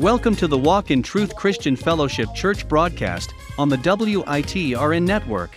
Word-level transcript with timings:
Welcome 0.00 0.36
to 0.36 0.46
the 0.46 0.58
Walk 0.58 0.90
in 0.90 1.02
Truth 1.02 1.34
Christian 1.36 1.74
Fellowship 1.74 2.28
Church 2.34 2.68
broadcast 2.68 3.32
on 3.56 3.70
the 3.70 3.78
WITRN 3.78 5.02
network. 5.02 5.56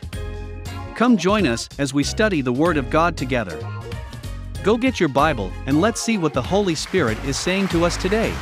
Come 0.95 1.17
join 1.17 1.45
us 1.45 1.67
as 1.77 1.93
we 1.93 2.05
study 2.05 2.39
the 2.39 2.53
Word 2.53 2.77
of 2.77 2.89
God 2.89 3.17
together. 3.17 3.59
Go 4.63 4.77
get 4.77 4.97
your 4.97 5.09
Bible 5.09 5.51
and 5.65 5.81
let's 5.81 5.99
see 5.99 6.17
what 6.17 6.33
the 6.33 6.41
Holy 6.41 6.73
Spirit 6.73 7.21
is 7.25 7.37
saying 7.37 7.67
to 7.67 7.83
us 7.83 7.97
today. 7.97 8.33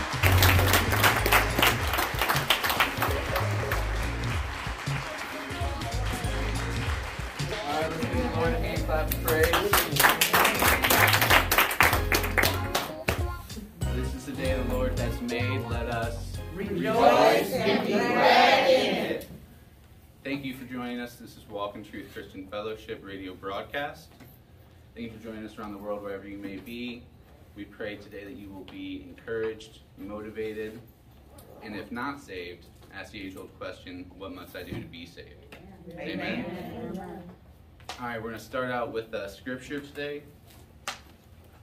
Thank 24.97 25.11
you 25.11 25.19
for 25.19 25.23
joining 25.25 25.45
us 25.45 25.59
around 25.59 25.73
the 25.73 25.77
world, 25.77 26.01
wherever 26.01 26.27
you 26.27 26.39
may 26.39 26.55
be. 26.55 27.03
We 27.55 27.65
pray 27.65 27.97
today 27.97 28.23
that 28.23 28.35
you 28.35 28.49
will 28.49 28.63
be 28.63 29.05
encouraged, 29.07 29.81
motivated, 29.95 30.79
and 31.61 31.75
if 31.75 31.91
not 31.91 32.19
saved, 32.19 32.65
ask 32.91 33.11
the 33.11 33.21
age-old 33.21 33.55
question, 33.59 34.09
what 34.17 34.33
must 34.33 34.55
I 34.55 34.63
do 34.63 34.71
to 34.71 34.87
be 34.87 35.05
saved? 35.05 35.55
Amen. 35.99 37.21
All 37.99 38.07
right, 38.07 38.17
we're 38.17 38.29
going 38.29 38.39
to 38.39 38.43
start 38.43 38.71
out 38.71 38.91
with 38.91 39.13
uh, 39.13 39.27
scripture 39.27 39.79
today. 39.79 40.23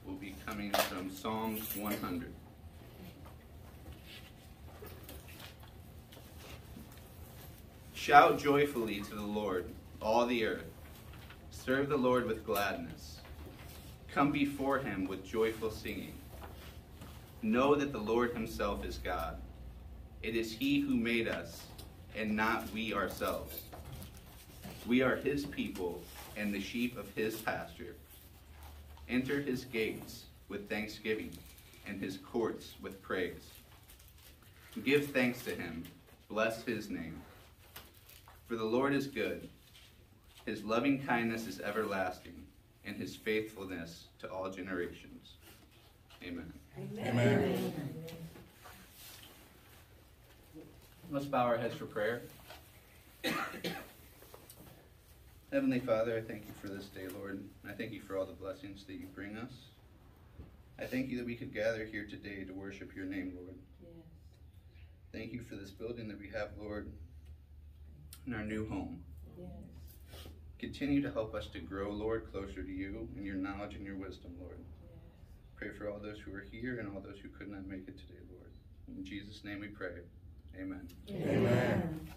We'll 0.05 0.15
be 0.15 0.33
coming 0.47 0.71
from 0.71 1.11
Psalms 1.11 1.75
100. 1.75 2.31
Shout 7.93 8.39
joyfully 8.39 9.01
to 9.01 9.13
the 9.13 9.21
Lord, 9.21 9.65
all 10.01 10.25
the 10.25 10.45
earth. 10.45 10.71
Serve 11.51 11.89
the 11.89 11.97
Lord 11.97 12.27
with 12.27 12.45
gladness. 12.45 13.14
Come 14.15 14.31
before 14.31 14.79
him 14.79 15.09
with 15.09 15.27
joyful 15.27 15.69
singing. 15.69 16.13
Know 17.41 17.75
that 17.75 17.91
the 17.91 17.99
Lord 17.99 18.31
himself 18.31 18.85
is 18.85 18.97
God. 18.97 19.35
It 20.23 20.37
is 20.37 20.53
he 20.53 20.79
who 20.79 20.95
made 20.95 21.27
us, 21.27 21.63
and 22.15 22.33
not 22.33 22.71
we 22.71 22.93
ourselves. 22.93 23.63
We 24.87 25.01
are 25.01 25.17
his 25.17 25.45
people 25.45 26.01
and 26.37 26.53
the 26.53 26.61
sheep 26.61 26.97
of 26.97 27.13
his 27.13 27.35
pasture. 27.35 27.97
Enter 29.09 29.41
his 29.41 29.65
gates 29.65 30.23
with 30.47 30.69
thanksgiving 30.69 31.31
and 31.85 31.99
his 31.99 32.15
courts 32.15 32.75
with 32.81 33.01
praise. 33.01 33.49
Give 34.85 35.05
thanks 35.07 35.43
to 35.43 35.53
him, 35.53 35.83
bless 36.29 36.63
his 36.63 36.89
name. 36.89 37.21
For 38.47 38.55
the 38.55 38.63
Lord 38.63 38.93
is 38.93 39.07
good, 39.07 39.49
his 40.45 40.63
loving 40.63 41.03
kindness 41.03 41.47
is 41.47 41.59
everlasting, 41.59 42.44
and 42.85 42.95
his 42.95 43.15
faithfulness 43.15 44.05
to 44.19 44.31
all 44.31 44.49
generations. 44.49 45.33
Amen. 46.23 46.51
Amen. 46.99 47.73
Let's 51.11 51.25
bow 51.25 51.45
our 51.45 51.57
heads 51.57 51.75
for 51.75 51.85
prayer. 51.85 52.21
Heavenly 55.51 55.79
Father, 55.79 56.17
I 56.17 56.21
thank 56.21 56.45
you 56.45 56.53
for 56.61 56.67
this 56.67 56.85
day, 56.85 57.07
Lord. 57.19 57.43
I 57.67 57.71
thank 57.73 57.91
you 57.91 58.01
for 58.01 58.17
all 58.17 58.25
the 58.25 58.33
blessings 58.33 58.83
that 58.85 58.93
you 58.93 59.07
bring 59.13 59.37
us. 59.37 59.51
I 60.79 60.85
thank 60.85 61.09
you 61.09 61.17
that 61.17 61.25
we 61.25 61.35
could 61.35 61.53
gather 61.53 61.85
here 61.85 62.05
today 62.05 62.43
to 62.43 62.53
worship 62.53 62.95
your 62.95 63.05
name, 63.05 63.33
Lord. 63.35 63.55
Yes. 63.81 63.91
Thank 65.13 65.31
you 65.31 65.41
for 65.41 65.55
this 65.55 65.69
building 65.69 66.07
that 66.09 66.19
we 66.19 66.27
have, 66.29 66.49
Lord, 66.59 66.91
in 68.27 68.33
our 68.33 68.43
new 68.43 68.67
home. 68.67 69.01
Continue 70.59 71.01
to 71.01 71.11
help 71.11 71.35
us 71.35 71.47
to 71.47 71.59
grow, 71.59 71.91
Lord, 71.91 72.31
closer 72.31 72.63
to 72.63 72.71
you 72.71 73.07
in 73.17 73.23
your 73.25 73.35
knowledge 73.35 73.75
and 73.75 73.85
your 73.85 73.97
wisdom, 73.97 74.31
Lord. 74.39 74.57
Pray 75.55 75.69
for 75.77 75.89
all 75.89 75.99
those 75.99 76.19
who 76.19 76.33
are 76.33 76.45
here 76.51 76.79
and 76.79 76.87
all 76.93 77.01
those 77.01 77.19
who 77.21 77.29
could 77.29 77.49
not 77.49 77.65
make 77.67 77.87
it 77.87 77.97
today, 77.97 78.19
Lord. 78.31 78.51
In 78.97 79.03
Jesus' 79.05 79.43
name 79.43 79.59
we 79.59 79.67
pray. 79.67 80.01
Amen. 80.59 80.87
Amen. 81.09 82.07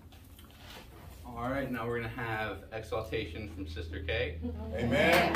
All 1.26 1.50
right, 1.50 1.70
now 1.70 1.86
we're 1.86 1.98
going 2.00 2.10
to 2.10 2.20
have 2.20 2.58
exaltation 2.72 3.50
from 3.54 3.66
Sister 3.68 4.00
Kay. 4.06 4.38
Amen. 4.76 5.32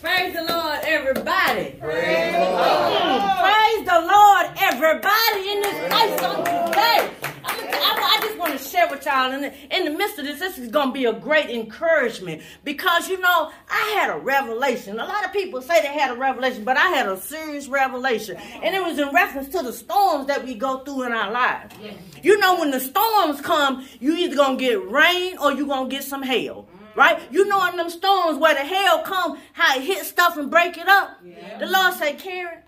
Praise 0.00 0.34
the 0.34 0.44
Lord, 0.44 0.80
everybody. 0.84 1.76
Praise 1.80 2.32
the 2.32 2.50
Lord. 2.54 3.22
Praise 3.40 3.84
the 3.84 4.00
Lord, 4.00 4.46
everybody 4.60 5.50
in 5.50 5.60
this 5.60 5.78
place 5.92 6.22
on 6.22 6.44
today. 6.44 7.10
I'm 7.44 7.56
gonna- 7.60 7.70
I, 7.76 7.92
I 7.96 8.13
just 8.13 8.13
want 8.44 8.60
to 8.60 8.68
share 8.68 8.88
with 8.88 9.04
y'all 9.06 9.32
in 9.32 9.40
the, 9.42 9.76
in 9.76 9.84
the 9.84 9.90
midst 9.90 10.18
of 10.18 10.24
this. 10.24 10.38
This 10.38 10.58
is 10.58 10.70
going 10.70 10.88
to 10.88 10.92
be 10.92 11.04
a 11.06 11.12
great 11.12 11.48
encouragement 11.50 12.42
because 12.62 13.08
you 13.08 13.18
know 13.18 13.50
I 13.70 13.96
had 13.98 14.10
a 14.10 14.18
revelation. 14.18 14.98
A 14.98 15.04
lot 15.04 15.24
of 15.24 15.32
people 15.32 15.62
say 15.62 15.80
they 15.80 15.88
had 15.88 16.10
a 16.10 16.18
revelation, 16.18 16.64
but 16.64 16.76
I 16.76 16.88
had 16.88 17.08
a 17.08 17.18
serious 17.20 17.68
revelation, 17.68 18.36
and 18.36 18.74
it 18.74 18.82
was 18.82 18.98
in 18.98 19.08
reference 19.10 19.48
to 19.48 19.62
the 19.62 19.72
storms 19.72 20.26
that 20.26 20.44
we 20.44 20.54
go 20.54 20.78
through 20.78 21.04
in 21.04 21.12
our 21.12 21.32
lives. 21.32 21.74
You 22.22 22.38
know, 22.38 22.58
when 22.58 22.70
the 22.70 22.80
storms 22.80 23.40
come, 23.40 23.86
you 24.00 24.14
either 24.16 24.36
gonna 24.36 24.56
get 24.56 24.86
rain 24.88 25.38
or 25.38 25.52
you 25.52 25.66
gonna 25.66 25.88
get 25.88 26.04
some 26.04 26.22
hail. 26.22 26.68
Mm. 26.70 26.96
Right? 26.96 27.20
You 27.30 27.46
know 27.46 27.66
in 27.68 27.76
them 27.76 27.90
storms 27.90 28.38
where 28.38 28.54
the 28.54 28.60
hail 28.60 29.00
come, 29.00 29.38
how 29.52 29.76
it 29.76 29.82
hit 29.82 30.04
stuff 30.04 30.36
and 30.36 30.50
break 30.50 30.76
it 30.78 30.86
up. 30.86 31.20
The 31.58 31.66
Lord 31.66 31.94
say, 31.94 32.14
Karen, 32.14 32.58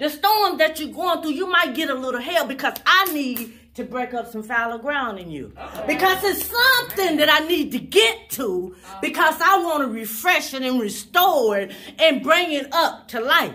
the 0.00 0.08
storm 0.08 0.58
that 0.58 0.80
you're 0.80 0.92
going 0.92 1.22
through, 1.22 1.32
you 1.32 1.46
might 1.46 1.74
get 1.74 1.90
a 1.90 1.94
little 1.94 2.20
hail 2.20 2.46
because 2.46 2.74
I 2.86 3.12
need 3.12 3.59
to 3.74 3.84
break 3.84 4.14
up 4.14 4.30
some 4.30 4.42
fallow 4.42 4.78
ground 4.78 5.18
in 5.18 5.30
you. 5.30 5.52
Because 5.86 6.22
it's 6.24 6.50
something 6.50 7.16
that 7.18 7.28
I 7.28 7.46
need 7.46 7.72
to 7.72 7.78
get 7.78 8.30
to 8.30 8.74
because 9.00 9.40
I 9.40 9.62
want 9.62 9.82
to 9.82 9.88
refresh 9.88 10.54
it 10.54 10.62
and 10.62 10.80
restore 10.80 11.58
it 11.58 11.72
and 11.98 12.22
bring 12.22 12.52
it 12.52 12.72
up 12.72 13.08
to 13.08 13.20
life. 13.20 13.54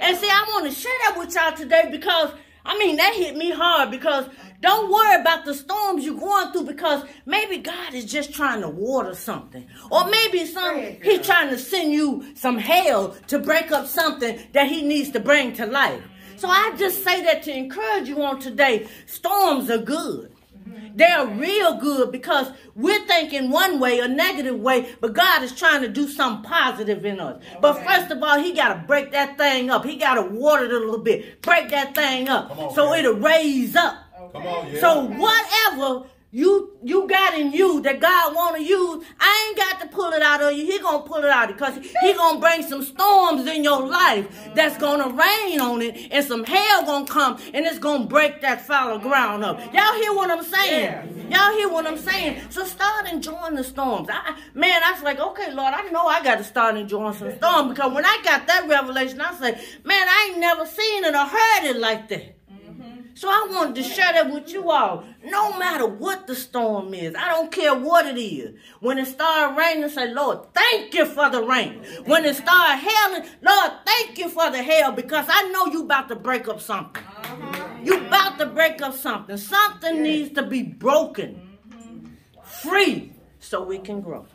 And 0.00 0.16
see, 0.16 0.28
I 0.28 0.44
want 0.52 0.66
to 0.66 0.72
share 0.72 0.92
that 1.06 1.18
with 1.18 1.34
y'all 1.34 1.52
today 1.52 1.88
because, 1.90 2.32
I 2.64 2.78
mean, 2.78 2.96
that 2.96 3.14
hit 3.14 3.36
me 3.36 3.50
hard 3.50 3.90
because 3.90 4.26
don't 4.60 4.92
worry 4.92 5.20
about 5.20 5.46
the 5.46 5.54
storms 5.54 6.04
you're 6.04 6.18
going 6.18 6.52
through 6.52 6.64
because 6.64 7.04
maybe 7.24 7.58
God 7.58 7.94
is 7.94 8.04
just 8.04 8.34
trying 8.34 8.60
to 8.60 8.68
water 8.68 9.14
something. 9.14 9.66
Or 9.90 10.04
maybe 10.08 10.44
some 10.46 10.78
He's 11.02 11.24
trying 11.24 11.48
to 11.48 11.58
send 11.58 11.92
you 11.92 12.24
some 12.34 12.58
hail 12.58 13.16
to 13.28 13.38
break 13.38 13.72
up 13.72 13.86
something 13.86 14.38
that 14.52 14.68
He 14.68 14.82
needs 14.82 15.10
to 15.12 15.20
bring 15.20 15.54
to 15.54 15.66
life. 15.66 16.02
So 16.40 16.48
I 16.48 16.74
just 16.78 17.04
say 17.04 17.22
that 17.24 17.42
to 17.42 17.54
encourage 17.54 18.08
you 18.08 18.22
on 18.22 18.40
today. 18.40 18.88
Storms 19.04 19.68
are 19.68 19.76
good. 19.76 20.32
They're 20.94 21.26
real 21.26 21.76
good 21.76 22.10
because 22.10 22.50
we're 22.74 23.04
thinking 23.06 23.50
one 23.50 23.78
way, 23.78 23.98
a 23.98 24.08
negative 24.08 24.58
way, 24.58 24.88
but 25.02 25.12
God 25.12 25.42
is 25.42 25.52
trying 25.52 25.82
to 25.82 25.88
do 25.88 26.08
something 26.08 26.50
positive 26.50 27.04
in 27.04 27.20
us. 27.20 27.42
But 27.60 27.84
first 27.84 28.10
of 28.10 28.22
all, 28.22 28.38
He 28.38 28.54
got 28.54 28.72
to 28.72 28.86
break 28.86 29.12
that 29.12 29.36
thing 29.36 29.68
up. 29.68 29.84
He 29.84 29.96
got 29.96 30.14
to 30.14 30.22
water 30.22 30.64
it 30.64 30.72
a 30.72 30.78
little 30.78 30.98
bit, 30.98 31.42
break 31.42 31.68
that 31.70 31.94
thing 31.94 32.30
up 32.30 32.58
on, 32.58 32.74
so 32.74 32.90
man. 32.90 33.00
it'll 33.00 33.20
raise 33.20 33.76
up. 33.76 33.98
Come 34.32 34.46
on, 34.46 34.72
yeah. 34.72 34.80
So 34.80 35.04
whatever 35.04 36.06
you 36.32 36.78
you 36.82 37.08
got 37.08 37.38
in 37.38 37.52
you 37.52 37.80
that 37.82 38.00
God 38.00 38.34
want 38.34 38.56
to 38.56 38.62
use, 38.62 39.04
I 39.18 39.48
ain't 39.48 39.56
got 39.56 39.80
to 39.80 39.88
pull 39.88 40.12
it 40.12 40.22
out 40.22 40.40
of 40.40 40.52
you. 40.52 40.64
He 40.64 40.78
gonna 40.78 41.02
pull 41.02 41.18
it 41.18 41.30
out 41.30 41.48
because 41.48 41.76
he 41.76 42.14
gonna 42.14 42.38
bring 42.38 42.62
some 42.62 42.82
storms 42.82 43.46
in 43.46 43.64
your 43.64 43.86
life 43.86 44.28
that's 44.54 44.76
gonna 44.78 45.08
rain 45.08 45.60
on 45.60 45.82
it, 45.82 46.08
and 46.12 46.24
some 46.24 46.44
hail 46.44 46.84
gonna 46.84 47.06
come, 47.06 47.40
and 47.52 47.66
it's 47.66 47.78
gonna 47.78 48.06
break 48.06 48.40
that 48.42 48.64
fallow 48.66 48.98
ground 48.98 49.44
up. 49.44 49.58
Y'all 49.74 49.94
hear 49.94 50.14
what 50.14 50.30
I'm 50.30 50.44
saying? 50.44 51.30
Y'all 51.30 51.52
hear 51.52 51.68
what 51.68 51.86
I'm 51.86 51.98
saying? 51.98 52.40
So 52.50 52.64
start 52.64 53.08
enjoying 53.12 53.54
the 53.54 53.64
storms. 53.64 54.08
I, 54.10 54.36
man, 54.54 54.82
I 54.84 54.92
was 54.92 55.02
like, 55.02 55.20
okay, 55.20 55.52
Lord, 55.52 55.74
I 55.74 55.82
know 55.90 56.06
I 56.06 56.22
got 56.22 56.38
to 56.38 56.44
start 56.44 56.76
enjoying 56.76 57.14
some 57.14 57.32
storms 57.36 57.70
because 57.70 57.92
when 57.92 58.04
I 58.04 58.20
got 58.24 58.46
that 58.46 58.68
revelation, 58.68 59.20
I 59.20 59.34
said, 59.34 59.60
man, 59.84 60.06
I 60.08 60.30
ain't 60.30 60.40
never 60.40 60.66
seen 60.66 61.04
it 61.04 61.14
or 61.14 61.24
heard 61.24 61.70
it 61.70 61.76
like 61.76 62.08
that. 62.08 62.39
So 63.14 63.28
I 63.28 63.48
wanted 63.50 63.74
to 63.76 63.82
share 63.82 64.12
that 64.12 64.32
with 64.32 64.52
you 64.52 64.70
all. 64.70 65.04
No 65.24 65.58
matter 65.58 65.86
what 65.86 66.26
the 66.26 66.34
storm 66.34 66.94
is, 66.94 67.14
I 67.14 67.28
don't 67.28 67.52
care 67.52 67.74
what 67.74 68.06
it 68.06 68.20
is. 68.20 68.56
When 68.80 68.98
it 68.98 69.06
start 69.06 69.56
raining, 69.56 69.88
say, 69.90 70.12
Lord, 70.12 70.52
thank 70.54 70.94
you 70.94 71.06
for 71.06 71.28
the 71.30 71.42
rain. 71.42 71.82
When 72.04 72.24
it 72.24 72.36
start 72.36 72.78
hailing, 72.78 73.28
Lord, 73.42 73.72
thank 73.84 74.18
you 74.18 74.28
for 74.28 74.50
the 74.50 74.62
hail 74.62 74.92
because 74.92 75.26
I 75.28 75.48
know 75.50 75.66
you 75.66 75.84
about 75.84 76.08
to 76.08 76.16
break 76.16 76.48
up 76.48 76.60
something. 76.60 77.02
Uh-huh. 77.04 77.66
You 77.82 78.06
about 78.06 78.38
to 78.38 78.46
break 78.46 78.82
up 78.82 78.94
something. 78.94 79.36
Something 79.36 80.02
needs 80.02 80.34
to 80.34 80.42
be 80.42 80.62
broken, 80.62 81.58
free, 82.44 83.12
so 83.38 83.62
we 83.62 83.78
can 83.78 84.00
grow. 84.00 84.26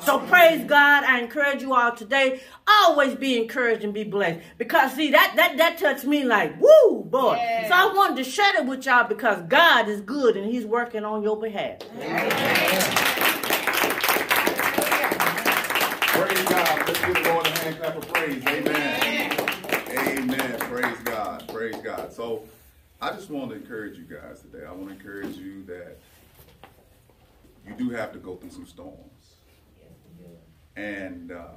So 0.00 0.18
praise 0.18 0.64
God. 0.64 1.04
I 1.04 1.20
encourage 1.20 1.62
you 1.62 1.74
all 1.74 1.94
today. 1.94 2.40
Always 2.66 3.14
be 3.14 3.36
encouraged 3.40 3.84
and 3.84 3.94
be 3.94 4.04
blessed. 4.04 4.40
Because 4.58 4.92
see 4.92 5.10
that 5.10 5.34
that 5.36 5.56
that 5.58 5.78
touched 5.78 6.04
me 6.04 6.24
like 6.24 6.60
woo 6.60 7.04
boy. 7.04 7.36
So 7.68 7.74
I 7.74 7.92
wanted 7.94 8.24
to 8.24 8.24
share 8.24 8.56
it 8.60 8.66
with 8.66 8.84
y'all 8.86 9.06
because 9.06 9.42
God 9.42 9.88
is 9.88 10.00
good 10.00 10.36
and 10.36 10.50
He's 10.50 10.64
working 10.64 11.04
on 11.04 11.22
your 11.22 11.36
behalf. 11.40 11.78
Praise 16.12 16.44
God. 16.48 16.88
Let's 16.88 17.00
give 17.00 17.14
the 17.14 17.30
Lord 17.32 17.46
a 17.46 17.50
hand 17.50 17.76
clap 17.78 17.96
of 17.96 18.08
praise. 18.12 18.44
Amen. 18.46 19.32
Amen. 19.98 20.58
Praise 20.60 20.98
God. 21.04 21.48
Praise 21.48 21.76
God. 21.76 22.12
So 22.12 22.42
I 23.00 23.10
just 23.12 23.30
want 23.30 23.50
to 23.50 23.56
encourage 23.56 23.96
you 23.98 24.04
guys 24.04 24.40
today. 24.40 24.64
I 24.66 24.72
want 24.72 24.88
to 24.88 24.94
encourage 24.94 25.36
you 25.36 25.64
that 25.64 25.98
you 27.66 27.74
do 27.74 27.90
have 27.90 28.12
to 28.12 28.18
go 28.18 28.36
through 28.36 28.50
some 28.50 28.66
storms. 28.66 29.11
And 30.76 31.32
uh, 31.32 31.48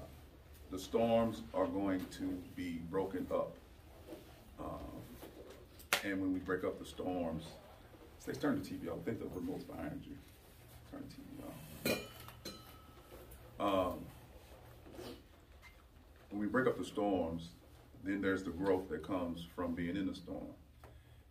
the 0.71 0.79
storms 0.79 1.41
are 1.53 1.67
going 1.67 2.05
to 2.17 2.37
be 2.55 2.81
broken 2.89 3.25
up. 3.31 3.55
Um, 4.59 4.67
and 6.03 6.21
when 6.21 6.33
we 6.33 6.39
break 6.39 6.63
up 6.63 6.79
the 6.79 6.85
storms, 6.85 7.45
say, 8.19 8.33
turn 8.33 8.61
the 8.61 8.69
TV 8.69 8.89
off. 8.89 8.99
I 9.01 9.05
think 9.05 9.19
the 9.19 9.39
remote's 9.39 9.63
behind 9.63 10.03
you. 10.05 10.17
Turn 10.91 11.03
the 11.07 11.93
TV 11.93 11.99
off. 13.59 13.93
Um, 13.93 13.99
when 16.29 16.41
we 16.41 16.47
break 16.47 16.67
up 16.67 16.77
the 16.77 16.85
storms, 16.85 17.49
then 18.03 18.21
there's 18.21 18.43
the 18.43 18.51
growth 18.51 18.89
that 18.89 19.03
comes 19.03 19.45
from 19.55 19.73
being 19.73 19.95
in 19.95 20.07
the 20.07 20.15
storm. 20.15 20.53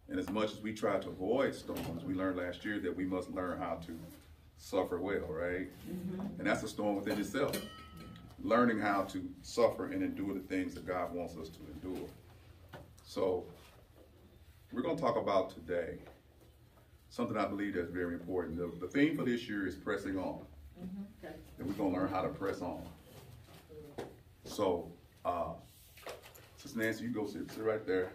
And 0.09 0.19
as 0.19 0.29
much 0.31 0.53
as 0.53 0.61
we 0.61 0.73
try 0.73 0.99
to 0.99 1.09
avoid 1.09 1.55
storms, 1.55 2.05
we 2.05 2.15
learned 2.15 2.39
last 2.39 2.65
year 2.65 2.79
that 2.81 2.97
we 2.97 3.05
must 3.05 3.31
learn 3.31 3.59
how 3.59 3.75
to 3.87 3.99
suffer 4.65 4.99
well, 4.99 5.27
right? 5.29 5.69
And 6.39 6.47
that's 6.47 6.63
a 6.63 6.69
storm 6.69 6.97
within 6.97 7.21
itself. 7.21 7.61
Learning 8.43 8.79
how 8.79 9.03
to 9.03 9.23
suffer 9.43 9.91
and 9.91 10.03
endure 10.03 10.33
the 10.33 10.41
things 10.41 10.75
that 10.75 10.87
God 10.87 11.15
wants 11.15 11.37
us 11.37 11.49
to 11.51 11.59
endure. 11.73 12.09
So, 13.05 13.45
we're 14.73 14.83
going 14.83 14.97
to 14.97 15.03
talk 15.03 15.17
about 15.17 15.51
today 15.51 15.99
something 17.11 17.37
I 17.37 17.47
believe 17.47 17.75
that's 17.75 17.91
very 17.91 18.15
important. 18.15 18.57
The, 18.57 18.73
the 18.81 18.91
theme 18.91 19.17
for 19.17 19.23
this 19.23 19.49
year 19.49 19.67
is 19.67 19.77
pressing 19.77 20.19
on. 20.19 20.41
And 21.59 21.69
we're 21.69 21.75
going 21.75 21.93
to 21.93 22.01
learn 22.01 22.09
how 22.09 22.23
to 22.23 22.29
press 22.29 22.61
on. 22.61 22.83
So, 24.45 24.91
uh, 25.25 25.53
Sister 26.57 26.79
Nancy, 26.79 27.05
you 27.05 27.11
go 27.11 27.27
sit, 27.27 27.51
sit 27.53 27.63
right 27.63 27.87
there. 27.87 28.11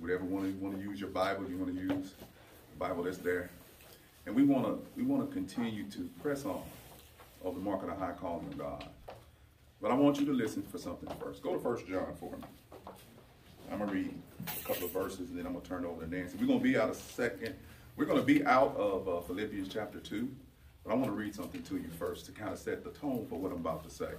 Whatever 0.00 0.24
one 0.24 0.46
you 0.46 0.58
want 0.58 0.76
to 0.76 0.82
use 0.82 0.98
your 0.98 1.10
Bible, 1.10 1.48
you 1.48 1.58
want 1.58 1.74
to 1.74 1.80
use 1.80 2.14
the 2.72 2.76
Bible 2.78 3.04
that's 3.04 3.18
there. 3.18 3.50
And 4.26 4.34
we 4.34 4.42
want 4.42 4.64
to 4.66 4.78
we 4.96 5.02
want 5.02 5.28
to 5.28 5.34
continue 5.34 5.84
to 5.90 6.08
press 6.22 6.44
on 6.44 6.62
of 7.44 7.54
the 7.54 7.60
mark 7.60 7.82
of 7.82 7.88
the 7.88 7.94
high 7.94 8.12
calling 8.12 8.46
of 8.46 8.58
God. 8.58 8.84
But 9.80 9.90
I 9.90 9.94
want 9.94 10.20
you 10.20 10.26
to 10.26 10.32
listen 10.32 10.62
for 10.62 10.78
something 10.78 11.08
first. 11.18 11.42
Go 11.42 11.54
to 11.54 11.58
First 11.58 11.86
John 11.86 12.14
for 12.18 12.36
me. 12.36 12.44
I'm 13.72 13.78
gonna 13.78 13.92
read 13.92 14.12
a 14.46 14.66
couple 14.66 14.84
of 14.84 14.92
verses 14.92 15.30
and 15.30 15.38
then 15.38 15.46
I'm 15.46 15.54
gonna 15.54 15.64
turn 15.64 15.84
it 15.84 15.88
over 15.88 16.04
to 16.04 16.10
Nancy. 16.10 16.36
We're 16.38 16.46
gonna 16.46 16.60
be 16.60 16.76
out 16.76 16.90
of 16.90 16.96
second. 16.96 17.54
We're 17.96 18.04
gonna 18.04 18.22
be 18.22 18.44
out 18.44 18.76
of 18.76 19.08
uh, 19.08 19.20
Philippians 19.22 19.68
chapter 19.72 20.00
two, 20.00 20.28
but 20.84 20.92
I 20.92 20.94
want 20.94 21.06
to 21.06 21.12
read 21.12 21.34
something 21.34 21.62
to 21.62 21.76
you 21.76 21.88
first 21.98 22.26
to 22.26 22.32
kind 22.32 22.52
of 22.52 22.58
set 22.58 22.84
the 22.84 22.90
tone 22.90 23.26
for 23.28 23.38
what 23.38 23.52
I'm 23.52 23.58
about 23.58 23.84
to 23.84 23.90
say. 23.90 24.10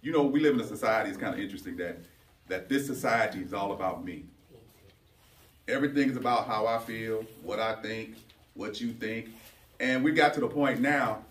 You 0.00 0.12
know, 0.12 0.22
we 0.22 0.40
live 0.40 0.54
in 0.54 0.60
a 0.60 0.66
society. 0.66 1.10
It's 1.10 1.18
kind 1.18 1.34
of 1.34 1.40
interesting 1.40 1.76
that 1.76 1.98
that 2.48 2.68
this 2.68 2.86
society 2.86 3.40
is 3.40 3.54
all 3.54 3.72
about 3.72 4.04
me. 4.04 4.24
Everything 5.72 6.10
is 6.10 6.18
about 6.18 6.46
how 6.46 6.66
I 6.66 6.78
feel, 6.78 7.24
what 7.42 7.58
I 7.58 7.80
think, 7.80 8.16
what 8.52 8.78
you 8.78 8.92
think, 8.92 9.30
and 9.80 10.04
we 10.04 10.12
got 10.12 10.34
to 10.34 10.40
the 10.40 10.46
point 10.46 10.80
now. 10.80 11.24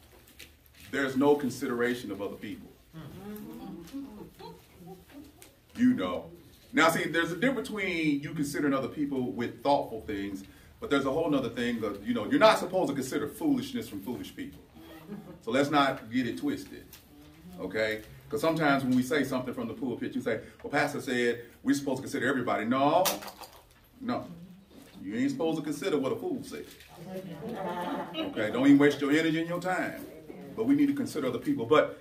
There's 0.90 1.16
no 1.16 1.36
consideration 1.36 2.12
of 2.12 2.24
other 2.24 2.36
people. 2.36 2.68
You 5.76 5.94
know. 5.94 6.26
Now, 6.74 6.90
see, 6.90 7.04
there's 7.04 7.32
a 7.32 7.36
difference 7.36 7.70
between 7.70 8.22
you 8.22 8.34
considering 8.34 8.74
other 8.74 8.88
people 8.88 9.32
with 9.32 9.62
thoughtful 9.62 10.02
things, 10.08 10.44
but 10.80 10.90
there's 10.90 11.06
a 11.06 11.12
whole 11.12 11.34
other 11.36 11.50
thing 11.50 11.80
that, 11.82 12.04
you 12.04 12.16
know, 12.16 12.26
you're 12.26 12.40
not 12.40 12.58
supposed 12.58 12.90
to 12.90 12.96
consider 12.96 13.28
foolishness 13.28 13.88
from 13.88 14.02
foolish 14.02 14.36
people. 14.36 14.60
So 15.42 15.52
let's 15.52 15.70
not 15.70 16.12
get 16.12 16.28
it 16.28 16.40
twisted. 16.40 16.86
Okay? 17.60 18.02
Because 18.26 18.42
sometimes 18.42 18.84
when 18.84 18.96
we 18.96 19.04
say 19.04 19.24
something 19.24 19.54
from 19.54 19.68
the 19.68 19.74
pulpit, 19.76 20.16
you 20.16 20.22
say, 20.22 20.40
well, 20.64 20.72
Pastor 20.72 21.00
said 21.00 21.42
we're 21.62 21.76
supposed 21.76 21.98
to 21.98 22.04
consider 22.04 22.28
everybody. 22.28 22.66
No, 22.66 23.04
no. 24.02 24.26
You 25.04 25.16
ain't 25.16 25.32
supposed 25.32 25.58
to 25.58 25.64
consider 25.64 25.98
what 25.98 26.12
a 26.12 26.16
fool 26.16 26.44
said. 26.44 26.66
Okay? 28.16 28.52
Don't 28.52 28.66
even 28.66 28.78
waste 28.78 29.02
your 29.02 29.12
energy 29.12 29.40
and 29.40 29.50
your 29.50 29.60
time. 29.60 30.06
But 30.56 30.66
we 30.66 30.76
need 30.76 30.88
to 30.88 30.94
consider 30.94 31.28
other 31.28 31.40
people. 31.40 31.66
But 31.66 32.00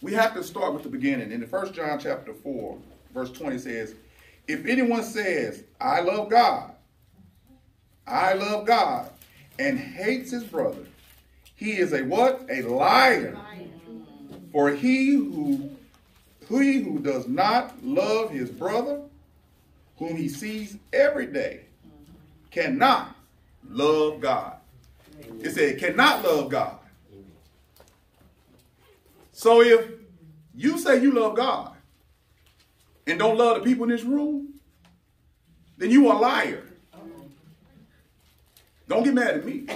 we 0.00 0.12
have 0.14 0.34
to 0.34 0.42
start 0.42 0.72
with 0.72 0.82
the 0.82 0.88
beginning. 0.88 1.32
In 1.32 1.40
the 1.40 1.46
first 1.46 1.74
John 1.74 1.98
chapter 1.98 2.32
4, 2.32 2.78
verse 3.12 3.32
20 3.32 3.58
says, 3.58 3.94
If 4.46 4.64
anyone 4.66 5.02
says, 5.02 5.64
I 5.80 6.00
love 6.00 6.30
God, 6.30 6.72
I 8.06 8.34
love 8.34 8.66
God, 8.66 9.10
and 9.58 9.78
hates 9.78 10.30
his 10.30 10.44
brother, 10.44 10.86
he 11.56 11.72
is 11.72 11.92
a 11.92 12.02
what? 12.02 12.46
A 12.50 12.62
liar. 12.62 13.36
For 14.52 14.70
he 14.70 15.12
who 15.14 15.70
he 16.48 16.80
who 16.82 16.98
does 16.98 17.28
not 17.28 17.84
love 17.84 18.30
his 18.30 18.50
brother, 18.50 19.02
whom 20.00 20.16
he 20.16 20.28
sees 20.28 20.78
every 20.94 21.26
day, 21.26 21.60
cannot 22.50 23.14
love 23.68 24.20
God. 24.20 24.56
It 25.40 25.52
said 25.52 25.78
cannot 25.78 26.24
love 26.24 26.50
God. 26.50 26.78
So 29.30 29.60
if 29.60 29.90
you 30.56 30.78
say 30.78 31.00
you 31.00 31.12
love 31.12 31.36
God 31.36 31.76
and 33.06 33.18
don't 33.18 33.36
love 33.36 33.58
the 33.58 33.62
people 33.62 33.84
in 33.84 33.90
this 33.90 34.02
room, 34.02 34.54
then 35.76 35.90
you 35.90 36.08
are 36.08 36.16
a 36.16 36.18
liar. 36.18 36.64
Don't 38.88 39.04
get 39.04 39.14
mad 39.14 39.36
at 39.36 39.44
me. 39.44 39.66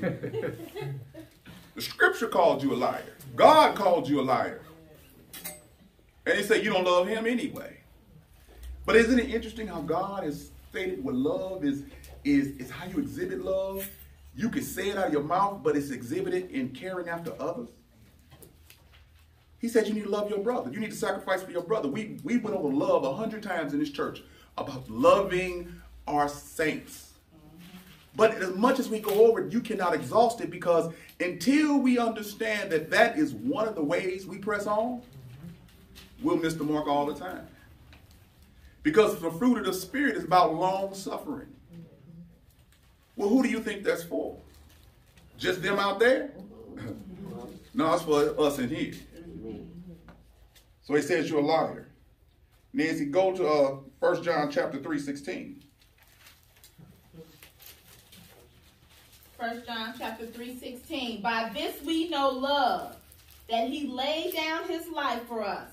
the 0.00 1.82
scripture 1.82 2.28
called 2.28 2.62
you 2.62 2.72
a 2.72 2.76
liar. 2.76 3.14
God 3.36 3.76
called 3.76 4.08
you 4.08 4.20
a 4.20 4.22
liar. 4.22 4.62
And 6.24 6.38
he 6.38 6.42
said 6.42 6.64
you 6.64 6.72
don't 6.72 6.84
love 6.84 7.06
him 7.06 7.26
anyway. 7.26 7.76
But 8.86 8.94
isn't 8.94 9.18
it 9.18 9.34
interesting 9.34 9.66
how 9.66 9.80
God 9.80 10.22
has 10.22 10.50
stated 10.70 11.02
what 11.02 11.16
love 11.16 11.64
is, 11.64 11.82
is, 12.24 12.56
is 12.58 12.70
how 12.70 12.86
you 12.86 12.98
exhibit 12.98 13.44
love? 13.44 13.86
You 14.36 14.48
can 14.48 14.62
say 14.62 14.90
it 14.90 14.96
out 14.96 15.08
of 15.08 15.12
your 15.12 15.24
mouth, 15.24 15.62
but 15.64 15.76
it's 15.76 15.90
exhibited 15.90 16.50
in 16.52 16.68
caring 16.68 17.08
after 17.08 17.32
others. 17.40 17.68
He 19.58 19.68
said 19.68 19.88
you 19.88 19.94
need 19.94 20.04
to 20.04 20.10
love 20.10 20.30
your 20.30 20.38
brother. 20.38 20.70
You 20.70 20.78
need 20.78 20.90
to 20.90 20.96
sacrifice 20.96 21.42
for 21.42 21.50
your 21.50 21.62
brother. 21.62 21.88
We, 21.88 22.20
we 22.22 22.36
went 22.36 22.54
over 22.54 22.68
love 22.68 23.02
a 23.02 23.14
hundred 23.14 23.42
times 23.42 23.72
in 23.72 23.80
this 23.80 23.90
church 23.90 24.22
about 24.56 24.88
loving 24.88 25.74
our 26.06 26.28
saints. 26.28 27.14
But 28.14 28.34
as 28.34 28.54
much 28.54 28.78
as 28.78 28.88
we 28.88 29.00
go 29.00 29.26
over 29.26 29.44
it, 29.44 29.52
you 29.52 29.60
cannot 29.60 29.94
exhaust 29.94 30.40
it 30.40 30.50
because 30.50 30.92
until 31.18 31.78
we 31.78 31.98
understand 31.98 32.70
that 32.70 32.90
that 32.90 33.18
is 33.18 33.34
one 33.34 33.66
of 33.66 33.74
the 33.74 33.82
ways 33.82 34.26
we 34.26 34.38
press 34.38 34.66
on, 34.66 35.02
we'll 36.22 36.36
miss 36.36 36.54
the 36.54 36.64
mark 36.64 36.86
all 36.86 37.04
the 37.04 37.14
time. 37.14 37.46
Because 38.86 39.18
the 39.18 39.32
fruit 39.32 39.58
of 39.58 39.64
the 39.64 39.74
Spirit 39.74 40.14
is 40.14 40.22
about 40.22 40.54
long 40.54 40.94
suffering. 40.94 41.48
Well, 43.16 43.28
who 43.28 43.42
do 43.42 43.48
you 43.48 43.58
think 43.58 43.82
that's 43.82 44.04
for? 44.04 44.38
Just 45.36 45.60
them 45.60 45.80
out 45.80 45.98
there? 45.98 46.30
no, 47.74 47.94
it's 47.94 48.04
for 48.04 48.40
us 48.40 48.60
in 48.60 48.68
here. 48.68 48.94
So 50.84 50.94
he 50.94 51.02
says 51.02 51.28
you're 51.28 51.40
a 51.40 51.44
liar. 51.44 51.88
Nancy, 52.72 53.06
go 53.06 53.34
to 53.34 53.48
uh, 53.48 53.76
1 53.98 54.22
John 54.22 54.52
chapter 54.52 54.78
3, 54.78 55.00
16. 55.00 55.64
1 59.38 59.62
John 59.66 59.94
chapter 59.98 60.26
3, 60.26 60.60
16. 60.60 61.22
By 61.22 61.50
this 61.52 61.82
we 61.82 62.08
know 62.08 62.28
love, 62.28 62.94
that 63.50 63.68
he 63.68 63.88
laid 63.88 64.32
down 64.34 64.68
his 64.68 64.86
life 64.86 65.24
for 65.26 65.42
us, 65.42 65.70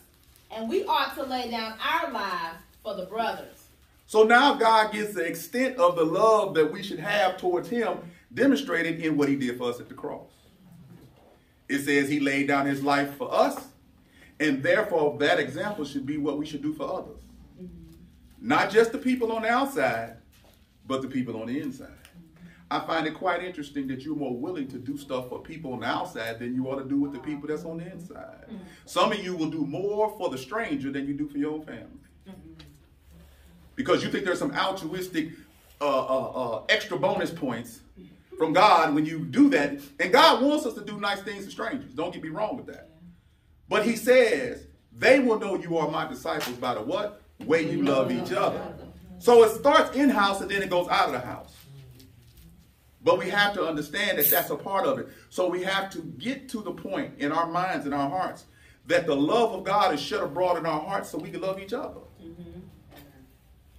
and 0.49 0.67
we 0.67 0.83
ought 0.85 1.13
to 1.13 1.21
lay 1.21 1.51
down 1.51 1.77
our 1.79 2.11
lives 2.11 2.57
for 2.83 2.95
the 2.95 3.05
brothers. 3.05 3.67
So 4.05 4.23
now 4.23 4.53
God 4.55 4.91
gets 4.91 5.13
the 5.13 5.25
extent 5.25 5.77
of 5.77 5.95
the 5.95 6.03
love 6.03 6.53
that 6.55 6.71
we 6.71 6.83
should 6.83 6.99
have 6.99 7.37
towards 7.37 7.69
him 7.69 7.97
demonstrated 8.33 8.99
in 8.99 9.17
what 9.17 9.29
he 9.29 9.35
did 9.35 9.57
for 9.57 9.69
us 9.69 9.79
at 9.79 9.87
the 9.87 9.95
cross. 9.95 10.29
It 11.69 11.79
says 11.79 12.09
he 12.09 12.19
laid 12.19 12.47
down 12.47 12.65
his 12.65 12.83
life 12.83 13.15
for 13.15 13.33
us, 13.33 13.67
and 14.39 14.61
therefore 14.61 15.17
that 15.19 15.39
example 15.39 15.85
should 15.85 16.05
be 16.05 16.17
what 16.17 16.37
we 16.37 16.45
should 16.45 16.61
do 16.61 16.73
for 16.73 16.83
others. 16.83 17.21
Mm-hmm. 17.59 18.47
Not 18.47 18.69
just 18.69 18.91
the 18.91 18.97
people 18.97 19.31
on 19.31 19.43
the 19.43 19.49
outside, 19.49 20.17
but 20.85 21.01
the 21.01 21.07
people 21.07 21.41
on 21.41 21.47
the 21.47 21.61
inside. 21.61 21.87
I 22.69 22.79
find 22.81 23.05
it 23.07 23.13
quite 23.13 23.43
interesting 23.43 23.87
that 23.87 24.01
you're 24.01 24.15
more 24.15 24.35
willing 24.35 24.67
to 24.69 24.77
do 24.77 24.97
stuff 24.97 25.29
for 25.29 25.39
people 25.39 25.73
on 25.73 25.81
the 25.81 25.85
outside 25.85 26.39
than 26.39 26.55
you 26.55 26.67
ought 26.67 26.79
to 26.79 26.85
do 26.85 26.99
with 26.99 27.13
the 27.13 27.19
people 27.19 27.47
that's 27.47 27.65
on 27.65 27.77
the 27.77 27.91
inside. 27.91 28.45
Mm-hmm. 28.45 28.57
Some 28.85 29.11
of 29.11 29.23
you 29.23 29.35
will 29.35 29.49
do 29.49 29.65
more 29.65 30.09
for 30.17 30.29
the 30.29 30.37
stranger 30.37 30.91
than 30.91 31.07
you 31.07 31.13
do 31.13 31.29
for 31.29 31.37
your 31.37 31.53
own 31.53 31.63
family. 31.63 31.87
Because 33.75 34.03
you 34.03 34.09
think 34.09 34.25
there's 34.25 34.39
some 34.39 34.55
altruistic 34.55 35.29
uh, 35.81 35.85
uh, 35.85 36.31
uh, 36.31 36.63
extra 36.69 36.97
bonus 36.97 37.31
points 37.31 37.79
from 38.37 38.53
God 38.53 38.93
when 38.93 39.05
you 39.05 39.19
do 39.19 39.49
that. 39.49 39.79
And 39.99 40.11
God 40.11 40.43
wants 40.43 40.65
us 40.65 40.73
to 40.75 40.81
do 40.81 40.99
nice 40.99 41.21
things 41.21 41.45
to 41.45 41.51
strangers. 41.51 41.93
Don't 41.93 42.13
get 42.13 42.23
me 42.23 42.29
wrong 42.29 42.57
with 42.57 42.67
that. 42.67 42.89
But 43.67 43.85
he 43.85 43.95
says, 43.95 44.67
they 44.95 45.19
will 45.19 45.39
know 45.39 45.55
you 45.55 45.77
are 45.77 45.89
my 45.89 46.07
disciples 46.07 46.55
by 46.57 46.75
the 46.75 46.81
what? 46.81 47.21
Way 47.45 47.69
you 47.69 47.81
love 47.83 48.11
each 48.11 48.31
other. 48.31 48.61
So 49.19 49.43
it 49.43 49.55
starts 49.55 49.95
in-house 49.95 50.41
and 50.41 50.51
then 50.51 50.61
it 50.61 50.69
goes 50.69 50.87
out 50.89 51.07
of 51.07 51.13
the 51.13 51.19
house. 51.19 51.55
But 53.03 53.17
we 53.17 53.29
have 53.29 53.53
to 53.55 53.65
understand 53.65 54.17
that 54.17 54.29
that's 54.29 54.49
a 54.49 54.55
part 54.55 54.85
of 54.85 54.99
it. 54.99 55.09
So 55.29 55.49
we 55.49 55.63
have 55.63 55.89
to 55.91 55.99
get 55.99 56.47
to 56.49 56.61
the 56.61 56.71
point 56.71 57.15
in 57.17 57.31
our 57.31 57.47
minds 57.47 57.85
and 57.85 57.93
our 57.93 58.09
hearts 58.09 58.45
that 58.87 59.05
the 59.07 59.15
love 59.15 59.53
of 59.53 59.63
God 59.63 59.93
is 59.93 60.01
shed 60.01 60.21
abroad 60.21 60.57
in 60.57 60.65
our 60.65 60.81
hearts 60.81 61.09
so 61.09 61.17
we 61.17 61.29
can 61.29 61.41
love 61.41 61.59
each 61.59 61.73
other. 61.73 61.99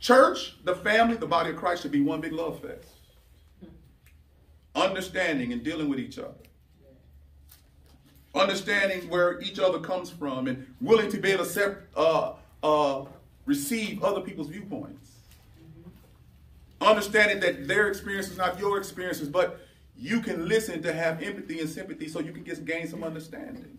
Church, 0.05 0.55
the 0.65 0.75
family, 0.75 1.17
the 1.17 1.27
body 1.27 1.49
of 1.49 1.57
Christ 1.57 1.81
should 1.81 1.91
be 1.91 2.03
one 2.03 2.21
big 2.21 2.35
love 2.35 2.61
fest. 2.61 2.89
Understanding 4.75 5.51
and 5.55 5.65
dealing 5.65 5.89
with 5.89 5.99
each 5.99 6.19
other. 6.19 6.35
Understanding 8.35 9.09
where 9.09 9.41
each 9.41 9.59
other 9.59 9.79
comes 9.79 10.11
from 10.11 10.47
and 10.47 10.67
willing 10.83 11.11
to 11.11 11.17
be 11.17 11.31
able 11.31 11.47
to 11.47 11.79
uh, 11.97 12.35
uh, 12.63 13.07
receive 13.47 14.05
other 14.05 14.21
people's 14.21 14.49
viewpoints. 14.49 15.13
Understanding 16.83 17.41
that 17.41 17.67
their 17.67 17.89
experience 17.89 18.29
is 18.29 18.37
not 18.37 18.59
your 18.59 18.77
experiences, 18.77 19.31
but 19.31 19.59
you 19.97 20.21
can 20.21 20.47
listen 20.47 20.83
to 20.83 20.93
have 20.93 21.23
empathy 21.23 21.61
and 21.61 21.69
sympathy 21.71 22.09
so 22.09 22.21
you 22.21 22.33
can 22.33 22.45
just 22.45 22.67
gain 22.67 22.87
some 22.87 23.03
understanding. 23.03 23.79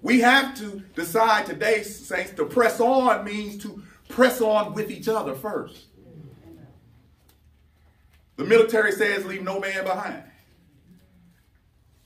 We 0.00 0.20
have 0.20 0.56
to 0.58 0.84
decide 0.94 1.46
today, 1.46 1.82
saints, 1.82 2.30
to 2.34 2.44
press 2.44 2.78
on 2.78 3.24
means 3.24 3.60
to 3.64 3.82
press 4.08 4.40
on 4.40 4.74
with 4.74 4.90
each 4.90 5.08
other 5.08 5.34
first. 5.34 5.86
The 8.36 8.44
military 8.44 8.92
says, 8.92 9.24
leave 9.24 9.42
no 9.42 9.58
man 9.58 9.84
behind. 9.84 10.22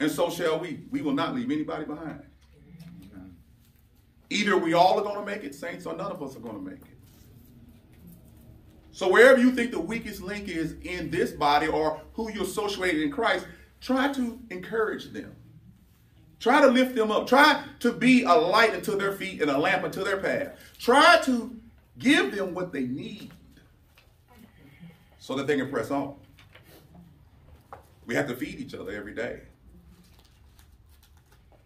And 0.01 0.11
so 0.11 0.31
shall 0.31 0.59
we. 0.59 0.81
We 0.91 1.03
will 1.03 1.13
not 1.13 1.35
leave 1.35 1.51
anybody 1.51 1.85
behind. 1.85 2.23
Either 4.31 4.57
we 4.57 4.73
all 4.73 4.99
are 4.99 5.03
going 5.03 5.19
to 5.19 5.27
make 5.27 5.45
it, 5.45 5.55
saints, 5.55 5.85
or 5.85 5.95
none 5.95 6.11
of 6.11 6.23
us 6.23 6.35
are 6.35 6.41
going 6.41 6.57
to 6.57 6.71
make 6.71 6.81
it. 6.81 6.99
So 8.93 9.11
wherever 9.11 9.39
you 9.39 9.53
think 9.53 9.71
the 9.71 9.81
weakest 9.81 10.23
link 10.23 10.49
is 10.49 10.75
in 10.83 11.11
this 11.11 11.33
body 11.33 11.67
or 11.67 12.01
who 12.15 12.31
you're 12.33 12.45
associated 12.45 13.03
in 13.03 13.11
Christ, 13.11 13.47
try 13.81 14.13
to 14.13 14.39
encourage 14.51 15.13
them. 15.13 15.37
Try 16.41 16.61
to 16.61 16.69
lift 16.69 16.95
them 16.95 17.11
up. 17.11 17.27
Try 17.27 17.63
to 17.81 17.93
be 17.93 18.25
a 18.25 18.33
light 18.33 18.75
unto 18.75 18.99
their 18.99 19.13
feet 19.13 19.41
and 19.41 19.51
a 19.51 19.59
lamp 19.59 19.85
unto 19.85 20.03
their 20.03 20.17
path. 20.17 20.59
Try 20.79 21.21
to 21.25 21.57
give 21.99 22.35
them 22.35 22.55
what 22.55 22.73
they 22.73 22.83
need 22.83 23.31
so 25.19 25.35
that 25.37 25.47
they 25.47 25.57
can 25.57 25.71
press 25.71 25.91
on. 25.91 26.15
We 28.07 28.15
have 28.15 28.27
to 28.29 28.35
feed 28.35 28.59
each 28.59 28.75
other 28.75 28.93
every 28.93 29.15
day. 29.15 29.41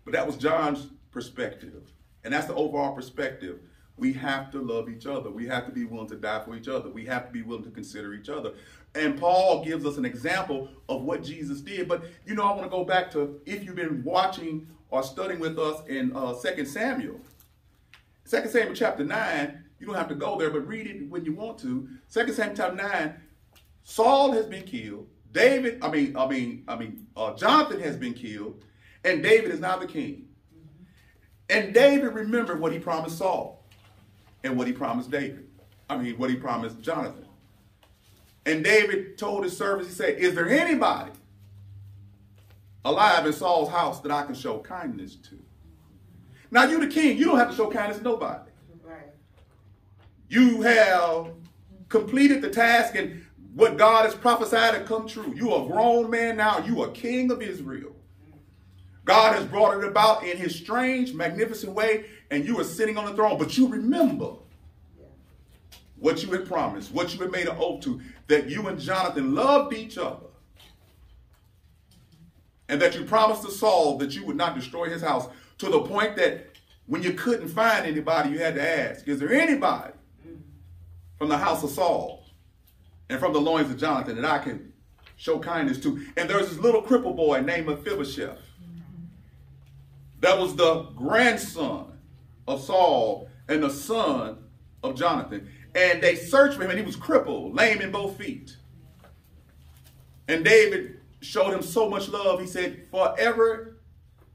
But 0.05 0.13
that 0.13 0.27
was 0.27 0.37
John's 0.37 0.89
perspective. 1.11 1.91
And 2.25 2.33
that's 2.33 2.47
the 2.47 2.55
overall 2.55 2.95
perspective 2.95 3.61
we 3.97 4.13
have 4.13 4.51
to 4.53 4.61
love 4.61 4.89
each 4.89 5.07
other. 5.07 5.31
We 5.31 5.47
have 5.47 5.67
to 5.67 5.73
be 5.73 5.85
willing 5.85 6.09
to 6.09 6.17
die 6.17 6.43
for 6.45 6.55
each 6.55 6.69
other. 6.69 6.91
We 6.91 7.07
have 7.07 7.27
to 7.27 7.33
be 7.33 7.43
willing 7.43 7.65
to 7.65 7.71
consider 7.71 8.13
each 8.15 8.29
other. 8.29 8.53
And 8.95 9.19
Paul 9.19 9.65
gives 9.65 9.85
us 9.87 9.97
an 9.97 10.05
example 10.05 10.69
of 10.89 11.03
what 11.03 11.23
Jesus 11.23 11.61
did. 11.61 11.89
But, 11.89 12.05
you 12.27 12.35
know, 12.35 12.43
I 12.43 12.51
want 12.51 12.65
to 12.65 12.69
go 12.69 12.85
back 12.85 13.11
to 13.13 13.41
if 13.47 13.65
you've 13.65 13.77
been 13.77 14.03
watching 14.05 14.69
or 14.91 15.03
studying 15.03 15.41
with 15.41 15.59
us 15.59 15.83
in 15.89 16.15
uh, 16.15 16.35
2 16.35 16.65
Samuel. 16.67 17.21
2 18.29 18.49
Samuel 18.49 18.75
chapter 18.75 19.05
9, 19.05 19.65
you 19.79 19.87
don't 19.87 19.97
have 19.97 20.09
to 20.09 20.15
go 20.15 20.39
there, 20.39 20.51
but 20.51 20.67
read 20.67 20.87
it 20.87 21.09
when 21.09 21.25
you 21.25 21.35
want 21.35 21.59
to. 21.59 21.89
Second 22.09 22.35
Samuel 22.35 22.57
chapter 22.57 22.77
9, 22.77 23.15
Saul 23.85 24.33
has 24.33 24.47
been 24.47 24.65
killed. 24.65 25.07
David, 25.33 25.79
I 25.83 25.91
mean, 25.91 26.17
I 26.17 26.27
mean, 26.27 26.65
I 26.67 26.77
mean, 26.77 27.07
uh, 27.17 27.35
Jonathan 27.35 27.81
has 27.81 27.97
been 27.97 28.15
killed, 28.15 28.65
and 29.05 29.23
David 29.23 29.51
is 29.51 29.61
now 29.61 29.77
the 29.77 29.87
king. 29.87 30.29
And 31.49 31.75
David 31.75 32.15
remembered 32.15 32.61
what 32.61 32.73
he 32.73 32.79
promised 32.79 33.19
Saul 33.19 33.65
and 34.43 34.57
what 34.57 34.67
he 34.67 34.73
promised 34.73 35.11
David. 35.11 35.47
I 35.89 35.97
mean, 35.97 36.19
what 36.19 36.31
he 36.31 36.37
promised 36.37 36.81
Jonathan. 36.81 37.27
And 38.45 38.65
David 38.65 39.19
told 39.19 39.45
his 39.45 39.57
servants, 39.57 39.89
he 39.89 39.95
said, 39.95 40.19
Is 40.19 40.35
there 40.35 40.49
anybody 40.49 41.13
alive 42.85 43.27
in 43.27 43.33
Saul's 43.33 43.69
house 43.69 44.01
that 44.01 44.11
I 44.13 44.25
can 44.25 44.35
show 44.35 44.59
kindness 44.59 45.17
to? 45.17 45.39
Now, 46.51 46.65
you 46.65 46.81
the 46.81 46.87
king, 46.87 47.19
you 47.19 47.25
don't 47.25 47.39
have 47.39 47.51
to 47.51 47.57
show 47.57 47.71
kindness 47.71 47.99
to 47.99 48.05
nobody. 48.05 48.46
You 50.29 50.63
have 50.63 51.29
completed 51.89 52.43
the 52.43 52.51
task 52.51 52.95
and 52.95 53.25
what 53.55 53.79
God 53.79 54.05
has 54.05 54.15
prophesied 54.15 54.75
has 54.75 54.87
come 54.87 55.07
true. 55.07 55.33
You 55.35 55.53
are 55.53 55.65
a 55.65 55.67
grown 55.67 56.11
man 56.11 56.37
now. 56.37 56.59
You 56.59 56.83
are 56.83 56.89
king 56.89 57.31
of 57.31 57.41
Israel. 57.41 57.97
God 59.05 59.35
has 59.37 59.47
brought 59.47 59.79
it 59.79 59.85
about 59.85 60.25
in 60.25 60.37
his 60.37 60.55
strange, 60.55 61.15
magnificent 61.15 61.73
way, 61.73 62.07
and 62.31 62.45
you 62.45 62.59
are 62.61 62.65
sitting 62.65 62.99
on 62.99 63.07
the 63.07 63.15
throne. 63.15 63.39
But 63.39 63.57
you 63.57 63.69
remember 63.69 64.33
what 65.99 66.23
you 66.23 66.31
had 66.33 66.47
promised, 66.47 66.93
what 66.93 67.15
you 67.15 67.21
had 67.21 67.31
made 67.31 67.47
an 67.47 67.57
oath 67.59 67.83
to, 67.85 68.01
that 68.27 68.51
you 68.51 68.67
and 68.67 68.79
Jonathan 68.79 69.35
loved 69.35 69.75
each 69.75 69.97
other. 69.97 70.27
And 72.69 72.83
that 72.83 72.97
you 72.97 73.05
promised 73.05 73.43
to 73.43 73.51
Saul 73.53 73.97
that 73.99 74.15
you 74.15 74.27
would 74.27 74.37
not 74.37 74.57
destroy 74.57 74.91
his 74.91 75.01
house 75.01 75.29
to 75.59 75.71
the 75.71 75.81
point 75.83 76.17
that 76.17 76.49
when 76.87 77.03
you 77.03 77.13
couldn't 77.13 77.49
find 77.49 77.87
anybody, 77.87 78.31
you 78.31 78.39
had 78.41 78.57
to 78.57 78.63
ask, 78.63 79.07
is 79.07 79.21
there 79.21 79.33
anybody 79.33 79.93
from 81.19 81.29
the 81.29 81.39
house 81.39 81.63
of 81.63 81.71
Saul 81.71 82.25
and 83.09 83.19
from 83.19 83.33
the 83.33 83.41
loins 83.41 83.71
of 83.71 83.79
Jonathan 83.79 84.17
that 84.17 84.25
I 84.25 84.39
can 84.39 84.73
show 85.17 85.39
kindness 85.39 85.79
to? 85.81 86.05
And 86.17 86.29
there's 86.29 86.49
this 86.49 86.59
little 86.59 86.83
cripple 86.83 87.17
boy 87.17 87.41
named 87.41 87.67
Mephibosheth 87.67 88.41
that 90.21 90.39
was 90.39 90.57
the 90.57 90.83
grandson 90.97 91.99
of 92.49 92.63
Saul 92.63 93.29
and 93.49 93.63
the 93.63 93.71
son 93.71 94.39
of 94.83 94.97
Jonathan. 94.97 95.49
And 95.75 96.03
they 96.03 96.17
searched 96.17 96.57
for 96.57 96.65
him, 96.65 96.71
and 96.71 96.79
he 96.79 96.85
was 96.85 96.97
crippled, 96.97 97.55
lame 97.55 97.81
in 97.81 97.91
both 97.91 98.17
feet. 98.17 98.57
And 100.29 100.45
David 100.45 101.01
showed 101.21 101.53
him 101.53 101.63
so 101.63 101.89
much 101.89 102.09
love, 102.09 102.41
he 102.41 102.47
said, 102.47 102.87
Forever 102.91 103.77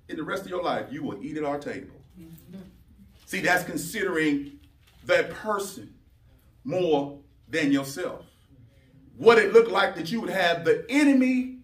in 0.08 0.18
the 0.18 0.24
rest 0.24 0.44
of 0.44 0.50
your 0.50 0.64
life, 0.64 0.86
you 0.92 1.04
will 1.04 1.22
eat 1.24 1.38
at 1.38 1.44
our 1.44 1.58
table. 1.58 1.96
See, 3.26 3.42
that's 3.42 3.64
considering 3.64 4.60
that 5.06 5.32
person 5.32 5.94
more 6.64 7.20
than 7.48 7.72
yourself. 7.72 8.26
What 9.18 9.38
it 9.38 9.54
looked 9.54 9.72
like 9.72 9.96
that 9.96 10.12
you 10.12 10.22
would 10.22 10.30
have 10.30 10.66
the 10.66 10.86
enemy 10.90 11.60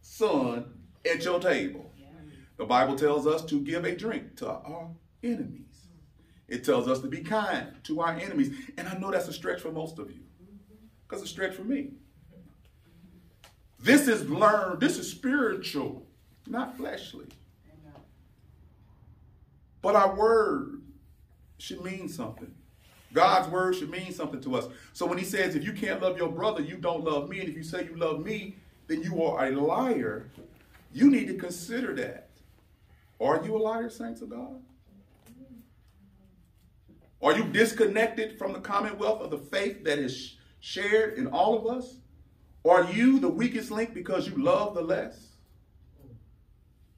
son 0.00 0.72
at 1.10 1.24
your 1.24 1.40
table. 1.40 1.90
The 2.56 2.64
Bible 2.64 2.96
tells 2.96 3.26
us 3.26 3.44
to 3.46 3.60
give 3.60 3.84
a 3.84 3.94
drink 3.94 4.36
to 4.36 4.48
our 4.48 4.90
enemies. 5.22 5.88
It 6.46 6.64
tells 6.64 6.88
us 6.88 7.00
to 7.00 7.08
be 7.08 7.20
kind 7.20 7.68
to 7.84 8.00
our 8.00 8.14
enemies. 8.14 8.54
And 8.76 8.88
I 8.88 8.96
know 8.98 9.10
that's 9.10 9.28
a 9.28 9.32
stretch 9.32 9.60
for 9.60 9.72
most 9.72 9.98
of 9.98 10.10
you. 10.10 10.20
Because 11.06 11.22
it's 11.22 11.30
a 11.30 11.32
stretch 11.32 11.54
for 11.54 11.64
me. 11.64 11.92
This 13.80 14.08
is 14.08 14.28
learned, 14.30 14.80
this 14.80 14.98
is 14.98 15.10
spiritual, 15.10 16.06
not 16.46 16.76
fleshly. 16.76 17.26
But 19.82 19.96
our 19.96 20.16
word 20.16 20.80
should 21.58 21.84
mean 21.84 22.08
something. 22.08 22.54
God's 23.14 23.48
word 23.48 23.76
should 23.76 23.90
mean 23.90 24.12
something 24.12 24.40
to 24.42 24.56
us. 24.56 24.66
So 24.92 25.06
when 25.06 25.18
he 25.18 25.24
says, 25.24 25.54
if 25.54 25.64
you 25.64 25.72
can't 25.72 26.02
love 26.02 26.18
your 26.18 26.28
brother, 26.28 26.60
you 26.60 26.76
don't 26.76 27.04
love 27.04 27.28
me. 27.30 27.40
And 27.40 27.48
if 27.48 27.56
you 27.56 27.62
say 27.62 27.84
you 27.84 27.96
love 27.96 28.22
me, 28.24 28.56
then 28.88 29.02
you 29.02 29.22
are 29.22 29.46
a 29.46 29.50
liar. 29.52 30.28
You 30.92 31.10
need 31.10 31.28
to 31.28 31.34
consider 31.34 31.94
that. 31.94 32.28
Are 33.20 33.42
you 33.42 33.56
a 33.56 33.58
liar, 33.58 33.88
saints 33.88 34.20
of 34.20 34.30
God? 34.30 34.60
Are 37.22 37.36
you 37.36 37.44
disconnected 37.44 38.36
from 38.36 38.52
the 38.52 38.60
commonwealth 38.60 39.22
of 39.22 39.30
the 39.30 39.38
faith 39.38 39.84
that 39.84 39.98
is 39.98 40.36
shared 40.60 41.16
in 41.16 41.28
all 41.28 41.56
of 41.56 41.78
us? 41.78 41.96
Are 42.68 42.84
you 42.90 43.20
the 43.20 43.28
weakest 43.28 43.70
link 43.70 43.94
because 43.94 44.28
you 44.28 44.42
love 44.42 44.74
the 44.74 44.82
less? 44.82 45.28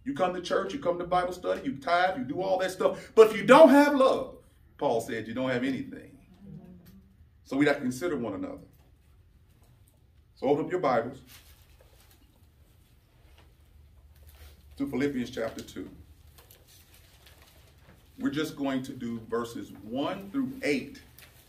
You 0.04 0.14
come 0.14 0.32
to 0.34 0.40
church, 0.40 0.72
you 0.72 0.78
come 0.78 0.98
to 0.98 1.04
Bible 1.04 1.32
study, 1.32 1.62
you 1.64 1.76
tithe, 1.76 2.16
you 2.16 2.24
do 2.24 2.40
all 2.40 2.58
that 2.58 2.70
stuff. 2.70 3.12
But 3.14 3.30
if 3.30 3.36
you 3.36 3.44
don't 3.44 3.68
have 3.68 3.94
love, 3.94 4.35
Paul 4.78 5.00
said, 5.00 5.26
you 5.26 5.34
don't 5.34 5.50
have 5.50 5.64
anything. 5.64 6.10
So 7.44 7.56
we 7.56 7.66
have 7.66 7.76
to 7.76 7.82
consider 7.82 8.16
one 8.16 8.34
another. 8.34 8.58
So 10.34 10.48
open 10.48 10.66
up 10.66 10.70
your 10.70 10.80
Bibles 10.80 11.18
to 14.76 14.86
Philippians 14.86 15.30
chapter 15.30 15.62
2. 15.62 15.88
We're 18.18 18.30
just 18.30 18.56
going 18.56 18.82
to 18.82 18.92
do 18.92 19.20
verses 19.30 19.72
1 19.82 20.30
through 20.30 20.52
8 20.62 21.00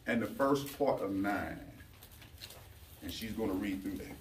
and 0.06 0.22
the 0.22 0.28
first 0.28 0.78
part 0.78 1.02
of 1.02 1.12
9. 1.12 1.60
And 3.04 3.12
she's 3.12 3.32
going 3.32 3.50
to 3.50 3.56
read 3.56 3.84
through 3.84 3.98
that. 3.98 4.16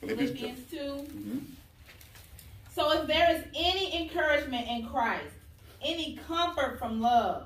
Philippians, 0.00 0.38
Philippians 0.38 0.70
2. 0.70 0.76
Mm-hmm. 0.76 1.38
So 2.74 2.92
if 2.92 3.06
there 3.06 3.34
is 3.36 3.44
any 3.54 4.02
encouragement 4.02 4.68
in 4.68 4.86
Christ, 4.86 5.35
any 5.86 6.18
comfort 6.26 6.78
from 6.78 7.00
love, 7.00 7.44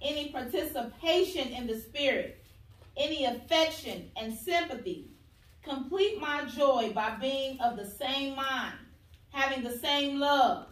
any 0.00 0.30
participation 0.30 1.48
in 1.48 1.66
the 1.66 1.78
Spirit, 1.78 2.42
any 2.96 3.26
affection 3.26 4.10
and 4.16 4.32
sympathy, 4.32 5.10
complete 5.62 6.18
my 6.18 6.44
joy 6.46 6.90
by 6.94 7.16
being 7.20 7.60
of 7.60 7.76
the 7.76 7.84
same 7.84 8.34
mind, 8.34 8.74
having 9.30 9.62
the 9.62 9.78
same 9.78 10.18
love 10.18 10.66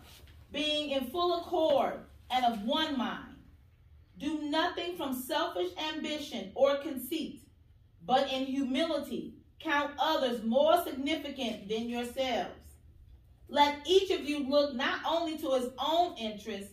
being 0.51 0.91
in 0.91 1.05
full 1.07 1.41
accord 1.41 2.01
and 2.31 2.45
of 2.45 2.65
one 2.65 2.97
mind. 2.97 3.37
Do 4.19 4.41
nothing 4.43 4.97
from 4.97 5.15
selfish 5.15 5.71
ambition 5.95 6.53
or 6.55 6.79
conceit, 6.79 7.43
but 8.07 8.33
in 8.33 8.47
humility 8.47 9.35
count 9.59 9.93
others 10.01 10.43
more 10.43 10.83
significant 10.85 11.69
than 11.69 11.89
yourselves. 11.89 12.55
Let 13.49 13.87
each 13.87 14.11
of 14.11 14.25
you 14.25 14.49
look 14.49 14.75
not 14.75 15.01
only 15.07 15.37
to 15.39 15.53
his 15.53 15.71
own 15.79 16.17
interests, 16.17 16.73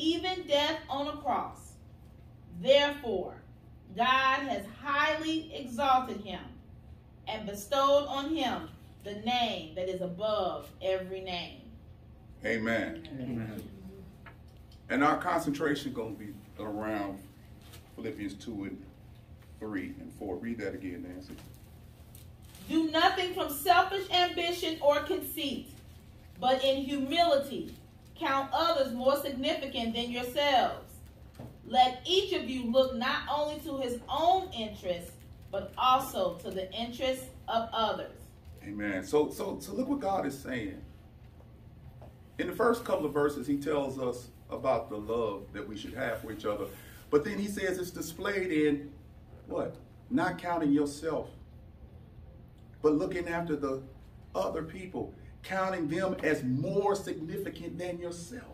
even 0.00 0.46
death 0.46 0.78
on 0.88 1.08
a 1.08 1.16
cross. 1.18 1.72
Therefore, 2.60 3.34
God 3.96 4.40
has 4.40 4.64
highly 4.82 5.54
exalted 5.54 6.20
him 6.22 6.40
and 7.28 7.46
bestowed 7.46 8.06
on 8.08 8.34
him 8.34 8.68
the 9.04 9.14
name 9.14 9.74
that 9.74 9.88
is 9.88 10.00
above 10.00 10.68
every 10.82 11.20
name. 11.20 11.60
Amen. 12.44 13.06
Amen. 13.20 13.62
And 14.88 15.04
our 15.04 15.18
concentration 15.18 15.92
going 15.92 16.16
to 16.16 16.24
be 16.24 16.32
around 16.58 17.18
Philippians 17.96 18.34
2 18.34 18.64
and 18.64 18.82
3 19.58 19.94
and 20.00 20.12
4. 20.14 20.36
Read 20.36 20.58
that 20.58 20.74
again, 20.74 21.04
Nancy. 21.06 21.34
Do 22.68 22.90
nothing 22.90 23.34
from 23.34 23.52
selfish 23.52 24.08
ambition 24.10 24.78
or 24.80 25.00
conceit, 25.00 25.70
but 26.40 26.64
in 26.64 26.82
humility 26.84 27.74
count 28.20 28.50
others 28.52 28.92
more 28.92 29.16
significant 29.16 29.94
than 29.94 30.10
yourselves. 30.10 30.86
Let 31.66 32.02
each 32.04 32.32
of 32.32 32.48
you 32.48 32.70
look 32.70 32.94
not 32.94 33.22
only 33.32 33.58
to 33.60 33.78
his 33.78 33.98
own 34.08 34.50
interests, 34.52 35.12
but 35.50 35.72
also 35.78 36.34
to 36.36 36.50
the 36.50 36.72
interests 36.72 37.26
of 37.48 37.68
others. 37.72 38.12
Amen. 38.62 39.02
So, 39.02 39.30
so, 39.30 39.58
so 39.60 39.72
look 39.72 39.88
what 39.88 40.00
God 40.00 40.26
is 40.26 40.38
saying. 40.38 40.80
In 42.38 42.46
the 42.46 42.52
first 42.52 42.84
couple 42.84 43.06
of 43.06 43.12
verses, 43.12 43.46
he 43.46 43.56
tells 43.56 43.98
us 43.98 44.28
about 44.50 44.90
the 44.90 44.96
love 44.96 45.44
that 45.52 45.66
we 45.66 45.76
should 45.76 45.94
have 45.94 46.20
for 46.20 46.32
each 46.32 46.44
other. 46.44 46.66
But 47.10 47.24
then 47.24 47.38
he 47.38 47.46
says 47.46 47.78
it's 47.78 47.90
displayed 47.90 48.50
in 48.50 48.90
what? 49.46 49.76
Not 50.10 50.38
counting 50.38 50.72
yourself, 50.72 51.28
but 52.82 52.94
looking 52.94 53.28
after 53.28 53.56
the 53.56 53.82
other 54.34 54.62
people, 54.62 55.12
counting 55.42 55.88
them 55.88 56.16
as 56.22 56.42
more 56.42 56.94
significant 56.94 57.78
than 57.78 57.98
yourself. 57.98 58.44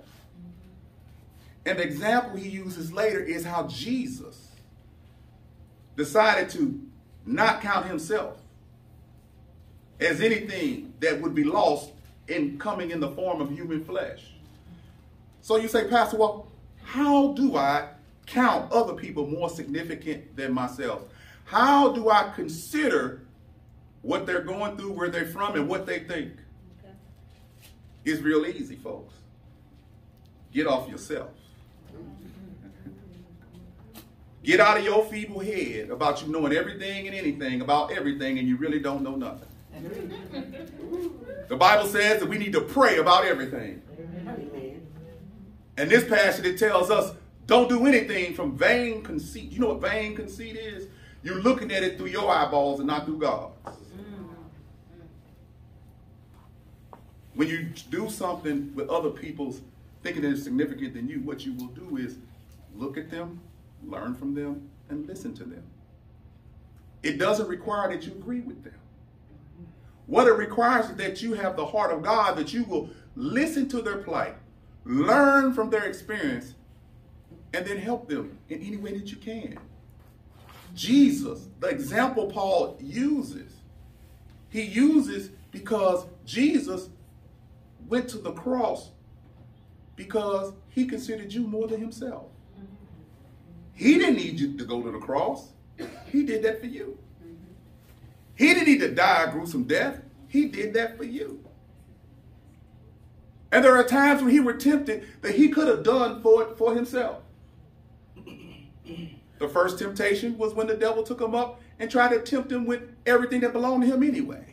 The 1.64 1.82
example 1.82 2.36
he 2.36 2.48
uses 2.48 2.92
later 2.92 3.20
is 3.20 3.44
how 3.44 3.66
Jesus 3.66 4.48
decided 5.96 6.48
to 6.50 6.80
not 7.24 7.60
count 7.60 7.86
himself 7.86 8.38
as 9.98 10.20
anything 10.20 10.94
that 11.00 11.20
would 11.20 11.34
be 11.34 11.42
lost 11.42 11.90
in 12.28 12.58
coming 12.58 12.90
in 12.90 13.00
the 13.00 13.10
form 13.10 13.40
of 13.40 13.50
human 13.50 13.84
flesh. 13.84 14.32
So 15.42 15.56
you 15.56 15.68
say, 15.68 15.88
Pastor, 15.88 16.18
well, 16.18 16.46
how 16.84 17.32
do 17.32 17.56
I 17.56 17.88
count 18.26 18.70
other 18.72 18.94
people 18.94 19.26
more 19.26 19.48
significant 19.48 20.36
than 20.36 20.52
myself? 20.52 21.02
How 21.44 21.92
do 21.92 22.10
I 22.10 22.32
consider 22.34 23.22
what 24.02 24.26
they're 24.26 24.42
going 24.42 24.76
through, 24.76 24.92
where 24.92 25.08
they're 25.08 25.26
from, 25.26 25.54
and 25.54 25.68
what 25.68 25.86
they 25.86 26.00
think? 26.00 26.32
It's 28.06 28.22
real 28.22 28.46
easy, 28.46 28.76
folks. 28.76 29.14
Get 30.52 30.68
off 30.68 30.88
yourself. 30.88 31.30
Get 34.44 34.60
out 34.60 34.78
of 34.78 34.84
your 34.84 35.04
feeble 35.06 35.40
head 35.40 35.90
about 35.90 36.22
you 36.22 36.28
knowing 36.28 36.52
everything 36.52 37.08
and 37.08 37.16
anything 37.16 37.62
about 37.62 37.90
everything, 37.90 38.38
and 38.38 38.46
you 38.46 38.56
really 38.56 38.78
don't 38.78 39.02
know 39.02 39.16
nothing. 39.16 39.48
The 41.48 41.56
Bible 41.56 41.88
says 41.88 42.20
that 42.20 42.28
we 42.28 42.38
need 42.38 42.52
to 42.52 42.60
pray 42.60 42.98
about 42.98 43.24
everything. 43.24 43.82
And 45.76 45.90
this 45.90 46.08
passage 46.08 46.46
it 46.46 46.60
tells 46.60 46.92
us 46.92 47.12
don't 47.48 47.68
do 47.68 47.86
anything 47.86 48.34
from 48.34 48.56
vain 48.56 49.02
conceit. 49.02 49.50
You 49.50 49.58
know 49.58 49.74
what 49.74 49.80
vain 49.82 50.14
conceit 50.14 50.56
is? 50.56 50.86
You're 51.24 51.42
looking 51.42 51.72
at 51.72 51.82
it 51.82 51.98
through 51.98 52.06
your 52.06 52.30
eyeballs 52.30 52.78
and 52.78 52.86
not 52.86 53.04
through 53.04 53.18
God's. 53.18 53.75
When 57.36 57.48
you 57.48 57.66
do 57.90 58.08
something 58.08 58.74
with 58.74 58.88
other 58.88 59.10
people's 59.10 59.60
thinking 60.02 60.22
that 60.22 60.32
it's 60.32 60.42
significant 60.42 60.94
than 60.94 61.06
you, 61.06 61.20
what 61.20 61.44
you 61.44 61.52
will 61.52 61.68
do 61.68 61.98
is 61.98 62.16
look 62.74 62.96
at 62.96 63.10
them, 63.10 63.40
learn 63.84 64.14
from 64.14 64.34
them, 64.34 64.70
and 64.88 65.06
listen 65.06 65.34
to 65.34 65.44
them. 65.44 65.62
It 67.02 67.18
doesn't 67.18 67.46
require 67.46 67.92
that 67.92 68.06
you 68.06 68.12
agree 68.12 68.40
with 68.40 68.64
them. 68.64 68.78
What 70.06 70.26
it 70.26 70.32
requires 70.32 70.88
is 70.88 70.96
that 70.96 71.20
you 71.20 71.34
have 71.34 71.56
the 71.56 71.66
heart 71.66 71.92
of 71.92 72.02
God, 72.02 72.36
that 72.36 72.54
you 72.54 72.64
will 72.64 72.88
listen 73.16 73.68
to 73.68 73.82
their 73.82 73.98
plight, 73.98 74.36
learn 74.84 75.52
from 75.52 75.68
their 75.68 75.84
experience, 75.84 76.54
and 77.52 77.66
then 77.66 77.76
help 77.76 78.08
them 78.08 78.38
in 78.48 78.62
any 78.62 78.78
way 78.78 78.96
that 78.96 79.10
you 79.10 79.18
can. 79.18 79.58
Jesus, 80.74 81.48
the 81.60 81.68
example 81.68 82.28
Paul 82.28 82.78
uses, 82.80 83.52
he 84.48 84.62
uses 84.62 85.30
because 85.50 86.06
Jesus 86.24 86.88
went 87.88 88.08
to 88.08 88.18
the 88.18 88.32
cross 88.32 88.90
because 89.94 90.52
he 90.68 90.86
considered 90.86 91.32
you 91.32 91.46
more 91.46 91.66
than 91.66 91.80
himself. 91.80 92.26
He 93.72 93.98
didn't 93.98 94.16
need 94.16 94.40
you 94.40 94.56
to 94.56 94.64
go 94.64 94.82
to 94.82 94.90
the 94.90 94.98
cross. 94.98 95.48
He 96.10 96.22
did 96.22 96.42
that 96.44 96.60
for 96.60 96.66
you. 96.66 96.98
He 98.34 98.52
didn't 98.52 98.66
need 98.66 98.80
to 98.80 98.94
die 98.94 99.24
a 99.24 99.32
gruesome 99.32 99.64
death. 99.64 100.00
He 100.28 100.46
did 100.46 100.74
that 100.74 100.96
for 100.96 101.04
you. 101.04 101.42
And 103.52 103.64
there 103.64 103.76
are 103.76 103.84
times 103.84 104.22
when 104.22 104.30
he 104.30 104.40
were 104.40 104.54
tempted 104.54 105.06
that 105.22 105.34
he 105.34 105.48
could 105.48 105.68
have 105.68 105.82
done 105.82 106.22
for 106.22 106.42
it 106.42 106.58
for 106.58 106.74
himself. 106.74 107.22
The 109.38 109.48
first 109.48 109.78
temptation 109.78 110.36
was 110.38 110.54
when 110.54 110.66
the 110.66 110.74
devil 110.74 111.02
took 111.02 111.20
him 111.20 111.34
up 111.34 111.60
and 111.78 111.90
tried 111.90 112.08
to 112.10 112.20
tempt 112.20 112.50
him 112.50 112.66
with 112.66 112.82
everything 113.04 113.40
that 113.40 113.52
belonged 113.52 113.82
to 113.82 113.88
him 113.88 114.02
anyway. 114.02 114.44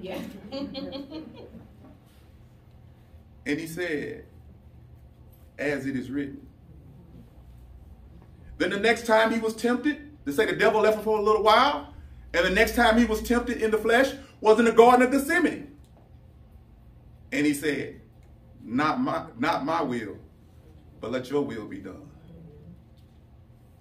Yeah. 0.00 0.18
and 3.46 3.60
he 3.60 3.66
said, 3.66 4.26
as 5.58 5.86
it 5.86 5.96
is 5.96 6.10
written. 6.10 6.46
Then 8.58 8.70
the 8.70 8.80
next 8.80 9.06
time 9.06 9.32
he 9.32 9.38
was 9.38 9.54
tempted, 9.54 10.24
to 10.26 10.32
say 10.32 10.46
the 10.46 10.56
devil 10.56 10.80
left 10.80 10.98
him 10.98 11.04
for 11.04 11.18
a 11.18 11.22
little 11.22 11.42
while, 11.42 11.94
and 12.34 12.44
the 12.44 12.50
next 12.50 12.74
time 12.74 12.98
he 12.98 13.04
was 13.04 13.22
tempted 13.22 13.62
in 13.62 13.70
the 13.70 13.78
flesh 13.78 14.12
was 14.40 14.58
in 14.58 14.64
the 14.64 14.72
Garden 14.72 15.06
of 15.06 15.12
Gethsemane. 15.12 15.74
And 17.32 17.46
he 17.46 17.54
said, 17.54 18.00
not 18.62 19.00
my, 19.00 19.26
not 19.38 19.64
my 19.64 19.80
will, 19.82 20.18
but 21.00 21.12
let 21.12 21.30
your 21.30 21.42
will 21.42 21.66
be 21.66 21.78
done. 21.78 22.10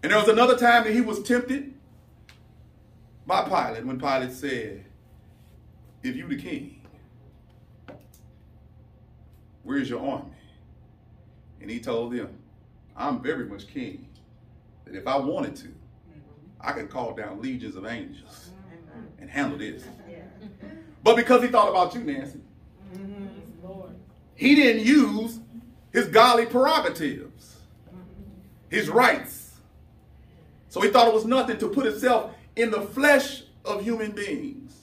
And 0.04 0.12
there 0.12 0.20
was 0.20 0.30
another 0.30 0.58
time 0.58 0.84
that 0.84 0.94
he 0.94 1.02
was 1.02 1.24
tempted 1.24 1.74
by 3.26 3.44
Pilate 3.44 3.86
when 3.86 4.00
Pilate 4.00 4.32
said, 4.32 4.86
if 6.04 6.16
you 6.16 6.28
the 6.28 6.36
king, 6.36 6.75
where's 9.66 9.90
your 9.90 10.00
army? 10.00 10.32
And 11.60 11.70
he 11.70 11.80
told 11.80 12.14
them, 12.14 12.30
I'm 12.96 13.22
very 13.22 13.46
much 13.46 13.68
king. 13.68 14.08
That 14.86 14.96
if 14.96 15.08
I 15.08 15.18
wanted 15.18 15.56
to, 15.58 15.74
I 16.62 16.72
could 16.72 16.90
call 16.90 17.14
down 17.14 17.42
legions 17.42 17.76
of 17.76 17.86
angels 17.86 18.52
mm-hmm. 18.52 19.22
and 19.22 19.30
handle 19.30 19.58
this. 19.58 19.84
But 21.04 21.18
because 21.18 21.44
he 21.44 21.50
thought 21.50 21.70
about 21.70 21.94
you, 21.94 22.02
Nancy, 22.02 22.40
he 24.34 24.56
didn't 24.56 24.84
use 24.84 25.40
his 25.94 26.08
godly 26.08 26.48
prerogatives, 26.48 27.58
his 28.70 28.90
rights. 28.90 29.54
So 30.68 30.82
he 30.82 30.90
thought 30.90 31.08
it 31.08 31.14
was 31.14 31.26
nothing 31.26 31.60
to 31.60 31.70
put 31.70 31.86
himself 31.86 32.34
in 32.56 32.72
the 32.72 32.82
flesh 32.82 33.44
of 33.64 33.84
human 33.84 34.14
beings 34.14 34.82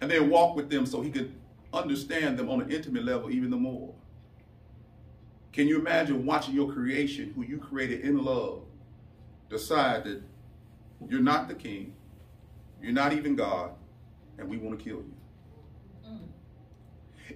and 0.00 0.10
then 0.10 0.30
walk 0.30 0.56
with 0.56 0.70
them 0.70 0.86
so 0.86 1.02
he 1.02 1.10
could 1.10 1.32
understand 1.72 2.38
them 2.38 2.48
on 2.48 2.60
an 2.60 2.70
intimate 2.70 3.04
level 3.04 3.30
even 3.30 3.50
the 3.50 3.56
more. 3.56 3.94
Can 5.52 5.68
you 5.68 5.78
imagine 5.78 6.24
watching 6.24 6.54
your 6.54 6.72
creation, 6.72 7.32
who 7.34 7.42
you 7.42 7.58
created 7.58 8.00
in 8.00 8.22
love, 8.24 8.62
decide 9.50 10.04
that 10.04 10.22
you're 11.08 11.20
not 11.20 11.48
the 11.48 11.54
king, 11.54 11.94
you're 12.80 12.92
not 12.92 13.12
even 13.12 13.36
God, 13.36 13.72
and 14.38 14.48
we 14.48 14.56
want 14.56 14.78
to 14.78 14.84
kill 14.84 14.98
you? 14.98 15.14
Mm. 16.06 16.18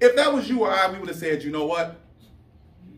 If 0.01 0.16
that 0.16 0.33
was 0.33 0.49
you 0.49 0.61
or 0.61 0.70
I, 0.70 0.90
we 0.90 0.99
would 0.99 1.09
have 1.09 1.18
said, 1.18 1.42
you 1.42 1.51
know 1.51 1.66
what? 1.66 2.01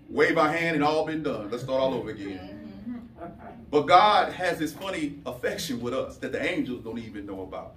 Wave 0.09 0.38
our 0.38 0.51
hand 0.51 0.77
and 0.77 0.85
all 0.85 1.05
been 1.05 1.22
done. 1.22 1.51
Let's 1.51 1.64
start 1.64 1.81
all 1.81 1.94
over 1.94 2.11
again. 2.11 2.38
Mm-hmm. 2.38 3.29
But 3.70 3.83
God 3.83 4.33
has 4.33 4.59
this 4.59 4.72
funny 4.72 5.18
affection 5.27 5.81
with 5.81 5.92
us 5.92 6.16
that 6.18 6.33
the 6.33 6.42
angels 6.42 6.85
don't 6.85 6.98
even 6.98 7.27
know 7.27 7.42
about. 7.42 7.77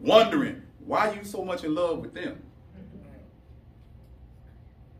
Wondering, 0.00 0.62
why 0.84 1.08
are 1.08 1.14
you 1.14 1.24
so 1.24 1.44
much 1.44 1.62
in 1.62 1.74
love 1.74 1.98
with 1.98 2.14
them? 2.14 2.42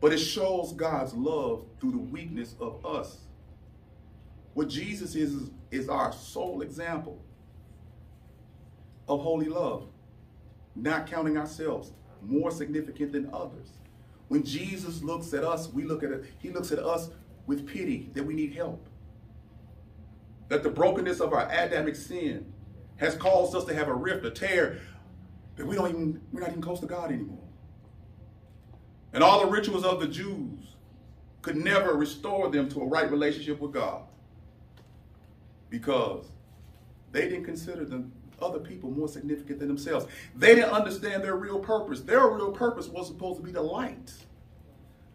But 0.01 0.11
it 0.11 0.17
shows 0.17 0.73
God's 0.73 1.13
love 1.13 1.63
through 1.79 1.91
the 1.91 1.97
weakness 1.97 2.55
of 2.59 2.83
us. 2.85 3.19
What 4.55 4.67
Jesus 4.67 5.15
is, 5.15 5.51
is 5.69 5.87
our 5.87 6.11
sole 6.11 6.61
example 6.61 7.23
of 9.07 9.21
holy 9.21 9.45
love, 9.45 9.87
not 10.75 11.07
counting 11.07 11.37
ourselves 11.37 11.91
more 12.21 12.51
significant 12.51 13.11
than 13.11 13.29
others. 13.31 13.69
When 14.27 14.43
Jesus 14.43 15.03
looks 15.03 15.33
at 15.33 15.43
us, 15.43 15.71
we 15.71 15.83
look 15.83 16.03
at 16.03 16.11
it, 16.11 16.25
he 16.39 16.49
looks 16.49 16.71
at 16.71 16.79
us 16.79 17.09
with 17.45 17.67
pity 17.67 18.09
that 18.13 18.23
we 18.23 18.33
need 18.33 18.53
help. 18.53 18.87
That 20.49 20.63
the 20.63 20.69
brokenness 20.69 21.19
of 21.19 21.33
our 21.33 21.47
Adamic 21.51 21.95
sin 21.95 22.51
has 22.97 23.15
caused 23.15 23.55
us 23.55 23.65
to 23.65 23.73
have 23.73 23.87
a 23.87 23.93
rift, 23.93 24.25
a 24.25 24.31
tear, 24.31 24.79
that 25.55 25.65
we 25.65 25.75
don't 25.75 25.89
even, 25.89 26.21
we're 26.31 26.41
not 26.41 26.49
even 26.49 26.61
close 26.61 26.79
to 26.79 26.85
God 26.85 27.11
anymore. 27.11 27.43
And 29.13 29.23
all 29.23 29.41
the 29.41 29.51
rituals 29.51 29.83
of 29.83 29.99
the 29.99 30.07
Jews 30.07 30.75
could 31.41 31.57
never 31.57 31.95
restore 31.95 32.49
them 32.49 32.69
to 32.69 32.81
a 32.81 32.85
right 32.85 33.09
relationship 33.09 33.59
with 33.59 33.71
God 33.73 34.03
because 35.69 36.27
they 37.11 37.27
didn't 37.27 37.45
consider 37.45 37.83
them 37.85 38.11
other 38.41 38.59
people 38.59 38.89
more 38.89 39.07
significant 39.07 39.59
than 39.59 39.67
themselves. 39.67 40.05
They 40.35 40.55
didn't 40.55 40.71
understand 40.71 41.23
their 41.23 41.35
real 41.35 41.59
purpose. 41.59 42.01
Their 42.01 42.27
real 42.27 42.51
purpose 42.51 42.87
was 42.87 43.07
supposed 43.07 43.39
to 43.39 43.45
be 43.45 43.51
the 43.51 43.61
light 43.61 44.13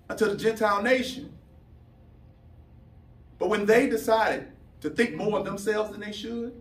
unto 0.09 0.27
the 0.27 0.37
Gentile 0.37 0.83
nation. 0.83 1.33
But 3.39 3.49
when 3.49 3.67
they 3.67 3.89
decided 3.89 4.49
to 4.81 4.91
think 4.91 5.15
more 5.15 5.39
of 5.39 5.45
themselves 5.45 5.91
than 5.91 6.01
they 6.01 6.13
should, 6.13 6.61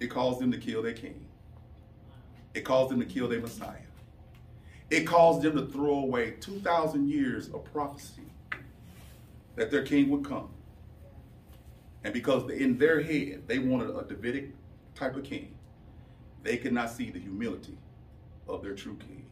it 0.00 0.08
caused 0.08 0.40
them 0.40 0.50
to 0.52 0.58
kill 0.58 0.82
their 0.82 0.92
king. 0.92 1.26
It 2.54 2.62
caused 2.62 2.90
them 2.90 3.00
to 3.00 3.06
kill 3.06 3.28
their 3.28 3.40
Messiah. 3.40 3.87
It 4.90 5.06
caused 5.06 5.42
them 5.42 5.56
to 5.56 5.66
throw 5.66 5.98
away 5.98 6.32
2,000 6.40 7.08
years 7.08 7.48
of 7.48 7.64
prophecy 7.72 8.22
that 9.56 9.70
their 9.70 9.82
king 9.82 10.08
would 10.10 10.24
come. 10.24 10.48
And 12.04 12.14
because 12.14 12.50
in 12.50 12.78
their 12.78 13.02
head, 13.02 13.42
they 13.46 13.58
wanted 13.58 13.90
a 13.90 14.02
Davidic 14.04 14.54
type 14.94 15.16
of 15.16 15.24
king, 15.24 15.54
they 16.42 16.56
could 16.56 16.72
not 16.72 16.90
see 16.90 17.10
the 17.10 17.18
humility 17.18 17.76
of 18.48 18.62
their 18.62 18.74
true 18.74 18.96
king. 18.96 19.26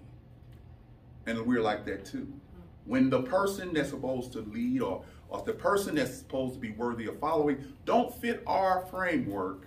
And 1.27 1.47
we're 1.47 1.63
like 1.63 1.87
that 1.87 2.05
too. 2.05 2.31
When 2.85 3.09
the 3.09 3.23
person 3.23 3.73
that's 3.73 3.91
supposed 3.91 4.33
to 4.33 4.41
lead 4.41 4.83
or, 4.83 5.05
or 5.29 5.43
the 5.43 5.53
person 5.53 5.95
that's 5.95 6.19
supposed 6.19 6.55
to 6.55 6.61
be 6.61 6.73
worthy 6.73 7.07
of 7.07 7.19
following 7.19 7.65
don't 7.85 8.15
fit 8.15 8.43
our 8.47 8.85
framework, 8.87 9.67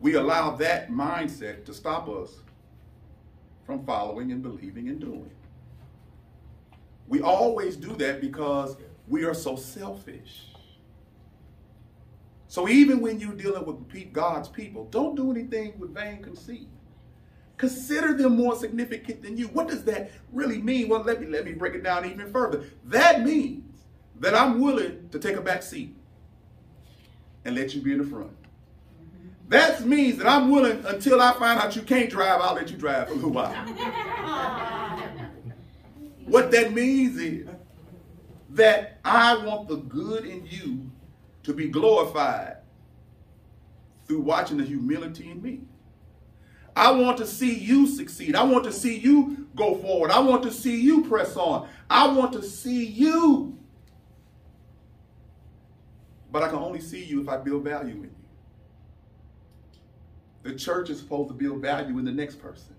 we 0.00 0.14
allow 0.14 0.56
that 0.56 0.90
mindset 0.90 1.64
to 1.66 1.74
stop 1.74 2.08
us 2.08 2.40
from 3.70 3.86
following 3.86 4.32
and 4.32 4.42
believing 4.42 4.88
and 4.88 4.98
doing. 4.98 5.30
We 7.06 7.20
always 7.20 7.76
do 7.76 7.94
that 7.98 8.20
because 8.20 8.76
we 9.06 9.24
are 9.24 9.32
so 9.32 9.54
selfish. 9.54 10.46
So 12.48 12.68
even 12.68 13.00
when 13.00 13.20
you're 13.20 13.32
dealing 13.32 13.64
with 13.64 14.12
God's 14.12 14.48
people, 14.48 14.86
don't 14.86 15.14
do 15.14 15.30
anything 15.30 15.78
with 15.78 15.94
vain 15.94 16.20
conceit. 16.20 16.66
Consider 17.58 18.12
them 18.14 18.36
more 18.36 18.56
significant 18.56 19.22
than 19.22 19.36
you. 19.36 19.46
What 19.48 19.68
does 19.68 19.84
that 19.84 20.10
really 20.32 20.60
mean? 20.60 20.88
Well, 20.88 21.04
let 21.04 21.20
me 21.20 21.28
let 21.28 21.44
me 21.44 21.52
break 21.52 21.74
it 21.74 21.84
down 21.84 22.04
even 22.10 22.32
further. 22.32 22.64
That 22.86 23.22
means 23.22 23.84
that 24.18 24.34
I'm 24.34 24.60
willing 24.60 25.08
to 25.10 25.18
take 25.20 25.36
a 25.36 25.40
back 25.40 25.62
seat 25.62 25.94
and 27.44 27.54
let 27.54 27.72
you 27.72 27.82
be 27.82 27.92
in 27.92 27.98
the 27.98 28.04
front. 28.04 28.32
That 29.50 29.84
means 29.84 30.18
that 30.18 30.28
I'm 30.28 30.48
willing 30.52 30.84
until 30.86 31.20
I 31.20 31.32
find 31.32 31.58
out 31.58 31.74
you 31.74 31.82
can't 31.82 32.08
drive, 32.08 32.40
I'll 32.40 32.54
let 32.54 32.70
you 32.70 32.76
drive 32.76 33.08
for 33.08 33.14
a 33.14 33.16
little 33.16 33.32
while. 33.32 33.52
what 36.24 36.52
that 36.52 36.72
means 36.72 37.18
is 37.18 37.48
that 38.50 39.00
I 39.04 39.44
want 39.44 39.66
the 39.66 39.78
good 39.78 40.24
in 40.24 40.46
you 40.46 40.88
to 41.42 41.52
be 41.52 41.66
glorified 41.66 42.58
through 44.06 44.20
watching 44.20 44.58
the 44.58 44.64
humility 44.64 45.28
in 45.28 45.42
me. 45.42 45.62
I 46.76 46.92
want 46.92 47.18
to 47.18 47.26
see 47.26 47.58
you 47.58 47.88
succeed. 47.88 48.36
I 48.36 48.44
want 48.44 48.62
to 48.66 48.72
see 48.72 48.98
you 48.98 49.48
go 49.56 49.74
forward. 49.78 50.12
I 50.12 50.20
want 50.20 50.44
to 50.44 50.52
see 50.52 50.80
you 50.80 51.06
press 51.06 51.36
on. 51.36 51.68
I 51.90 52.06
want 52.06 52.34
to 52.34 52.42
see 52.44 52.86
you. 52.86 53.58
But 56.30 56.44
I 56.44 56.48
can 56.48 56.58
only 56.58 56.80
see 56.80 57.02
you 57.02 57.20
if 57.20 57.28
I 57.28 57.36
build 57.36 57.64
value 57.64 57.94
in 57.94 58.02
you. 58.02 58.19
The 60.42 60.54
church 60.54 60.90
is 60.90 60.98
supposed 60.98 61.28
to 61.28 61.34
build 61.34 61.60
value 61.60 61.98
in 61.98 62.04
the 62.04 62.12
next 62.12 62.36
person. 62.36 62.74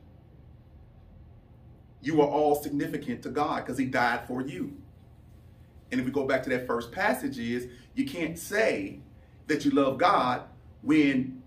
You 2.02 2.22
are 2.22 2.28
all 2.28 2.56
significant 2.56 3.22
to 3.24 3.30
God 3.30 3.64
because 3.64 3.78
he 3.78 3.86
died 3.86 4.28
for 4.28 4.42
you. 4.42 4.76
And 5.92 6.00
if 6.00 6.06
we 6.06 6.12
go 6.12 6.26
back 6.26 6.42
to 6.44 6.50
that 6.50 6.66
first 6.66 6.92
passage 6.92 7.38
is, 7.38 7.68
you 7.94 8.06
can't 8.06 8.40
say 8.40 9.00
that 9.48 9.66
you 9.66 9.72
love 9.72 9.98
God 9.98 10.44
when 10.82 11.44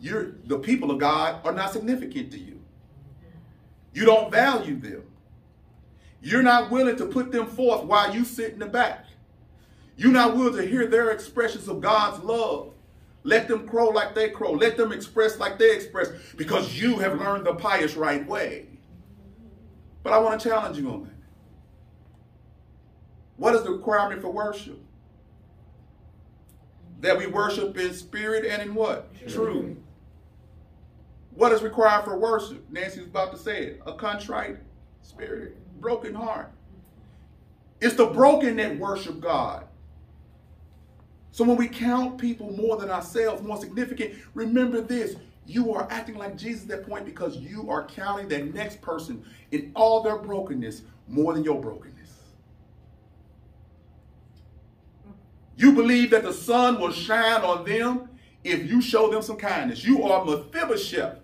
you're, 0.00 0.32
the 0.44 0.58
people 0.58 0.90
of 0.90 0.98
God 0.98 1.44
are 1.44 1.52
not 1.52 1.72
significant 1.72 2.30
to 2.32 2.38
you. 2.38 2.60
You 3.92 4.04
don't 4.04 4.30
value 4.30 4.78
them. 4.78 5.04
You're 6.22 6.42
not 6.42 6.70
willing 6.70 6.96
to 6.96 7.06
put 7.06 7.32
them 7.32 7.46
forth 7.46 7.84
while 7.84 8.14
you 8.14 8.24
sit 8.24 8.52
in 8.52 8.58
the 8.58 8.66
back. 8.66 9.06
You're 9.96 10.12
not 10.12 10.36
willing 10.36 10.56
to 10.56 10.66
hear 10.66 10.86
their 10.86 11.10
expressions 11.10 11.68
of 11.68 11.80
God's 11.80 12.22
love. 12.24 12.73
Let 13.24 13.48
them 13.48 13.66
crow 13.66 13.88
like 13.88 14.14
they 14.14 14.28
crow. 14.28 14.52
Let 14.52 14.76
them 14.76 14.92
express 14.92 15.38
like 15.38 15.58
they 15.58 15.74
express 15.74 16.08
because 16.36 16.78
you 16.78 16.98
have 16.98 17.18
learned 17.18 17.46
the 17.46 17.54
pious 17.54 17.96
right 17.96 18.24
way. 18.26 18.66
But 20.02 20.12
I 20.12 20.18
want 20.18 20.40
to 20.40 20.48
challenge 20.48 20.76
you 20.76 20.90
on 20.90 21.04
that. 21.04 21.10
What 23.36 23.54
is 23.54 23.62
the 23.62 23.70
requirement 23.70 24.20
for 24.20 24.30
worship? 24.30 24.78
That 27.00 27.16
we 27.16 27.26
worship 27.26 27.76
in 27.78 27.94
spirit 27.94 28.44
and 28.44 28.62
in 28.62 28.74
what? 28.74 29.08
Truth. 29.26 29.78
What 31.30 31.52
is 31.52 31.62
required 31.62 32.04
for 32.04 32.18
worship? 32.18 32.64
Nancy 32.70 33.00
was 33.00 33.08
about 33.08 33.32
to 33.32 33.38
say 33.38 33.64
it. 33.64 33.82
A 33.86 33.94
contrite 33.94 34.58
spirit, 35.02 35.56
broken 35.80 36.14
heart. 36.14 36.52
It's 37.80 37.96
the 37.96 38.06
broken 38.06 38.56
that 38.56 38.78
worship 38.78 39.20
God. 39.20 39.66
So 41.34 41.42
when 41.42 41.56
we 41.56 41.66
count 41.66 42.16
people 42.16 42.52
more 42.52 42.76
than 42.76 42.90
ourselves, 42.90 43.42
more 43.42 43.56
significant, 43.56 44.14
remember 44.34 44.80
this. 44.80 45.16
You 45.46 45.74
are 45.74 45.88
acting 45.90 46.14
like 46.14 46.36
Jesus 46.36 46.62
at 46.62 46.68
that 46.68 46.88
point 46.88 47.04
because 47.04 47.36
you 47.38 47.68
are 47.68 47.84
counting 47.88 48.28
that 48.28 48.54
next 48.54 48.80
person 48.80 49.24
in 49.50 49.72
all 49.74 50.00
their 50.00 50.16
brokenness 50.16 50.82
more 51.08 51.34
than 51.34 51.42
your 51.42 51.60
brokenness. 51.60 52.08
You 55.56 55.72
believe 55.72 56.10
that 56.10 56.22
the 56.22 56.32
sun 56.32 56.78
will 56.78 56.92
shine 56.92 57.40
on 57.40 57.64
them 57.64 58.10
if 58.44 58.70
you 58.70 58.80
show 58.80 59.10
them 59.10 59.20
some 59.20 59.36
kindness. 59.36 59.84
You 59.84 60.04
are 60.04 60.24
Mephibosheth. 60.24 61.18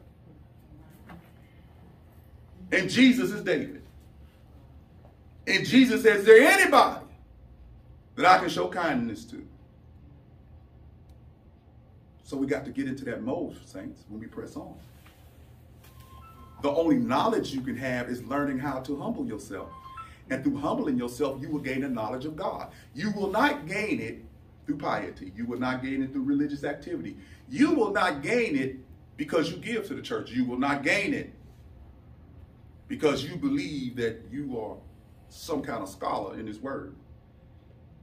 And 2.73 2.91
Jesus 2.91 3.31
is 3.31 3.45
David. 3.45 3.83
And 5.47 5.65
Jesus 5.65 6.03
says, 6.03 6.23
is 6.23 6.27
there 6.27 6.43
anybody 6.51 7.07
that 8.17 8.27
I 8.27 8.39
can 8.41 8.49
show 8.49 8.67
kindness 8.67 9.25
to? 9.27 9.47
So 12.31 12.37
we 12.37 12.47
got 12.47 12.65
to 12.67 12.71
get 12.71 12.87
into 12.87 13.05
that 13.07 13.25
mode, 13.25 13.57
saints, 13.67 14.05
when 14.09 14.21
we 14.21 14.29
press 14.29 14.55
on. 14.55 14.73
The 16.63 16.71
only 16.71 16.95
knowledge 16.95 17.53
you 17.53 17.61
can 17.61 17.77
have 17.77 18.09
is 18.09 18.23
learning 18.23 18.61
how 18.61 18.79
to 18.83 18.97
humble 19.01 19.27
yourself. 19.27 19.69
And 20.31 20.45
through 20.45 20.59
humbling 20.59 20.97
yourself, 20.97 21.43
you 21.43 21.49
will 21.49 21.59
gain 21.59 21.83
a 21.83 21.89
knowledge 21.89 22.27
of 22.27 22.37
God. 22.37 22.71
You 22.95 23.11
will 23.11 23.33
not 23.33 23.67
gain 23.67 23.99
it 23.99 24.25
through 24.65 24.77
piety. 24.77 25.33
You 25.35 25.45
will 25.45 25.59
not 25.59 25.83
gain 25.83 26.05
it 26.05 26.13
through 26.13 26.23
religious 26.23 26.63
activity. 26.63 27.17
You 27.49 27.73
will 27.73 27.91
not 27.91 28.23
gain 28.23 28.57
it 28.57 28.77
because 29.17 29.51
you 29.51 29.57
give 29.57 29.89
to 29.89 29.95
the 29.95 30.03
church. 30.03 30.31
You 30.31 30.45
will 30.45 30.59
not 30.59 30.85
gain 30.85 31.13
it 31.13 31.35
because 32.87 33.25
you 33.25 33.35
believe 33.35 33.97
that 33.97 34.25
you 34.31 34.57
are 34.57 34.77
some 35.31 35.63
kind 35.63 35.83
of 35.83 35.89
scholar 35.89 36.39
in 36.39 36.47
his 36.47 36.61
word. 36.61 36.95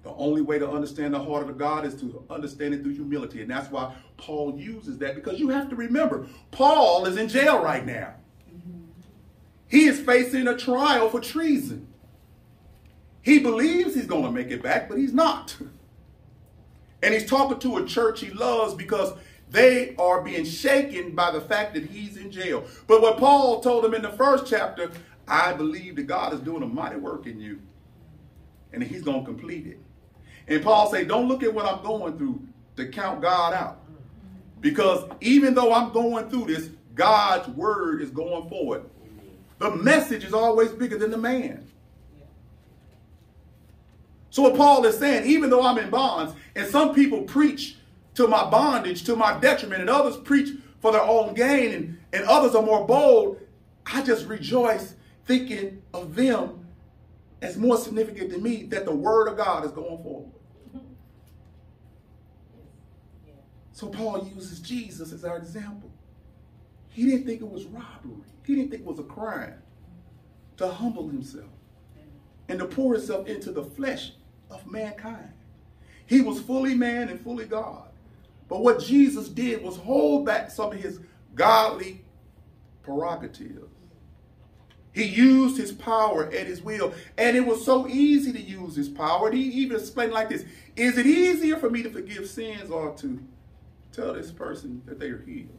The 0.04 0.12
only 0.12 0.42
way 0.42 0.58
to 0.60 0.70
understand 0.70 1.14
the 1.14 1.24
heart 1.24 1.50
of 1.50 1.58
God 1.58 1.86
is 1.86 1.96
to 2.02 2.24
understand 2.30 2.74
it 2.74 2.84
through 2.84 2.94
humility. 2.94 3.42
And 3.42 3.52
that's 3.52 3.70
why 3.70 3.94
Paul 4.16 4.58
uses 4.58 4.98
that 5.00 5.16
because 5.16 5.40
you 5.40 5.50
have 5.50 5.70
to 5.70 5.76
remember, 5.76 6.28
Paul 6.52 7.06
is 7.06 7.18
in 7.18 7.28
jail 7.28 7.62
right 7.62 7.86
now. 7.86 8.14
He 9.68 9.86
is 9.86 10.00
facing 10.00 10.48
a 10.48 10.56
trial 10.56 11.10
for 11.10 11.20
treason. 11.20 11.88
He 13.22 13.40
believes 13.40 13.96
he's 13.96 14.06
going 14.06 14.24
to 14.24 14.32
make 14.32 14.50
it 14.52 14.64
back, 14.64 14.88
but 14.88 14.98
he's 14.98 15.14
not. 15.14 15.58
And 17.04 17.14
he's 17.14 17.30
talking 17.30 17.60
to 17.60 17.78
a 17.78 17.86
church 17.86 18.22
he 18.22 18.30
loves 18.30 18.74
because 18.74 19.14
they 19.50 19.96
are 19.98 20.22
being 20.22 20.46
shaken 20.46 21.12
by 21.12 21.32
the 21.32 21.42
fact 21.42 21.74
that 21.74 21.86
he's 21.86 22.18
in 22.18 22.32
jail. 22.32 22.64
But 22.88 23.02
what 23.02 23.18
Paul 23.18 23.60
told 23.62 23.84
them 23.84 23.94
in 23.94 24.02
the 24.02 24.12
first 24.12 24.48
chapter, 24.48 24.92
I 25.28 25.54
believe 25.54 25.98
that 25.98 26.04
God 26.04 26.34
is 26.34 26.40
doing 26.40 26.64
a 26.64 26.68
mighty 26.68 26.96
work 26.98 27.28
in 27.28 27.40
you. 27.40 27.60
And 28.74 28.84
he's 28.84 29.02
going 29.02 29.22
to 29.22 29.26
complete 29.26 29.68
it. 29.68 29.80
And 30.48 30.64
Paul 30.64 30.90
say, 30.90 31.04
don't 31.04 31.28
look 31.28 31.44
at 31.44 31.54
what 31.54 31.66
I'm 31.66 31.84
going 31.84 32.18
through 32.18 32.42
to 32.78 32.88
count 32.88 33.22
God 33.22 33.54
out. 33.54 33.80
Because 34.62 35.10
even 35.22 35.54
though 35.54 35.74
I'm 35.74 35.92
going 35.92 36.30
through 36.30 36.46
this, 36.46 36.70
God's 36.96 37.48
word 37.50 38.02
is 38.02 38.10
going 38.10 38.50
forward. 38.50 38.84
The 39.60 39.76
message 39.76 40.24
is 40.24 40.34
always 40.34 40.72
bigger 40.72 40.98
than 40.98 41.12
the 41.12 41.18
man. 41.18 41.68
So 44.30 44.44
what 44.44 44.56
Paul 44.56 44.86
is 44.86 44.98
saying, 44.98 45.26
even 45.26 45.50
though 45.50 45.64
I'm 45.64 45.78
in 45.78 45.90
bonds, 45.90 46.34
and 46.56 46.68
some 46.68 46.94
people 46.94 47.24
preach 47.24 47.78
to 48.16 48.28
my 48.28 48.50
bondage, 48.50 49.04
to 49.06 49.16
my 49.16 49.40
detriment, 49.40 49.82
and 49.82 49.90
others 49.90 50.18
preach 50.18 50.50
for 50.80 50.92
their 50.92 51.02
own 51.02 51.34
gain, 51.34 51.74
and, 51.74 52.00
and 52.14 52.24
others 52.26 52.54
are 52.54 52.62
more 52.62 52.86
bold, 52.86 53.40
I 53.86 54.04
just 54.04 54.28
rejoice 54.28 54.94
thinking 55.26 55.82
of 55.94 56.16
them 56.16 56.66
as 57.42 57.58
more 57.58 57.78
significant 57.78 58.32
to 58.32 58.38
me 58.38 58.64
that 58.64 58.86
the 58.86 58.96
word 58.96 59.28
of 59.28 59.38
God 59.38 59.66
is 59.66 59.72
going 59.72 60.02
forward. 60.04 60.32
So 63.78 63.90
Paul 63.90 64.28
uses 64.34 64.60
Jesus 64.60 65.12
as 65.12 65.24
our 65.24 65.38
example. 65.38 65.92
He 66.90 67.06
didn't 67.06 67.28
think 67.28 67.42
it 67.42 67.48
was 67.48 67.66
robbery. 67.66 68.24
He 68.44 68.56
didn't 68.56 68.72
think 68.72 68.82
it 68.82 68.88
was 68.88 68.98
a 68.98 69.04
crime 69.04 69.54
to 70.56 70.68
humble 70.68 71.08
himself 71.08 71.52
and 72.50 72.58
to 72.58 72.66
pour 72.66 72.96
himself 72.96 73.28
into 73.28 73.52
the 73.52 73.64
flesh 73.64 74.14
of 74.50 74.66
mankind. 74.66 75.32
He 76.08 76.22
was 76.22 76.42
fully 76.42 76.74
man 76.74 77.10
and 77.10 77.22
fully 77.22 77.46
God. 77.46 77.90
But 78.50 78.64
what 78.64 78.80
Jesus 78.80 79.30
did 79.30 79.62
was 79.62 79.78
hold 79.78 80.26
back 80.26 80.50
some 80.50 80.72
of 80.72 80.80
his 80.80 81.00
godly 81.36 82.02
prerogatives. 82.82 83.70
He 84.92 85.04
used 85.04 85.56
his 85.56 85.72
power 85.72 86.26
at 86.26 86.48
his 86.48 86.64
will. 86.64 86.96
And 87.16 87.38
it 87.38 87.46
was 87.46 87.64
so 87.64 87.88
easy 87.88 88.34
to 88.34 88.42
use 88.42 88.76
his 88.76 88.90
power. 88.90 89.28
And 89.28 89.38
he 89.38 89.44
even 89.44 89.78
explained 89.78 90.14
like 90.14 90.30
this 90.30 90.46
Is 90.76 90.98
it 90.98 91.06
easier 91.06 91.58
for 91.58 91.70
me 91.70 91.84
to 91.84 91.92
forgive 91.92 92.28
sins 92.28 92.72
or 92.72 92.96
to 92.96 93.20
tell 93.92 94.14
this 94.14 94.32
person 94.32 94.82
that 94.86 95.00
they 95.00 95.10
are 95.10 95.22
healed? 95.22 95.50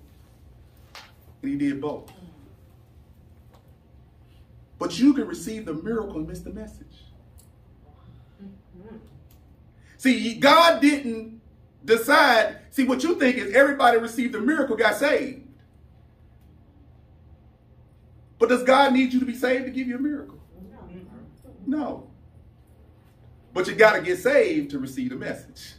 And 1.43 1.51
he 1.51 1.57
did 1.57 1.81
both. 1.81 2.11
But 4.79 4.99
you 4.99 5.13
can 5.13 5.27
receive 5.27 5.65
the 5.65 5.75
miracle 5.75 6.17
and 6.17 6.29
miss 6.29 6.41
the 6.41 6.51
message. 6.51 6.87
See, 9.97 10.35
God 10.35 10.81
didn't 10.81 11.41
decide. 11.85 12.59
See, 12.71 12.85
what 12.85 13.03
you 13.03 13.17
think 13.17 13.37
is 13.37 13.55
everybody 13.55 13.99
received 13.99 14.35
the 14.35 14.41
miracle, 14.41 14.77
got 14.77 14.95
saved. 14.95 15.43
But 18.39 18.49
does 18.49 18.63
God 18.63 18.93
need 18.93 19.13
you 19.13 19.19
to 19.19 19.27
be 19.27 19.35
saved 19.35 19.65
to 19.65 19.73
give 19.73 19.89
you 19.89 19.97
a 19.97 20.01
miracle? 20.01 20.39
No. 21.67 22.09
But 23.53 23.67
you 23.67 23.75
got 23.75 23.95
to 23.95 24.01
get 24.03 24.19
saved 24.19 24.71
to 24.71 24.79
receive 24.79 25.11
the 25.11 25.17
message. 25.17 25.73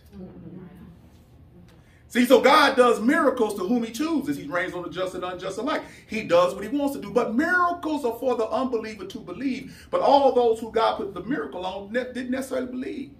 See, 2.09 2.25
so 2.25 2.41
God 2.41 2.75
does 2.75 2.99
miracles 2.99 3.53
to 3.55 3.67
whom 3.67 3.83
he 3.83 3.91
chooses. 3.91 4.35
He 4.35 4.47
rains 4.47 4.73
on 4.73 4.81
the 4.81 4.89
just 4.89 5.13
and 5.13 5.23
unjust 5.23 5.59
alike. 5.59 5.83
He 6.07 6.23
does 6.23 6.55
what 6.55 6.63
he 6.63 6.75
wants 6.75 6.95
to 6.95 7.01
do. 7.01 7.11
But 7.11 7.35
miracles 7.35 8.03
are 8.03 8.17
for 8.19 8.35
the 8.35 8.49
unbeliever 8.49 9.05
to 9.05 9.19
believe. 9.19 9.87
But 9.91 10.01
all 10.01 10.33
those 10.33 10.59
who 10.59 10.71
God 10.71 10.97
put 10.97 11.13
the 11.13 11.23
miracle 11.23 11.63
on 11.63 11.93
didn't 11.93 12.31
necessarily 12.31 12.67
believe. 12.67 13.11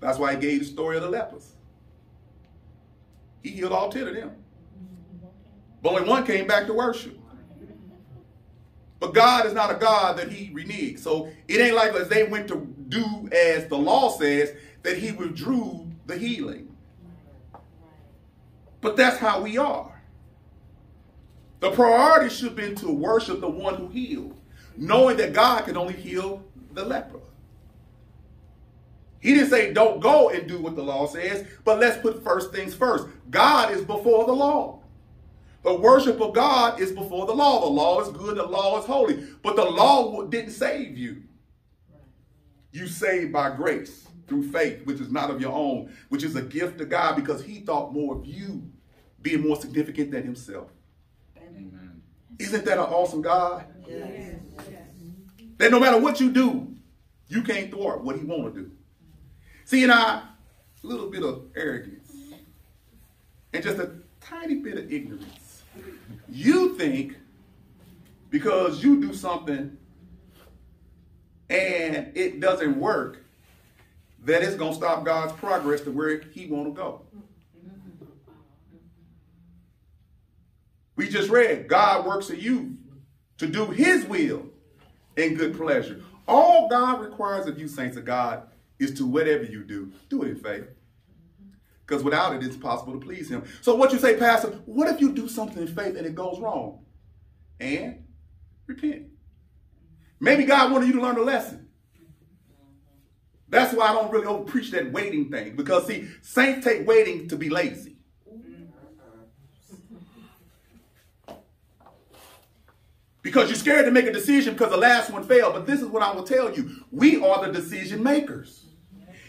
That's 0.00 0.18
why 0.18 0.34
he 0.34 0.40
gave 0.40 0.60
the 0.60 0.64
story 0.64 0.96
of 0.96 1.02
the 1.02 1.10
lepers. 1.10 1.52
He 3.42 3.50
healed 3.50 3.72
all 3.72 3.90
10 3.90 4.08
of 4.08 4.14
them. 4.14 4.36
But 5.82 5.90
only 5.90 6.08
one 6.08 6.24
came 6.24 6.46
back 6.46 6.66
to 6.68 6.72
worship. 6.72 7.18
But 9.00 9.12
God 9.12 9.44
is 9.44 9.52
not 9.52 9.70
a 9.70 9.74
God 9.74 10.16
that 10.16 10.30
he 10.30 10.50
reneges. 10.54 11.00
So 11.00 11.28
it 11.46 11.60
ain't 11.60 11.74
like 11.74 11.92
as 11.92 12.08
they 12.08 12.24
went 12.24 12.48
to 12.48 12.74
do 12.88 13.28
as 13.32 13.66
the 13.66 13.76
law 13.76 14.10
says, 14.16 14.54
that 14.82 14.96
he 14.96 15.12
withdrew 15.12 15.90
the 16.06 16.16
healing. 16.16 16.71
But 18.82 18.96
that's 18.96 19.16
how 19.16 19.40
we 19.40 19.56
are. 19.56 20.02
The 21.60 21.70
priority 21.70 22.34
should 22.34 22.56
be 22.56 22.74
to 22.74 22.92
worship 22.92 23.40
the 23.40 23.48
one 23.48 23.76
who 23.76 23.88
healed, 23.88 24.38
knowing 24.76 25.16
that 25.18 25.32
God 25.32 25.64
can 25.64 25.76
only 25.76 25.94
heal 25.94 26.44
the 26.72 26.84
leper. 26.84 27.20
He 29.20 29.34
didn't 29.34 29.50
say 29.50 29.72
don't 29.72 30.00
go 30.00 30.30
and 30.30 30.48
do 30.48 30.60
what 30.60 30.74
the 30.74 30.82
law 30.82 31.06
says, 31.06 31.46
but 31.64 31.78
let's 31.78 32.02
put 32.02 32.24
first 32.24 32.52
things 32.52 32.74
first. 32.74 33.06
God 33.30 33.70
is 33.70 33.82
before 33.82 34.26
the 34.26 34.32
law. 34.32 34.80
The 35.62 35.76
worship 35.76 36.20
of 36.20 36.34
God 36.34 36.80
is 36.80 36.90
before 36.90 37.26
the 37.26 37.34
law. 37.34 37.60
The 37.60 37.66
law 37.68 38.00
is 38.00 38.08
good, 38.08 38.36
the 38.36 38.42
law 38.42 38.80
is 38.80 38.84
holy. 38.84 39.24
But 39.44 39.54
the 39.54 39.64
law 39.64 40.24
didn't 40.24 40.50
save 40.50 40.98
you. 40.98 41.22
You 42.72 42.88
saved 42.88 43.32
by 43.32 43.54
grace 43.54 44.08
through 44.32 44.50
faith, 44.50 44.86
which 44.86 44.98
is 44.98 45.10
not 45.10 45.30
of 45.30 45.42
your 45.42 45.52
own, 45.52 45.92
which 46.08 46.22
is 46.22 46.34
a 46.36 46.42
gift 46.42 46.78
to 46.78 46.86
God 46.86 47.16
because 47.16 47.44
he 47.44 47.60
thought 47.60 47.92
more 47.92 48.16
of 48.16 48.24
you 48.24 48.62
being 49.20 49.46
more 49.46 49.56
significant 49.56 50.10
than 50.10 50.22
himself. 50.22 50.70
Amen. 51.36 52.00
Isn't 52.38 52.64
that 52.64 52.78
an 52.78 52.84
awesome 52.84 53.20
God? 53.20 53.66
Yes. 53.86 54.40
That 55.58 55.70
no 55.70 55.78
matter 55.78 56.00
what 56.00 56.18
you 56.18 56.32
do, 56.32 56.74
you 57.28 57.42
can't 57.42 57.70
thwart 57.70 58.02
what 58.02 58.16
he 58.16 58.24
want 58.24 58.54
to 58.54 58.60
do. 58.62 58.70
See, 59.66 59.82
and 59.82 59.92
I, 59.92 60.22
a 60.82 60.86
little 60.86 61.10
bit 61.10 61.22
of 61.22 61.44
arrogance 61.54 62.10
and 63.52 63.62
just 63.62 63.78
a 63.78 63.92
tiny 64.20 64.56
bit 64.56 64.78
of 64.78 64.90
ignorance. 64.90 65.62
You 66.28 66.74
think 66.76 67.16
because 68.30 68.82
you 68.82 68.98
do 68.98 69.12
something 69.12 69.76
and 71.50 72.12
it 72.14 72.40
doesn't 72.40 72.78
work, 72.78 73.21
that 74.24 74.42
it's 74.42 74.56
going 74.56 74.72
to 74.72 74.76
stop 74.76 75.04
God's 75.04 75.32
progress 75.34 75.80
to 75.82 75.90
where 75.90 76.20
he 76.20 76.46
want 76.46 76.66
to 76.66 76.72
go. 76.72 77.02
We 80.94 81.08
just 81.08 81.30
read, 81.30 81.68
God 81.68 82.06
works 82.06 82.30
in 82.30 82.38
you 82.38 82.76
to 83.38 83.46
do 83.46 83.66
his 83.66 84.04
will 84.04 84.46
and 85.16 85.36
good 85.36 85.56
pleasure. 85.56 86.02
All 86.28 86.68
God 86.68 87.00
requires 87.00 87.46
of 87.46 87.58
you, 87.58 87.66
saints 87.66 87.96
of 87.96 88.04
God, 88.04 88.44
is 88.78 88.94
to 88.94 89.06
whatever 89.06 89.44
you 89.44 89.64
do, 89.64 89.92
do 90.08 90.22
it 90.22 90.30
in 90.30 90.36
faith. 90.36 90.66
Because 91.84 92.04
without 92.04 92.34
it, 92.34 92.44
it's 92.44 92.56
possible 92.56 92.92
to 92.92 92.98
please 93.04 93.28
him. 93.28 93.44
So 93.60 93.74
what 93.74 93.92
you 93.92 93.98
say, 93.98 94.16
Pastor, 94.16 94.48
what 94.66 94.88
if 94.88 95.00
you 95.00 95.12
do 95.12 95.28
something 95.28 95.60
in 95.60 95.68
faith 95.68 95.96
and 95.96 96.06
it 96.06 96.14
goes 96.14 96.38
wrong? 96.38 96.84
And 97.58 98.04
repent. 98.66 99.06
Maybe 100.20 100.44
God 100.44 100.70
wanted 100.70 100.86
you 100.86 100.94
to 100.94 101.02
learn 101.02 101.16
a 101.16 101.22
lesson. 101.22 101.61
That's 103.52 103.74
why 103.74 103.88
I 103.88 103.92
don't 103.92 104.10
really 104.10 104.44
preach 104.44 104.70
that 104.70 104.90
waiting 104.92 105.30
thing. 105.30 105.56
Because 105.56 105.86
see, 105.86 106.08
saints 106.22 106.64
take 106.64 106.88
waiting 106.88 107.28
to 107.28 107.36
be 107.36 107.50
lazy. 107.50 107.96
Because 113.20 113.50
you're 113.50 113.58
scared 113.58 113.84
to 113.84 113.90
make 113.90 114.06
a 114.06 114.12
decision 114.12 114.54
because 114.54 114.70
the 114.70 114.78
last 114.78 115.10
one 115.10 115.22
failed. 115.22 115.52
But 115.52 115.66
this 115.66 115.82
is 115.82 115.86
what 115.86 116.02
I 116.02 116.12
will 116.12 116.24
tell 116.24 116.50
you. 116.50 116.82
We 116.90 117.22
are 117.22 117.46
the 117.46 117.52
decision 117.52 118.02
makers. 118.02 118.64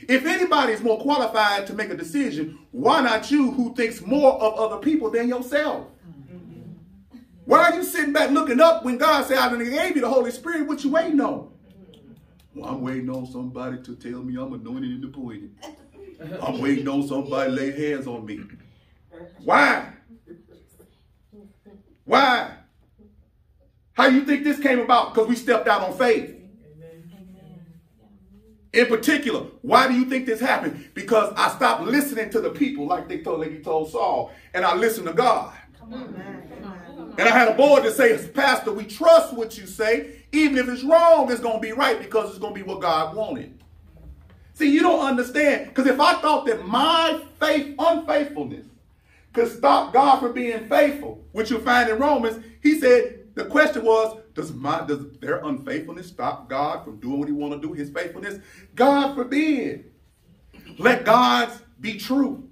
If 0.07 0.25
anybody 0.25 0.71
is 0.71 0.81
more 0.81 1.01
qualified 1.01 1.67
to 1.67 1.73
make 1.73 1.89
a 1.89 1.97
decision, 1.97 2.59
why 2.71 3.01
not 3.01 3.29
you 3.29 3.51
who 3.51 3.75
thinks 3.75 3.99
more 3.99 4.41
of 4.41 4.53
other 4.53 4.77
people 4.77 5.11
than 5.11 5.27
yourself? 5.27 5.87
Why 7.43 7.71
are 7.71 7.75
you 7.75 7.83
sitting 7.83 8.13
back 8.13 8.31
looking 8.31 8.61
up 8.61 8.85
when 8.85 8.97
God 8.97 9.25
said, 9.25 9.37
I 9.37 9.49
gave 9.57 9.97
you 9.97 10.01
the 10.01 10.09
Holy 10.09 10.31
Spirit, 10.31 10.65
what 10.65 10.81
you 10.81 10.91
waiting 10.91 11.19
on? 11.19 11.52
Well, 12.55 12.69
I'm 12.69 12.81
waiting 12.81 13.09
on 13.09 13.25
somebody 13.25 13.81
to 13.81 13.95
tell 13.95 14.21
me 14.21 14.35
I'm 14.39 14.53
anointed 14.53 14.91
and 14.91 15.05
appointed. 15.05 15.55
I'm 16.41 16.61
waiting 16.61 16.87
on 16.87 17.07
somebody 17.07 17.49
to 17.49 17.55
lay 17.55 17.71
hands 17.71 18.07
on 18.07 18.25
me. 18.25 18.41
Why? 19.43 19.93
Why? 22.05 22.51
How 23.93 24.07
you 24.07 24.25
think 24.25 24.43
this 24.43 24.59
came 24.59 24.79
about? 24.79 25.13
Because 25.13 25.29
we 25.29 25.35
stepped 25.35 25.67
out 25.67 25.81
on 25.81 25.97
faith. 25.97 26.35
In 28.73 28.87
particular, 28.87 29.41
why 29.61 29.87
do 29.87 29.93
you 29.93 30.05
think 30.05 30.25
this 30.25 30.39
happened? 30.39 30.89
Because 30.95 31.31
I 31.37 31.49
stopped 31.55 31.83
listening 31.83 32.31
to 32.31 32.41
the 32.41 32.49
people 32.49 32.87
like 32.87 33.07
they 33.07 33.19
told, 33.19 33.41
like 33.41 33.51
he 33.51 33.59
told 33.59 33.91
Saul, 33.91 34.31
and 34.53 34.65
I 34.65 34.75
listened 34.75 35.07
to 35.07 35.13
God. 35.13 35.53
And 35.91 37.21
I 37.21 37.29
had 37.29 37.49
a 37.49 37.53
board 37.53 37.83
that 37.83 37.93
says, 37.93 38.27
Pastor, 38.29 38.71
we 38.73 38.85
trust 38.85 39.33
what 39.33 39.57
you 39.57 39.67
say. 39.67 40.22
Even 40.33 40.57
if 40.57 40.67
it's 40.67 40.83
wrong, 40.83 41.31
it's 41.31 41.39
going 41.39 41.55
to 41.55 41.61
be 41.61 41.71
right 41.71 41.99
because 41.99 42.31
it's 42.31 42.39
going 42.39 42.53
to 42.53 42.59
be 42.59 42.67
what 42.67 42.81
God 42.81 43.15
wanted. 43.15 43.57
See, 44.55 44.69
you 44.71 44.81
don't 44.81 45.05
understand. 45.05 45.69
Because 45.69 45.87
if 45.87 45.99
I 45.99 46.15
thought 46.15 46.45
that 46.47 46.67
my 46.67 47.21
faith, 47.39 47.75
unfaithfulness, 47.77 48.65
could 49.31 49.47
stop 49.47 49.93
God 49.93 50.19
from 50.19 50.33
being 50.33 50.67
faithful, 50.67 51.23
which 51.31 51.49
you 51.49 51.59
find 51.59 51.89
in 51.89 51.99
Romans, 51.99 52.43
he 52.61 52.79
said, 52.79 53.19
the 53.35 53.45
question 53.45 53.83
was, 53.83 54.19
does 54.33 54.51
my 54.51 54.85
does 54.85 55.17
their 55.19 55.43
unfaithfulness 55.43 56.07
stop 56.07 56.49
God 56.49 56.83
from 56.83 56.99
doing 56.99 57.19
what 57.19 57.27
he 57.27 57.33
want 57.33 57.53
to 57.53 57.67
do, 57.67 57.73
his 57.73 57.89
faithfulness? 57.89 58.39
God 58.75 59.15
forbid. 59.15 59.91
Let 60.77 61.05
God's 61.05 61.59
be 61.79 61.97
true 61.97 62.49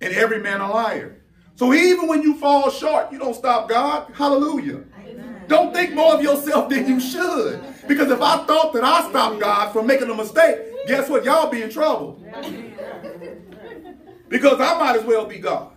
and 0.00 0.12
every 0.14 0.40
man 0.40 0.60
a 0.60 0.70
liar. 0.70 1.22
So 1.56 1.72
even 1.72 2.08
when 2.08 2.22
you 2.22 2.36
fall 2.36 2.70
short, 2.70 3.12
you 3.12 3.18
don't 3.18 3.34
stop 3.34 3.68
God. 3.68 4.12
Hallelujah. 4.14 4.82
Don't 5.48 5.74
think 5.74 5.94
more 5.94 6.14
of 6.14 6.22
yourself 6.22 6.68
than 6.68 6.86
you 6.88 7.00
should. 7.00 7.62
Because 7.86 8.10
if 8.10 8.20
I 8.20 8.44
thought 8.46 8.72
that 8.72 8.84
I 8.84 9.08
stopped 9.08 9.40
God 9.40 9.72
from 9.72 9.86
making 9.86 10.10
a 10.10 10.14
mistake, 10.14 10.86
guess 10.86 11.08
what? 11.08 11.24
Y'all 11.24 11.50
be 11.50 11.62
in 11.62 11.70
trouble. 11.70 12.20
Because 14.28 14.60
I 14.60 14.78
might 14.78 14.96
as 14.96 15.04
well 15.04 15.26
be 15.26 15.38
God. 15.38 15.72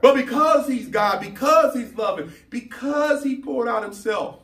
But 0.00 0.14
because 0.14 0.68
he's 0.68 0.88
God, 0.88 1.20
because 1.20 1.74
he's 1.74 1.94
loving, 1.94 2.32
because 2.50 3.24
he 3.24 3.40
poured 3.40 3.68
out 3.68 3.82
himself, 3.82 4.40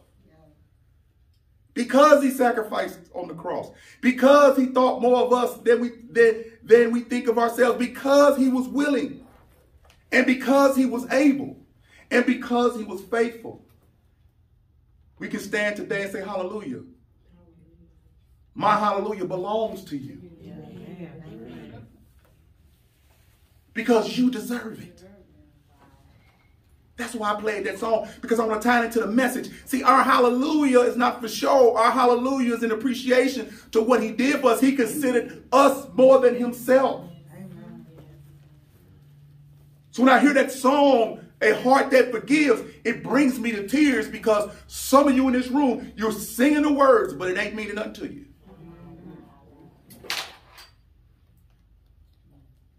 Because 1.74 2.22
he 2.22 2.30
sacrificed 2.30 2.98
on 3.14 3.28
the 3.28 3.34
cross. 3.34 3.70
Because 4.00 4.58
he 4.58 4.66
thought 4.66 5.00
more 5.00 5.24
of 5.24 5.32
us 5.32 5.56
than 5.58 5.80
we 5.80 5.90
than, 6.10 6.44
than 6.62 6.90
we 6.90 7.00
think 7.00 7.28
of 7.28 7.38
ourselves. 7.38 7.78
Because 7.78 8.36
he 8.36 8.48
was 8.48 8.68
willing. 8.68 9.24
And 10.10 10.26
because 10.26 10.76
he 10.76 10.84
was 10.84 11.10
able. 11.10 11.56
And 12.10 12.26
because 12.26 12.76
he 12.76 12.84
was 12.84 13.00
faithful. 13.02 13.64
We 15.22 15.28
can 15.28 15.38
stand 15.38 15.76
today 15.76 16.02
and 16.02 16.10
say 16.10 16.20
hallelujah. 16.20 16.80
My 18.56 18.76
hallelujah 18.76 19.24
belongs 19.24 19.84
to 19.84 19.96
you. 19.96 20.18
Because 23.72 24.18
you 24.18 24.32
deserve 24.32 24.82
it. 24.82 25.04
That's 26.96 27.14
why 27.14 27.34
I 27.34 27.40
played 27.40 27.66
that 27.66 27.78
song 27.78 28.08
because 28.20 28.40
I 28.40 28.46
want 28.46 28.62
to 28.62 28.68
tie 28.68 28.82
it 28.82 28.86
into 28.86 28.98
the 28.98 29.06
message. 29.06 29.48
See, 29.64 29.84
our 29.84 30.02
hallelujah 30.02 30.80
is 30.80 30.96
not 30.96 31.20
for 31.20 31.28
show. 31.28 31.76
Our 31.76 31.92
hallelujah 31.92 32.56
is 32.56 32.64
an 32.64 32.72
appreciation 32.72 33.56
to 33.70 33.80
what 33.80 34.02
he 34.02 34.10
did 34.10 34.40
for 34.40 34.50
us. 34.50 34.60
He 34.60 34.74
considered 34.74 35.44
us 35.52 35.86
more 35.94 36.18
than 36.18 36.34
himself. 36.34 37.08
So 39.92 40.02
when 40.02 40.12
I 40.12 40.18
hear 40.18 40.34
that 40.34 40.50
song, 40.50 41.20
A 41.42 41.60
Heart 41.60 41.90
That 41.90 42.12
Forgives, 42.12 42.62
it 42.84 43.02
brings 43.02 43.38
me 43.38 43.50
to 43.52 43.66
tears 43.66 44.08
because 44.08 44.50
some 44.68 45.08
of 45.08 45.14
you 45.14 45.26
in 45.26 45.32
this 45.32 45.48
room, 45.48 45.92
you're 45.96 46.12
singing 46.12 46.62
the 46.62 46.72
words, 46.72 47.12
but 47.12 47.28
it 47.28 47.36
ain't 47.36 47.54
meaning 47.54 47.74
nothing 47.74 47.94
to 47.94 48.12
you. 48.12 48.26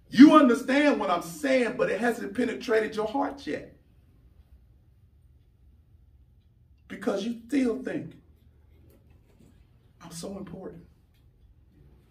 You 0.09 0.35
understand 0.35 0.99
what 0.99 1.09
I'm 1.09 1.23
saying, 1.23 1.75
but 1.75 1.89
it 1.89 1.99
hasn't 1.99 2.35
penetrated 2.35 2.95
your 2.95 3.07
heart 3.07 3.45
yet. 3.47 3.75
Because 6.87 7.25
you 7.25 7.41
still 7.47 7.81
think, 7.81 8.13
I'm 10.01 10.11
so 10.11 10.37
important. 10.37 10.83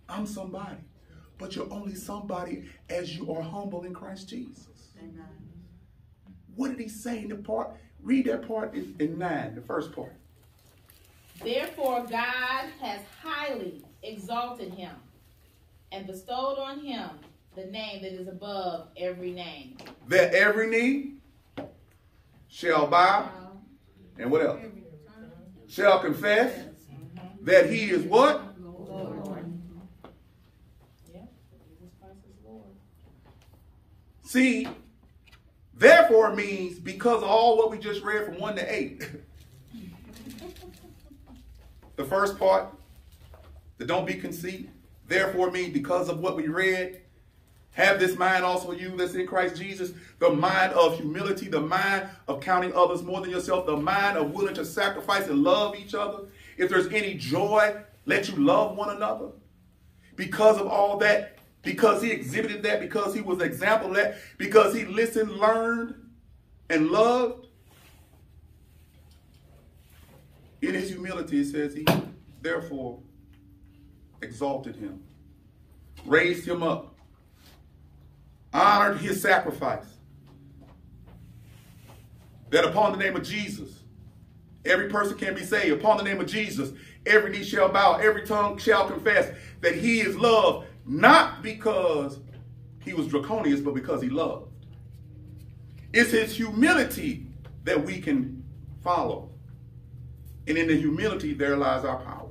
I'm 0.08 0.26
somebody. 0.26 0.78
But 1.38 1.54
you're 1.54 1.72
only 1.72 1.94
somebody 1.94 2.64
as 2.90 3.16
you 3.16 3.32
are 3.32 3.42
humble 3.42 3.84
in 3.84 3.94
Christ 3.94 4.28
Jesus. 4.28 4.68
Amen. 4.98 5.41
What 6.56 6.70
did 6.70 6.80
he 6.80 6.88
say 6.88 7.20
in 7.20 7.28
the 7.28 7.36
part? 7.36 7.70
Read 8.02 8.26
that 8.26 8.46
part 8.46 8.74
in, 8.74 8.94
in 8.98 9.18
9, 9.18 9.54
the 9.54 9.60
first 9.60 9.92
part. 9.92 10.12
Therefore, 11.42 12.06
God 12.08 12.66
has 12.80 13.00
highly 13.22 13.82
exalted 14.02 14.74
him 14.74 14.94
and 15.90 16.06
bestowed 16.06 16.58
on 16.58 16.80
him 16.80 17.10
the 17.54 17.66
name 17.66 18.02
that 18.02 18.12
is 18.12 18.28
above 18.28 18.88
every 18.96 19.30
name. 19.30 19.76
That 20.08 20.34
every 20.34 20.68
knee 20.68 21.14
shall 22.48 22.86
bow. 22.86 23.30
And 24.18 24.30
what 24.30 24.44
else? 24.44 24.60
Shall 25.68 26.00
confess 26.00 26.66
that 27.42 27.70
he 27.70 27.90
is 27.90 28.02
what? 28.02 28.42
See, 34.22 34.66
therefore 35.82 36.34
means 36.34 36.78
because 36.78 37.22
of 37.22 37.28
all 37.28 37.56
what 37.56 37.70
we 37.70 37.78
just 37.78 38.02
read 38.02 38.24
from 38.24 38.38
1 38.38 38.56
to 38.56 38.74
8. 38.74 39.10
the 41.96 42.04
first 42.04 42.38
part, 42.38 42.68
the 43.78 43.84
don't 43.84 44.06
be 44.06 44.14
conceit, 44.14 44.70
therefore 45.08 45.50
means 45.50 45.72
because 45.72 46.08
of 46.08 46.20
what 46.20 46.36
we 46.36 46.48
read. 46.48 47.00
Have 47.72 47.98
this 47.98 48.18
mind 48.18 48.44
also 48.44 48.72
you 48.72 48.94
that's 48.96 49.14
in 49.14 49.26
Christ 49.26 49.56
Jesus, 49.56 49.92
the 50.18 50.30
mind 50.30 50.74
of 50.74 50.96
humility, 50.96 51.48
the 51.48 51.60
mind 51.60 52.06
of 52.28 52.40
counting 52.40 52.74
others 52.74 53.02
more 53.02 53.22
than 53.22 53.30
yourself, 53.30 53.64
the 53.64 53.76
mind 53.76 54.18
of 54.18 54.32
willing 54.32 54.54
to 54.54 54.64
sacrifice 54.64 55.26
and 55.28 55.42
love 55.42 55.74
each 55.74 55.94
other. 55.94 56.24
If 56.58 56.68
there's 56.68 56.88
any 56.88 57.14
joy, 57.14 57.76
let 58.04 58.28
you 58.28 58.36
love 58.36 58.76
one 58.76 58.94
another. 58.94 59.28
Because 60.16 60.58
of 60.58 60.66
all 60.66 60.98
that, 60.98 61.38
because 61.62 62.02
he 62.02 62.10
exhibited 62.10 62.62
that, 62.64 62.80
because 62.80 63.14
he 63.14 63.20
was 63.20 63.40
example 63.40 63.90
that, 63.94 64.16
because 64.38 64.74
he 64.74 64.84
listened, 64.84 65.30
learned, 65.32 65.94
and 66.68 66.90
loved. 66.90 67.46
In 70.60 70.74
his 70.74 70.90
humility, 70.90 71.40
it 71.40 71.46
says 71.46 71.74
he 71.74 71.86
therefore 72.40 73.00
exalted 74.22 74.76
him, 74.76 75.02
raised 76.06 76.46
him 76.46 76.62
up 76.62 76.92
honored 78.52 78.98
his 78.98 79.20
sacrifice. 79.20 79.86
That 82.50 82.64
upon 82.64 82.92
the 82.92 82.98
name 82.98 83.16
of 83.16 83.22
Jesus, 83.22 83.70
every 84.64 84.88
person 84.88 85.16
can 85.16 85.34
be 85.34 85.42
saved. 85.42 85.80
Upon 85.80 85.96
the 85.96 86.02
name 86.02 86.20
of 86.20 86.26
Jesus, 86.26 86.72
every 87.06 87.30
knee 87.30 87.44
shall 87.44 87.70
bow, 87.70 87.94
every 87.94 88.26
tongue 88.26 88.58
shall 88.58 88.86
confess 88.86 89.34
that 89.60 89.74
he 89.74 90.00
is 90.00 90.16
loved, 90.16 90.66
not 90.84 91.42
because 91.42 92.18
he 92.84 92.94
was 92.94 93.06
draconian, 93.06 93.62
but 93.62 93.74
because 93.74 94.02
he 94.02 94.08
loved. 94.08 94.48
It's 95.92 96.10
his 96.10 96.36
humility 96.36 97.26
that 97.64 97.84
we 97.84 98.00
can 98.00 98.42
follow. 98.82 99.30
And 100.46 100.58
in 100.58 100.66
the 100.66 100.76
humility, 100.76 101.34
there 101.34 101.56
lies 101.56 101.84
our 101.84 101.98
power. 102.02 102.28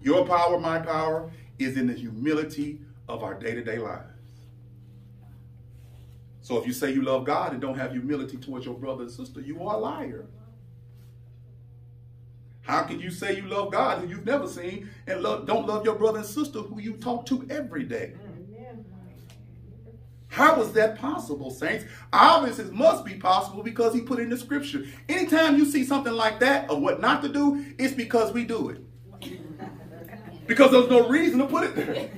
Your 0.00 0.24
power, 0.24 0.60
my 0.60 0.78
power, 0.78 1.30
is 1.58 1.76
in 1.76 1.86
the 1.86 1.94
humility 1.94 2.80
of 3.08 3.24
our 3.24 3.34
day 3.34 3.54
to 3.54 3.64
day 3.64 3.78
lives. 3.78 4.12
So 6.42 6.58
if 6.58 6.66
you 6.66 6.72
say 6.72 6.92
you 6.92 7.02
love 7.02 7.24
God 7.24 7.52
and 7.52 7.60
don't 7.60 7.76
have 7.76 7.90
humility 7.90 8.36
towards 8.36 8.64
your 8.64 8.76
brother 8.76 9.02
and 9.02 9.10
sister, 9.10 9.40
you 9.40 9.66
are 9.66 9.74
a 9.74 9.78
liar. 9.78 10.26
How 12.66 12.82
can 12.82 12.98
you 12.98 13.10
say 13.10 13.36
you 13.36 13.42
love 13.42 13.70
God 13.70 14.00
who 14.00 14.08
you've 14.08 14.26
never 14.26 14.48
seen 14.48 14.90
and 15.06 15.22
love, 15.22 15.46
don't 15.46 15.68
love 15.68 15.84
your 15.84 15.94
brother 15.94 16.18
and 16.18 16.26
sister 16.26 16.58
who 16.58 16.80
you 16.80 16.94
talk 16.94 17.24
to 17.26 17.46
every 17.48 17.84
day? 17.84 18.14
How 20.26 20.60
is 20.60 20.72
that 20.72 20.98
possible, 20.98 21.50
saints? 21.50 21.84
Obviously, 22.12 22.64
it 22.64 22.72
must 22.72 23.04
be 23.04 23.14
possible 23.14 23.62
because 23.62 23.94
he 23.94 24.00
put 24.00 24.18
in 24.18 24.28
the 24.28 24.36
scripture. 24.36 24.84
Anytime 25.08 25.56
you 25.56 25.64
see 25.64 25.84
something 25.84 26.12
like 26.12 26.40
that 26.40 26.68
of 26.68 26.82
what 26.82 27.00
not 27.00 27.22
to 27.22 27.28
do, 27.28 27.64
it's 27.78 27.94
because 27.94 28.32
we 28.32 28.44
do 28.44 28.70
it. 28.70 28.82
Because 30.46 30.72
there's 30.72 30.90
no 30.90 31.08
reason 31.08 31.38
to 31.38 31.46
put 31.46 31.64
it 31.64 31.76
there 31.76 32.10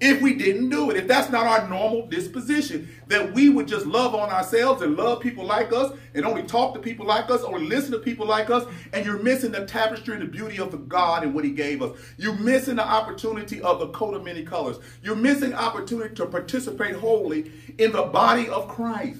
if 0.00 0.22
we 0.22 0.34
didn't 0.34 0.70
do 0.70 0.90
it. 0.90 0.96
If 0.96 1.06
that's 1.06 1.30
not 1.30 1.46
our 1.46 1.68
normal 1.68 2.06
disposition, 2.06 2.88
that 3.08 3.32
we 3.34 3.50
would 3.50 3.68
just 3.68 3.86
love 3.86 4.14
on 4.14 4.30
ourselves 4.30 4.80
and 4.82 4.96
love 4.96 5.20
people 5.20 5.44
like 5.44 5.72
us 5.72 5.92
and 6.14 6.24
only 6.24 6.42
talk 6.42 6.74
to 6.74 6.80
people 6.80 7.06
like 7.06 7.30
us, 7.30 7.42
only 7.42 7.66
listen 7.66 7.92
to 7.92 7.98
people 7.98 8.26
like 8.26 8.48
us, 8.48 8.64
and 8.92 9.04
you're 9.04 9.22
missing 9.22 9.52
the 9.52 9.66
tapestry 9.66 10.14
and 10.14 10.22
the 10.22 10.26
beauty 10.26 10.58
of 10.58 10.70
the 10.70 10.78
God 10.78 11.22
and 11.22 11.34
what 11.34 11.44
he 11.44 11.50
gave 11.50 11.82
us. 11.82 11.98
You're 12.16 12.38
missing 12.38 12.76
the 12.76 12.86
opportunity 12.86 13.60
of 13.60 13.78
the 13.78 13.88
coat 13.88 14.14
of 14.14 14.24
many 14.24 14.42
colors. 14.42 14.78
You're 15.02 15.16
missing 15.16 15.52
opportunity 15.52 16.14
to 16.14 16.26
participate 16.26 16.96
wholly 16.96 17.52
in 17.78 17.92
the 17.92 18.02
body 18.04 18.48
of 18.48 18.68
Christ. 18.68 19.18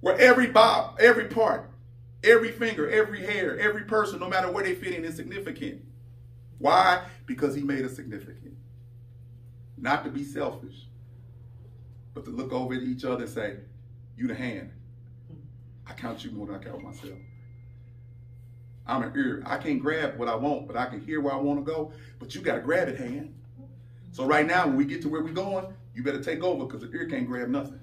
Where 0.00 0.18
every 0.18 0.46
bob, 0.46 0.98
every 1.00 1.26
part, 1.26 1.68
every 2.22 2.52
finger, 2.52 2.88
every 2.88 3.26
hair, 3.26 3.58
every 3.58 3.82
person, 3.82 4.20
no 4.20 4.28
matter 4.28 4.50
where 4.50 4.64
they 4.64 4.74
fit 4.74 4.94
in, 4.94 5.04
is 5.04 5.16
significant. 5.16 5.84
Why? 6.58 7.02
Because 7.26 7.54
he 7.54 7.62
made 7.62 7.84
us 7.84 7.96
significant. 7.96 8.56
Not 9.80 10.04
to 10.04 10.10
be 10.10 10.22
selfish, 10.22 10.86
but 12.12 12.24
to 12.26 12.30
look 12.30 12.52
over 12.52 12.74
at 12.74 12.82
each 12.82 13.04
other 13.04 13.24
and 13.24 13.32
say, 13.32 13.56
you 14.16 14.28
the 14.28 14.34
hand. 14.34 14.70
I 15.86 15.94
count 15.94 16.24
you 16.24 16.30
more 16.30 16.46
than 16.46 16.56
I 16.56 16.58
count 16.58 16.82
myself. 16.82 17.18
I'm 18.86 19.02
an 19.02 19.12
ear. 19.16 19.42
I 19.46 19.56
can't 19.56 19.80
grab 19.80 20.18
what 20.18 20.28
I 20.28 20.34
want, 20.34 20.66
but 20.66 20.76
I 20.76 20.86
can 20.86 21.00
hear 21.00 21.20
where 21.20 21.32
I 21.32 21.36
want 21.36 21.64
to 21.64 21.72
go. 21.72 21.92
But 22.18 22.34
you 22.34 22.42
got 22.42 22.56
to 22.56 22.60
grab 22.60 22.88
it, 22.88 22.98
hand. 22.98 23.34
So 24.12 24.26
right 24.26 24.46
now, 24.46 24.66
when 24.66 24.76
we 24.76 24.84
get 24.84 25.00
to 25.02 25.08
where 25.08 25.22
we're 25.22 25.32
going, 25.32 25.66
you 25.94 26.02
better 26.02 26.22
take 26.22 26.42
over 26.42 26.64
because 26.64 26.82
the 26.82 26.90
ear 26.92 27.06
can't 27.06 27.26
grab 27.26 27.48
nothing. 27.48 27.80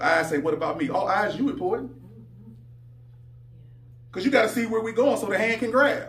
I 0.00 0.22
say, 0.24 0.38
what 0.38 0.52
about 0.52 0.78
me? 0.78 0.88
All 0.88 1.06
eyes, 1.06 1.36
you 1.36 1.48
important. 1.48 1.92
Because 4.10 4.24
you 4.24 4.30
got 4.30 4.42
to 4.42 4.48
see 4.48 4.66
where 4.66 4.82
we're 4.82 4.92
going 4.92 5.16
so 5.16 5.26
the 5.26 5.38
hand 5.38 5.60
can 5.60 5.70
grab. 5.70 6.08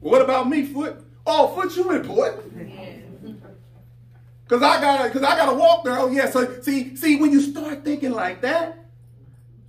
What 0.00 0.22
about 0.22 0.48
me, 0.48 0.64
foot? 0.64 1.04
Oh, 1.26 1.48
foot, 1.54 1.76
you 1.76 1.90
important. 1.90 2.54
Cause 4.48 4.62
I 4.62 4.80
gotta, 4.80 5.10
cause 5.10 5.22
I 5.22 5.36
gotta 5.36 5.54
walk 5.54 5.84
there. 5.84 5.98
Oh 5.98 6.08
yeah. 6.08 6.30
So 6.30 6.62
see, 6.62 6.96
see, 6.96 7.16
when 7.16 7.32
you 7.32 7.42
start 7.42 7.84
thinking 7.84 8.12
like 8.12 8.40
that, 8.40 8.86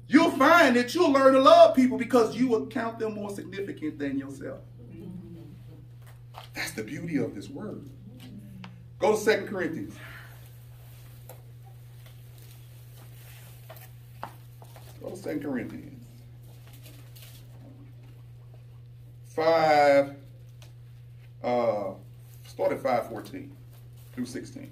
you'll 0.08 0.32
find 0.32 0.74
that 0.78 0.96
you'll 0.96 1.12
learn 1.12 1.34
to 1.34 1.40
love 1.42 1.76
people 1.76 1.98
because 1.98 2.34
you 2.34 2.48
will 2.48 2.66
count 2.68 2.98
them 2.98 3.16
more 3.16 3.30
significant 3.30 4.00
than 4.00 4.18
yourself. 4.18 4.60
That's 6.54 6.72
the 6.72 6.84
beauty 6.84 7.18
of 7.18 7.36
this 7.36 7.50
word. 7.50 7.90
Go 9.00 9.12
to 9.12 9.18
Second 9.18 9.48
Corinthians. 9.48 9.96
Go 15.02 15.10
to 15.10 15.16
Second 15.18 15.44
Corinthians. 15.44 16.06
5, 19.36 20.16
uh, 21.44 21.92
start 22.46 22.72
at 22.72 22.82
514 22.82 23.52
through 24.14 24.26
16. 24.26 24.70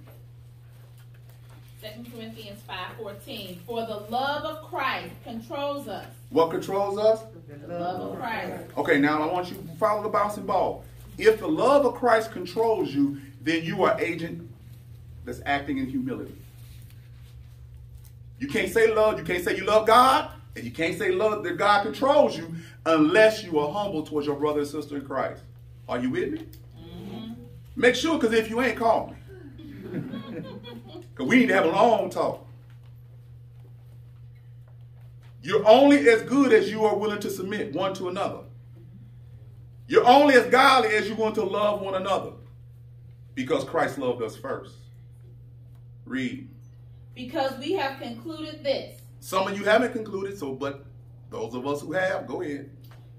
2 1.81 2.11
Corinthians 2.11 2.59
5.14. 2.67 3.57
For 3.65 3.85
the 3.85 3.97
love 4.09 4.43
of 4.43 4.69
Christ 4.69 5.13
controls 5.23 5.87
us. 5.87 6.07
What 6.29 6.49
controls 6.49 6.97
us? 6.97 7.21
The 7.47 7.67
love 7.67 8.11
of 8.11 8.19
Christ. 8.19 8.63
Okay, 8.77 8.99
now 8.99 9.21
I 9.21 9.31
want 9.31 9.49
you 9.49 9.57
to 9.57 9.63
follow 9.77 10.03
the 10.03 10.09
bouncing 10.09 10.45
ball. 10.45 10.83
If 11.17 11.39
the 11.39 11.47
love 11.47 11.85
of 11.85 11.95
Christ 11.95 12.31
controls 12.31 12.93
you, 12.93 13.19
then 13.41 13.63
you 13.63 13.83
are 13.83 13.99
agent 13.99 14.49
that's 15.23 15.41
acting 15.45 15.77
in 15.77 15.87
humility. 15.87 16.35
You 18.39 18.47
can't 18.47 18.71
say 18.71 18.93
love, 18.93 19.17
you 19.17 19.25
can't 19.25 19.43
say 19.43 19.55
you 19.55 19.65
love 19.65 19.87
God, 19.87 20.31
and 20.55 20.65
you 20.65 20.71
can't 20.71 20.97
say 20.97 21.11
love 21.11 21.43
that 21.43 21.57
God 21.57 21.83
controls 21.83 22.37
you 22.37 22.53
unless 22.85 23.43
you 23.43 23.57
are 23.59 23.71
humble 23.71 24.03
towards 24.03 24.27
your 24.27 24.35
brother 24.35 24.59
and 24.59 24.67
sister 24.67 24.97
in 24.97 25.05
Christ. 25.05 25.41
Are 25.87 25.99
you 25.99 26.09
with 26.09 26.31
me? 26.33 26.45
Mm-hmm. 26.79 27.33
Make 27.75 27.95
sure, 27.95 28.19
because 28.19 28.33
if 28.33 28.49
you 28.49 28.61
ain't, 28.61 28.77
call 28.77 29.07
me. 29.07 29.13
Because 31.17 31.31
we 31.31 31.39
need 31.39 31.47
to 31.47 31.55
have 31.55 31.65
a 31.65 31.69
long 31.69 32.11
talk. 32.11 32.47
You're 35.41 35.67
only 35.67 36.07
as 36.09 36.21
good 36.21 36.53
as 36.53 36.69
you 36.69 36.85
are 36.85 36.95
willing 36.95 37.19
to 37.21 37.29
submit 37.31 37.73
one 37.73 37.95
to 37.95 38.07
another. 38.09 38.41
You're 39.87 40.05
only 40.05 40.35
as 40.35 40.45
godly 40.47 40.89
as 40.89 41.07
you're 41.07 41.17
going 41.17 41.33
to 41.33 41.43
love 41.43 41.81
one 41.81 41.95
another 41.95 42.33
because 43.33 43.63
Christ 43.63 43.97
loved 43.97 44.21
us 44.21 44.35
first. 44.35 44.75
Read. 46.05 46.49
Because 47.15 47.57
we 47.57 47.73
have 47.73 47.99
concluded 47.99 48.63
this. 48.63 48.99
Some 49.21 49.47
of 49.47 49.57
you 49.57 49.63
haven't 49.63 49.93
concluded, 49.93 50.37
so 50.37 50.53
but 50.53 50.85
those 51.29 51.55
of 51.55 51.65
us 51.65 51.81
who 51.81 51.93
have, 51.93 52.27
go 52.27 52.41
ahead. 52.41 52.69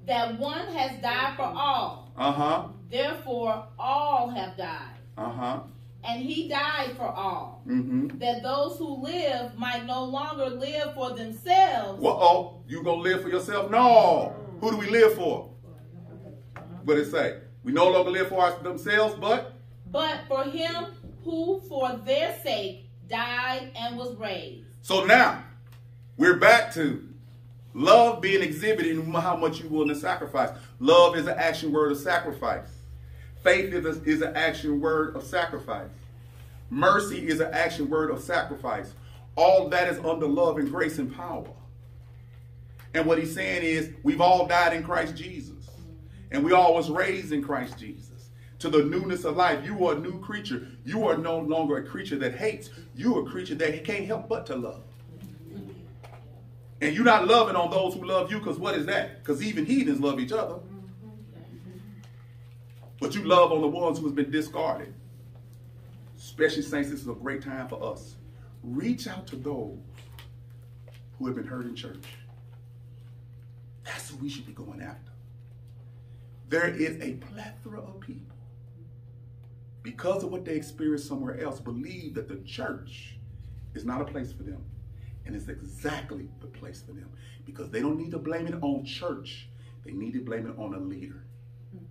That 0.07 0.39
one 0.39 0.69
has 0.69 1.01
died 1.01 1.37
for 1.37 1.43
all. 1.43 2.07
Uh-huh. 2.19 2.69
Therefore, 2.91 3.66
all 3.79 4.29
have 4.31 4.57
died. 4.57 4.97
Uh-huh. 5.16 5.61
And 6.05 6.23
he 6.23 6.49
died 6.49 6.97
for 6.97 7.09
all. 7.09 7.62
Mm-hmm. 7.66 8.19
That 8.19 8.43
those 8.43 8.79
who 8.79 9.03
live 9.03 9.57
might 9.57 9.85
no 9.85 10.05
longer 10.05 10.49
live 10.49 10.95
for 10.95 11.11
themselves. 11.11 12.01
Well, 12.01 12.19
oh, 12.21 12.62
you 12.66 12.83
gonna 12.83 13.01
live 13.01 13.23
for 13.23 13.29
yourself? 13.29 13.71
No. 13.71 14.35
Who 14.61 14.71
do 14.71 14.77
we 14.77 14.89
live 14.91 15.14
for? 15.14 15.51
What 16.85 16.99
it 16.99 17.11
say? 17.11 17.39
We 17.62 17.73
no 17.73 17.89
longer 17.91 18.11
live 18.11 18.29
for 18.29 18.59
themselves, 18.62 19.14
but 19.21 19.53
but 19.91 20.21
for 20.29 20.45
him 20.45 20.87
who 21.25 21.61
for 21.69 22.01
their 22.05 22.35
sake 22.43 22.89
died 23.09 23.71
and 23.77 23.97
was 23.97 24.16
raised. 24.16 24.66
So 24.83 25.05
now 25.05 25.45
we're 26.16 26.39
back 26.39 26.73
to 26.75 27.07
love 27.79 28.20
being 28.20 28.43
exhibited 28.43 28.99
in 28.99 29.12
how 29.12 29.37
much 29.37 29.61
you're 29.61 29.68
willing 29.68 29.89
to 29.89 29.95
sacrifice. 29.95 30.51
Love 30.81 31.16
is 31.16 31.26
an 31.26 31.39
action 31.39 31.72
word 31.72 31.93
of 31.93 31.99
sacrifice. 31.99 32.66
Faith 33.43 33.72
is, 33.72 33.85
a, 33.85 34.03
is 34.03 34.20
an 34.20 34.35
action 34.37 34.81
word 34.81 35.14
of 35.14 35.22
sacrifice. 35.22 35.89
Mercy 36.70 37.29
is 37.29 37.41
an 37.41 37.53
action 37.53 37.89
word 37.89 38.11
of 38.11 38.20
sacrifice. 38.20 38.93
All 39.37 39.68
that 39.68 39.89
is 39.89 39.99
under 39.99 40.26
love 40.26 40.59
and 40.59 40.70
grace 40.70 40.99
and 40.99 41.14
power. 41.14 41.49
And 42.95 43.07
what 43.07 43.18
he's 43.18 43.35
saying 43.35 43.62
is, 43.62 43.91
we've 44.03 44.20
all 44.20 44.47
died 44.47 44.72
in 44.72 44.83
Christ 44.83 45.14
Jesus. 45.14 45.55
And 46.31 46.45
we 46.45 46.53
all 46.53 46.74
was 46.74 46.91
raised 46.91 47.33
in 47.33 47.43
Christ 47.43 47.79
Jesus. 47.79 48.31
To 48.59 48.68
the 48.68 48.83
newness 48.83 49.24
of 49.24 49.37
life. 49.37 49.64
You 49.64 49.87
are 49.87 49.95
a 49.95 49.99
new 49.99 50.20
creature. 50.20 50.66
You 50.85 51.07
are 51.07 51.16
no 51.16 51.39
longer 51.39 51.76
a 51.76 51.85
creature 51.85 52.18
that 52.18 52.35
hates. 52.35 52.70
You 52.97 53.16
are 53.16 53.22
a 53.22 53.31
creature 53.31 53.55
that 53.55 53.85
can't 53.85 54.05
help 54.05 54.29
but 54.29 54.47
to 54.47 54.57
love. 54.57 54.83
And 56.81 56.95
you're 56.95 57.05
not 57.05 57.26
loving 57.26 57.57
on 57.57 57.70
those 57.70 57.95
who 57.95 58.05
love 58.05 58.31
you 58.31 58.39
because 58.39 58.59
what 58.59 58.74
is 58.74 58.87
that? 58.87 59.18
Because 59.18 59.43
even 59.43 59.66
heathens 59.66 60.01
love 60.01 60.20
each 60.20 60.33
other. 60.33 60.61
But 63.01 63.14
you 63.14 63.24
love 63.24 63.53
on 63.53 63.61
the 63.61 63.68
ones 63.68 63.99
who 63.99 64.05
has 64.05 64.14
been 64.14 64.31
discarded. 64.31 64.95
Especially 66.16 66.62
saints, 66.62 66.91
this 66.91 67.01
is 67.01 67.09
a 67.09 67.14
great 67.14 67.43
time 67.43 67.68
for 67.68 67.83
us. 67.83 68.16
Reach 68.62 69.07
out 69.07 69.26
to 69.29 69.37
those 69.37 69.79
who 71.18 71.26
have 71.26 71.37
been 71.37 71.47
hurt 71.47 71.66
in 71.66 71.74
church. 71.74 72.05
That's 73.85 74.11
who 74.11 74.16
we 74.16 74.29
should 74.29 74.47
be 74.47 74.53
going 74.53 74.81
after. 74.81 75.12
There 76.49 76.68
is 76.68 77.01
a 77.03 77.14
plethora 77.14 77.81
of 77.81 78.01
people, 78.01 78.37
because 79.83 80.22
of 80.22 80.31
what 80.31 80.45
they 80.45 80.55
experienced 80.55 81.07
somewhere 81.07 81.41
else, 81.41 81.61
believe 81.61 82.14
that 82.14 82.29
the 82.29 82.37
church 82.37 83.18
is 83.74 83.85
not 83.85 84.01
a 84.01 84.05
place 84.05 84.33
for 84.33 84.43
them. 84.45 84.62
And 85.29 85.37
it's 85.37 85.49
exactly 85.49 86.31
the 86.41 86.47
place 86.47 86.81
for 86.81 86.93
them. 86.93 87.11
Because 87.45 87.70
they 87.70 87.83
don't 87.83 87.99
need 87.99 88.11
to 88.12 88.18
blame 88.18 88.47
it 88.47 88.55
on 88.62 88.87
church. 88.87 89.51
They 89.85 89.93
need 89.93 90.14
to 90.14 90.22
blame 90.22 90.47
it 90.47 90.59
on 90.59 90.72
a 90.72 90.79
leader. 90.79 91.22
Hmm. 91.70 91.85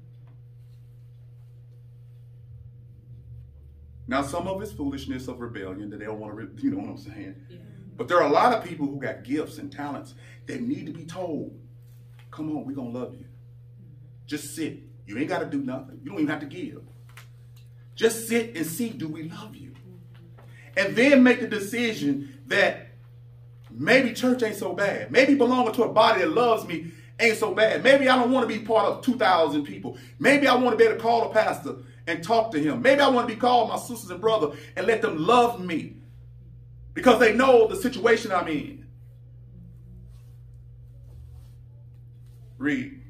Now, 4.08 4.24
some 4.24 4.48
of 4.48 4.60
it's 4.64 4.72
foolishness 4.72 5.28
of 5.28 5.40
rebellion 5.40 5.92
that 5.92 6.00
they 6.00 6.06
don't 6.06 6.20
want 6.20 6.36
to, 6.36 6.64
you 6.64 6.72
know 6.72 6.78
what 6.78 6.90
I'm 6.90 6.98
saying? 6.98 7.36
Yeah. 7.48 7.58
But 7.96 8.08
there 8.08 8.18
are 8.18 8.28
a 8.28 8.32
lot 8.32 8.54
of 8.54 8.64
people 8.64 8.88
who 8.88 9.00
got 9.00 9.24
gifts 9.24 9.60
and 9.60 9.72
talents 9.72 10.16
that 10.48 10.62
need 10.62 10.88
to 10.88 10.92
be 10.92 11.06
told, 11.06 11.56
come 12.32 12.50
on, 12.58 12.66
we're 12.66 12.74
going 12.74 12.92
to 12.92 13.00
love 13.00 13.14
you. 13.14 13.26
Hmm. 13.26 13.94
Just 14.26 14.56
sit. 14.56 14.80
You 15.06 15.16
ain't 15.20 15.30
got 15.30 15.40
to 15.40 15.46
do 15.46 15.62
nothing. 15.62 16.00
You 16.04 16.10
don't 16.10 16.22
even 16.22 16.32
have 16.32 16.40
to 16.40 16.48
give. 16.48 16.82
Just 17.94 18.28
sit 18.28 18.58
and 18.58 18.66
see, 18.66 18.90
do 18.90 19.08
we 19.08 19.30
love 19.30 19.56
you? 19.56 19.70
Hmm. 19.70 20.42
And 20.76 20.96
then 20.96 21.22
make 21.22 21.40
the 21.40 21.48
decision 21.48 22.42
that 22.48 22.87
maybe 23.78 24.14
church 24.14 24.44
ain't 24.44 24.56
so 24.56 24.74
bad. 24.74 25.12
Maybe 25.12 25.36
belonging 25.36 25.74
to 25.74 25.84
a 25.84 25.94
body 25.94 26.22
that 26.22 26.32
loves 26.32 26.68
me 26.68 26.92
ain't 27.20 27.38
so 27.38 27.54
bad. 27.54 27.84
Maybe 27.84 28.10
I 28.10 28.16
don't 28.16 28.32
want 28.32 28.48
to 28.48 28.58
be 28.58 28.64
part 28.64 28.86
of 28.86 29.04
2,000 29.04 29.64
people. 29.64 29.98
Maybe 30.20 30.48
I 30.48 30.56
want 30.56 30.72
to 30.72 30.78
be 30.78 30.84
able 30.84 30.96
to 30.96 31.02
call 31.02 31.30
a 31.30 31.34
pastor 31.34 31.76
and 32.06 32.24
talk 32.24 32.52
to 32.52 32.60
him. 32.60 32.82
Maybe 32.82 33.02
I 33.02 33.10
want 33.10 33.28
to 33.28 33.34
be 33.34 33.40
called 33.40 33.70
my 33.70 33.78
sisters 33.78 34.10
and 34.10 34.22
brother 34.22 34.56
and 34.76 34.88
let 34.88 35.02
them 35.02 35.18
love 35.18 35.64
me 35.64 35.98
because 36.94 37.20
they 37.20 37.34
know 37.34 37.68
the 37.68 37.76
situation 37.76 38.32
I'm 38.32 38.48
in. 38.48 38.86
Read. 42.58 43.02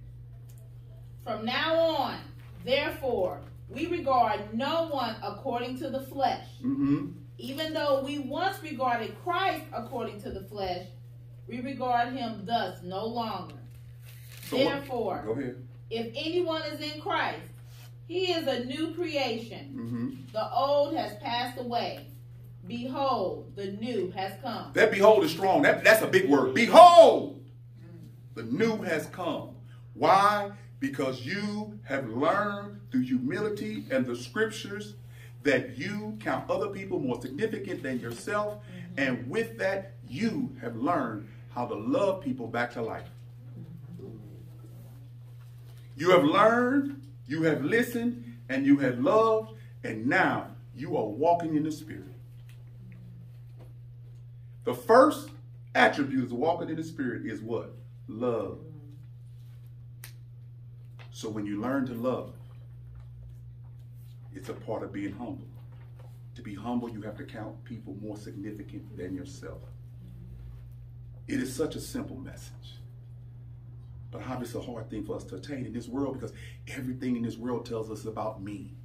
From 1.24 1.46
now 1.46 1.76
on, 1.76 2.18
therefore, 2.66 3.40
we 3.70 3.88
regard 3.88 4.54
no 4.54 4.88
one 4.88 5.16
according 5.22 5.78
to 5.80 5.90
the 5.90 6.02
flesh. 6.02 6.46
Mm-hmm. 6.64 7.08
Even 7.38 7.74
though 7.74 8.02
we 8.04 8.20
once 8.20 8.62
regarded 8.64 9.16
Christ 9.24 9.64
according 9.74 10.22
to 10.22 10.32
the 10.32 10.42
flesh, 10.42 10.88
we 11.48 11.62
regard 11.62 12.14
him 12.14 12.44
thus 12.46 12.82
no 12.84 13.06
longer. 13.06 13.56
So 14.50 14.58
therefore, 14.58 15.16
what? 15.18 15.26
go 15.26 15.32
ahead. 15.34 15.56
If 15.90 16.08
anyone 16.16 16.64
is 16.64 16.82
in 16.82 17.00
Christ, 17.00 17.42
he 18.08 18.32
is 18.32 18.48
a 18.48 18.66
new 18.66 18.94
creation. 18.94 19.74
Mm-hmm. 19.76 20.10
The 20.34 20.52
old 20.52 20.96
has 20.96 21.16
passed 21.18 21.60
away. 21.60 22.08
Behold, 22.68 23.54
the 23.56 23.72
new 23.74 24.12
has 24.12 24.34
come. 24.42 24.72
That 24.74 24.92
behold 24.92 25.24
is 25.24 25.32
strong. 25.32 25.62
That, 25.62 25.84
that's 25.84 26.02
a 26.02 26.08
big 26.08 26.30
word. 26.30 26.54
Behold, 26.54 27.42
the 28.36 28.44
new 28.44 28.78
has 28.82 29.08
come. 29.08 29.56
Why? 29.94 30.52
Because 30.80 31.26
you 31.26 31.80
have 31.84 32.10
learned 32.10 32.82
through 32.92 33.02
humility 33.02 33.86
and 33.90 34.06
the 34.06 34.16
scriptures 34.16 34.96
that 35.48 35.78
you 35.78 36.18
count 36.20 36.50
other 36.50 36.68
people 36.68 37.00
more 37.00 37.22
significant 37.22 37.82
than 37.82 38.00
yourself. 38.00 38.56
Mm-hmm. 38.56 39.00
And 39.00 39.30
with 39.30 39.58
that, 39.58 39.94
you 40.08 40.56
have 40.62 40.76
learned 40.76 41.28
how 41.54 41.66
to 41.66 41.74
love 41.74 42.22
people 42.22 42.48
back 42.48 42.74
to 42.74 42.82
life. 42.82 43.10
You 45.96 46.12
have 46.12 46.24
learned 46.24 47.02
you 47.28 47.44
have 47.44 47.64
listened 47.64 48.24
and 48.50 48.66
you 48.66 48.78
have 48.78 49.00
loved, 49.00 49.54
and 49.84 50.08
now 50.08 50.48
you 50.76 50.96
are 50.96 51.06
walking 51.06 51.56
in 51.56 51.64
the 51.64 51.72
Spirit. 51.72 52.14
The 54.64 54.74
first 54.74 55.30
attribute 55.76 56.26
of 56.26 56.32
walking 56.32 56.70
in 56.70 56.78
the 56.78 56.84
Spirit 56.84 57.26
is 57.26 57.42
what? 57.42 57.74
Love. 58.08 58.60
So 61.12 61.30
when 61.30 61.46
you 61.46 61.60
learn 61.60 61.86
to 61.88 61.94
love, 61.94 62.34
it's 64.38 64.50
a 64.50 64.54
part 64.54 64.84
of 64.84 64.94
being 64.94 65.14
humble. 65.14 65.48
To 66.36 66.44
be 66.44 66.54
humble, 66.54 66.90
you 66.90 67.02
have 67.02 67.18
to 67.18 67.24
count 67.24 67.64
people 67.64 67.98
more 68.00 68.16
significant 68.16 68.96
than 68.96 69.16
yourself. 69.16 69.62
It 71.28 71.42
is 71.42 71.54
such 71.54 71.76
a 71.76 71.82
simple 71.82 72.18
message. 72.18 72.76
But 74.12 74.22
how 74.22 74.40
it's 74.40 74.54
a 74.54 74.62
hard 74.62 74.92
thing 74.92 75.04
for 75.04 75.16
us 75.16 75.24
to 75.26 75.36
attain 75.36 75.66
in 75.66 75.74
this 75.74 75.88
world 75.88 76.14
because 76.14 76.34
everything 76.68 77.18
in 77.18 77.24
this 77.24 77.36
world 77.36 77.66
tells 77.66 77.90
us 77.90 78.06
about 78.06 78.42
me. 78.42 78.76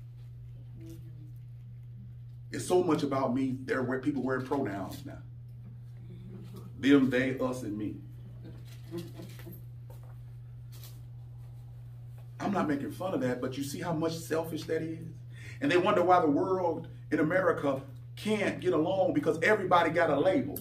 It's 2.50 2.66
so 2.66 2.82
much 2.82 3.02
about 3.02 3.34
me. 3.34 3.58
There 3.64 3.86
are 3.86 3.98
people 3.98 4.22
wearing 4.22 4.46
pronouns 4.46 5.04
now. 5.04 5.18
Them, 6.80 7.10
they, 7.10 7.38
us, 7.38 7.62
and 7.62 7.76
me. 7.76 7.96
I'm 12.40 12.52
not 12.52 12.68
making 12.68 12.90
fun 12.92 13.12
of 13.14 13.20
that, 13.20 13.40
but 13.42 13.56
you 13.56 13.62
see 13.62 13.80
how 13.80 13.92
much 13.92 14.16
selfish 14.16 14.64
that 14.64 14.82
is? 14.82 15.12
And 15.62 15.70
they 15.70 15.76
wonder 15.76 16.02
why 16.02 16.20
the 16.20 16.26
world 16.26 16.88
in 17.12 17.20
America 17.20 17.80
can't 18.16 18.60
get 18.60 18.72
along 18.72 19.14
because 19.14 19.38
everybody 19.42 19.90
got 19.90 20.10
a 20.10 20.18
label. 20.18 20.58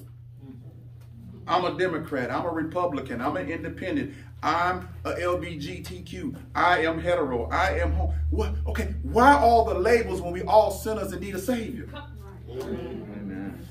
I'm 1.48 1.66
a 1.66 1.76
Democrat. 1.78 2.32
I'm 2.32 2.46
a 2.46 2.50
Republican. 2.52 3.20
I'm 3.20 3.36
an 3.36 3.50
independent. 3.50 4.14
I'm 4.44 4.88
a 5.04 5.14
LBGTQ. 5.14 6.36
I 6.54 6.86
am 6.86 7.00
hetero. 7.00 7.50
I 7.50 7.80
am 7.80 7.92
home. 7.94 8.14
What? 8.30 8.54
Okay. 8.68 8.94
Why 9.02 9.34
all 9.34 9.66
the 9.66 9.74
labels 9.74 10.22
when 10.22 10.34
we 10.34 10.44
all 10.44 10.70
sinners 10.70 11.12
and 11.12 11.22
need 11.22 11.34
a 11.34 11.40
savior? 11.40 11.90
Amen. 12.48 13.68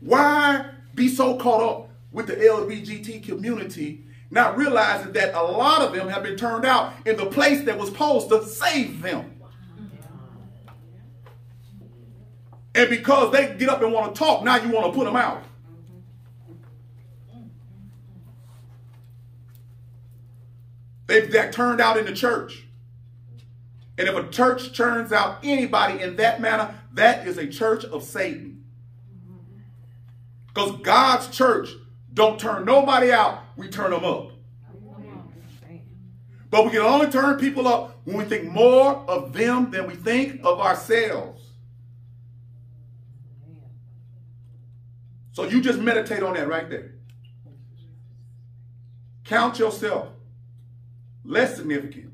Why 0.00 0.70
be 0.94 1.08
so 1.08 1.36
caught 1.36 1.62
up 1.62 1.90
with 2.10 2.26
the 2.26 2.36
LBGT 2.36 3.22
community 3.22 4.07
not 4.30 4.56
realizing 4.56 5.12
that 5.12 5.34
a 5.34 5.42
lot 5.42 5.82
of 5.82 5.92
them 5.92 6.08
have 6.08 6.22
been 6.22 6.36
turned 6.36 6.64
out 6.64 6.92
in 7.06 7.16
the 7.16 7.26
place 7.26 7.64
that 7.64 7.78
was 7.78 7.88
supposed 7.88 8.28
to 8.28 8.44
save 8.44 9.02
them? 9.02 9.34
And 12.74 12.90
because 12.90 13.32
they 13.32 13.54
get 13.58 13.68
up 13.68 13.82
and 13.82 13.92
want 13.92 14.14
to 14.14 14.18
talk, 14.18 14.44
now 14.44 14.56
you 14.56 14.70
want 14.70 14.86
to 14.86 14.92
put 14.92 15.04
them 15.04 15.16
out. 15.16 15.42
They've 21.06 21.32
got 21.32 21.52
turned 21.52 21.80
out 21.80 21.96
in 21.96 22.04
the 22.04 22.12
church. 22.12 22.66
And 23.96 24.06
if 24.06 24.14
a 24.14 24.28
church 24.28 24.76
turns 24.76 25.10
out 25.10 25.38
anybody 25.42 26.00
in 26.00 26.16
that 26.16 26.40
manner, 26.40 26.72
that 26.92 27.26
is 27.26 27.38
a 27.38 27.48
church 27.48 27.84
of 27.84 28.04
Satan. 28.04 28.64
Because 30.46 30.80
God's 30.82 31.28
church 31.28 31.70
don't 32.12 32.38
turn 32.38 32.64
nobody 32.64 33.10
out, 33.10 33.42
we 33.58 33.68
turn 33.68 33.90
them 33.90 34.04
up. 34.04 34.30
But 36.48 36.64
we 36.64 36.70
can 36.70 36.80
only 36.80 37.10
turn 37.10 37.38
people 37.38 37.68
up 37.68 37.98
when 38.04 38.16
we 38.16 38.24
think 38.24 38.44
more 38.44 38.94
of 38.94 39.34
them 39.34 39.70
than 39.70 39.86
we 39.86 39.96
think 39.96 40.40
of 40.44 40.60
ourselves. 40.60 41.42
So 45.32 45.44
you 45.44 45.60
just 45.60 45.78
meditate 45.78 46.22
on 46.22 46.34
that 46.34 46.48
right 46.48 46.70
there. 46.70 46.94
Count 49.24 49.58
yourself 49.58 50.08
less 51.24 51.56
significant 51.56 52.12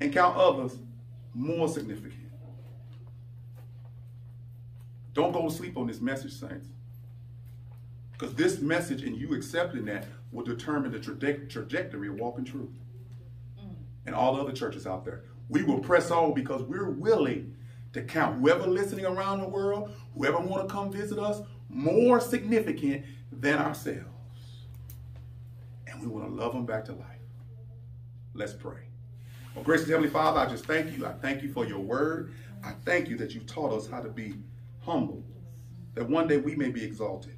and 0.00 0.12
count 0.12 0.36
others 0.36 0.78
more 1.34 1.68
significant. 1.68 2.14
Don't 5.12 5.32
go 5.32 5.48
to 5.48 5.54
sleep 5.54 5.76
on 5.76 5.88
this 5.88 6.00
message, 6.00 6.32
saints. 6.32 6.68
Because 8.12 8.34
this 8.34 8.60
message 8.60 9.02
and 9.02 9.16
you 9.16 9.34
accepting 9.34 9.84
that 9.86 10.06
will 10.32 10.44
determine 10.44 10.92
the 10.92 10.98
traje- 10.98 11.48
trajectory 11.48 12.08
of 12.08 12.14
Walk 12.14 12.38
in 12.38 12.44
Truth. 12.44 12.78
Mm. 13.58 13.74
And 14.06 14.14
all 14.14 14.36
the 14.36 14.42
other 14.42 14.52
churches 14.52 14.86
out 14.86 15.04
there. 15.04 15.24
We 15.48 15.62
will 15.62 15.80
press 15.80 16.10
on 16.10 16.34
because 16.34 16.62
we're 16.62 16.90
willing 16.90 17.56
to 17.92 18.02
count 18.02 18.40
whoever 18.40 18.66
listening 18.66 19.04
around 19.04 19.40
the 19.40 19.48
world, 19.48 19.92
whoever 20.14 20.38
want 20.38 20.68
to 20.68 20.72
come 20.72 20.92
visit 20.92 21.18
us, 21.18 21.40
more 21.68 22.20
significant 22.20 23.04
than 23.32 23.58
ourselves. 23.58 24.04
And 25.86 26.00
we 26.00 26.06
want 26.06 26.28
to 26.28 26.32
love 26.32 26.52
them 26.52 26.66
back 26.66 26.84
to 26.86 26.92
life. 26.92 27.06
Let's 28.34 28.52
pray. 28.52 28.82
Well, 29.54 29.64
gracious 29.64 29.88
Heavenly 29.88 30.08
Father, 30.08 30.38
I 30.38 30.46
just 30.46 30.66
thank 30.66 30.96
you. 30.96 31.04
I 31.04 31.12
thank 31.12 31.42
you 31.42 31.52
for 31.52 31.66
your 31.66 31.80
word. 31.80 32.32
I 32.62 32.72
thank 32.84 33.08
you 33.08 33.16
that 33.18 33.34
you've 33.34 33.46
taught 33.46 33.72
us 33.72 33.88
how 33.88 34.00
to 34.00 34.08
be 34.08 34.34
humble, 34.80 35.24
that 35.94 36.08
one 36.08 36.28
day 36.28 36.36
we 36.36 36.54
may 36.54 36.70
be 36.70 36.84
exalted. 36.84 37.36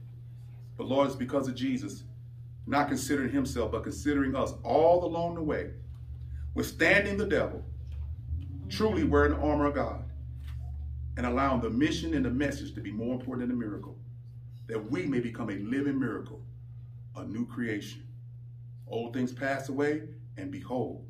But 0.77 0.87
Lord, 0.87 1.07
it's 1.07 1.17
because 1.17 1.49
of 1.49 1.55
Jesus, 1.55 2.05
not 2.67 2.89
considering 2.89 3.31
himself, 3.31 3.73
but 3.73 3.83
considering 3.83 4.35
us 4.37 4.55
all 4.63 5.05
along 5.05 5.35
the 5.35 5.43
way, 5.43 5.71
withstanding 6.55 7.17
the 7.17 7.27
devil, 7.27 7.65
truly 8.69 9.05
wearing 9.05 9.33
the 9.33 9.41
armor 9.41 9.67
of 9.67 9.75
God, 9.75 10.05
and 11.17 11.27
allowing 11.27 11.61
the 11.61 11.71
mission 11.71 12.15
and 12.15 12.25
the 12.25 12.31
message 12.31 12.75
to 12.75 12.81
be 12.81 12.93
more 12.93 13.15
important 13.15 13.49
than 13.49 13.59
the 13.59 13.65
miracle, 13.65 13.97
that 14.67 14.91
we 14.91 15.07
may 15.07 15.21
become 15.21 15.51
a 15.51 15.55
living 15.55 15.99
miracle, 15.99 16.41
a 17.17 17.25
new 17.25 17.47
creation. 17.47 18.07
Old 18.87 19.13
things 19.13 19.33
pass 19.33 19.69
away, 19.69 20.03
and 20.37 20.51
behold, 20.51 21.05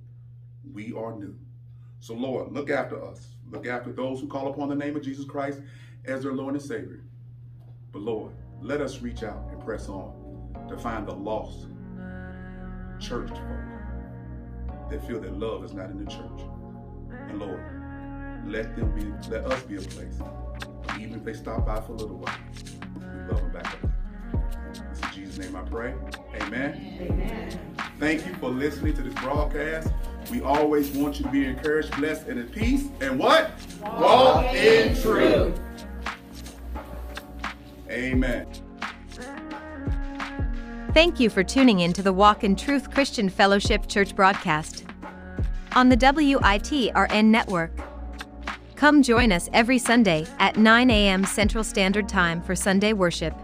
we 0.72 0.92
are 0.92 1.14
new. 1.14 1.36
So, 2.00 2.14
Lord, 2.14 2.52
look 2.52 2.70
after 2.70 3.04
us. 3.04 3.28
Look 3.50 3.66
after 3.66 3.92
those 3.92 4.20
who 4.20 4.26
call 4.26 4.48
upon 4.48 4.68
the 4.68 4.74
name 4.74 4.96
of 4.96 5.02
Jesus 5.02 5.24
Christ 5.24 5.60
as 6.04 6.22
their 6.22 6.32
Lord 6.32 6.54
and 6.54 6.62
Savior. 6.62 7.02
But, 7.92 8.02
Lord, 8.02 8.32
let 8.60 8.80
us 8.80 9.02
reach 9.02 9.22
out 9.22 9.48
and 9.52 9.62
press 9.62 9.88
on 9.88 10.21
to 10.72 10.78
find 10.78 11.06
the 11.06 11.14
lost 11.14 11.66
church 12.98 13.28
folk 13.28 14.90
that 14.90 15.06
feel 15.06 15.20
that 15.20 15.38
love 15.38 15.64
is 15.64 15.72
not 15.72 15.90
in 15.90 16.04
the 16.04 16.10
church. 16.10 16.40
And, 17.28 17.38
Lord, 17.38 17.60
let 18.46 18.74
them 18.76 18.92
be, 18.94 19.30
let 19.30 19.44
us 19.44 19.62
be 19.62 19.76
a 19.76 19.80
place, 19.80 20.18
even 20.98 21.14
if 21.14 21.24
they 21.24 21.34
stop 21.34 21.66
by 21.66 21.80
for 21.80 21.92
a 21.92 21.96
little 21.96 22.16
while, 22.16 22.38
we 22.96 23.32
love 23.32 23.40
them 23.40 23.52
back 23.52 23.66
up. 23.66 23.90
It's 24.90 25.00
in 25.00 25.12
Jesus' 25.12 25.38
name 25.38 25.56
I 25.56 25.62
pray. 25.62 25.94
Amen. 26.40 26.98
Amen. 27.00 27.60
Thank 27.98 28.26
you 28.26 28.34
for 28.34 28.50
listening 28.50 28.94
to 28.94 29.02
this 29.02 29.14
broadcast. 29.14 29.92
We 30.30 30.40
always 30.40 30.90
want 30.90 31.18
you 31.18 31.26
to 31.26 31.30
be 31.30 31.46
encouraged, 31.46 31.94
blessed, 31.96 32.28
and 32.28 32.38
at 32.40 32.52
peace. 32.52 32.86
And 33.00 33.18
what? 33.18 33.50
Walk, 33.82 34.00
Walk 34.00 34.54
in 34.54 35.00
truth. 35.00 35.60
Amen. 37.90 38.46
Thank 40.94 41.18
you 41.18 41.30
for 41.30 41.42
tuning 41.42 41.80
in 41.80 41.94
to 41.94 42.02
the 42.02 42.12
Walk 42.12 42.44
in 42.44 42.54
Truth 42.54 42.90
Christian 42.90 43.30
Fellowship 43.30 43.88
Church 43.88 44.14
broadcast 44.14 44.84
on 45.74 45.88
the 45.88 45.96
WITRN 45.96 47.24
network. 47.24 47.72
Come 48.76 49.02
join 49.02 49.32
us 49.32 49.48
every 49.54 49.78
Sunday 49.78 50.26
at 50.38 50.58
9 50.58 50.90
a.m. 50.90 51.24
Central 51.24 51.64
Standard 51.64 52.10
Time 52.10 52.42
for 52.42 52.54
Sunday 52.54 52.92
worship. 52.92 53.34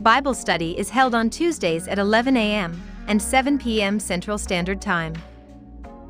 Bible 0.00 0.32
study 0.32 0.78
is 0.78 0.88
held 0.88 1.14
on 1.14 1.28
Tuesdays 1.28 1.88
at 1.88 1.98
11 1.98 2.38
a.m. 2.38 2.82
and 3.06 3.20
7 3.20 3.58
p.m. 3.58 4.00
Central 4.00 4.38
Standard 4.38 4.80
Time. 4.80 5.12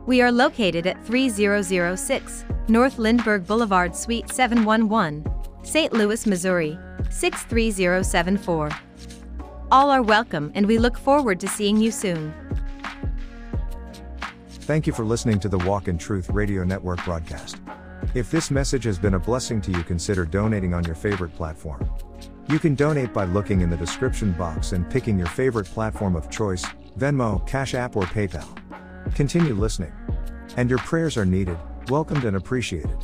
We 0.06 0.22
are 0.22 0.30
located 0.30 0.86
at 0.86 1.04
3006 1.04 2.44
North 2.68 2.98
Lindbergh 2.98 3.48
Boulevard, 3.48 3.96
Suite 3.96 4.30
711, 4.30 5.26
St. 5.64 5.92
Louis, 5.92 6.24
Missouri 6.24 6.78
63074. 7.10 8.85
All 9.72 9.90
are 9.90 10.02
welcome 10.02 10.52
and 10.54 10.64
we 10.64 10.78
look 10.78 10.96
forward 10.96 11.40
to 11.40 11.48
seeing 11.48 11.76
you 11.76 11.90
soon. 11.90 12.32
Thank 14.48 14.86
you 14.86 14.92
for 14.92 15.04
listening 15.04 15.40
to 15.40 15.48
the 15.48 15.58
Walk 15.58 15.88
in 15.88 15.98
Truth 15.98 16.30
Radio 16.30 16.62
Network 16.62 17.04
broadcast. 17.04 17.58
If 18.14 18.30
this 18.30 18.50
message 18.50 18.84
has 18.84 18.96
been 18.96 19.14
a 19.14 19.18
blessing 19.18 19.60
to 19.62 19.72
you, 19.72 19.82
consider 19.82 20.24
donating 20.24 20.72
on 20.72 20.84
your 20.84 20.94
favorite 20.94 21.34
platform. 21.34 21.90
You 22.48 22.60
can 22.60 22.76
donate 22.76 23.12
by 23.12 23.24
looking 23.24 23.60
in 23.60 23.70
the 23.70 23.76
description 23.76 24.32
box 24.32 24.70
and 24.70 24.88
picking 24.88 25.18
your 25.18 25.26
favorite 25.26 25.66
platform 25.66 26.14
of 26.14 26.30
choice 26.30 26.64
Venmo, 26.96 27.44
Cash 27.46 27.74
App, 27.74 27.96
or 27.96 28.04
PayPal. 28.04 28.46
Continue 29.16 29.54
listening. 29.54 29.92
And 30.56 30.70
your 30.70 30.78
prayers 30.78 31.16
are 31.16 31.26
needed, 31.26 31.58
welcomed, 31.88 32.24
and 32.24 32.36
appreciated. 32.36 32.96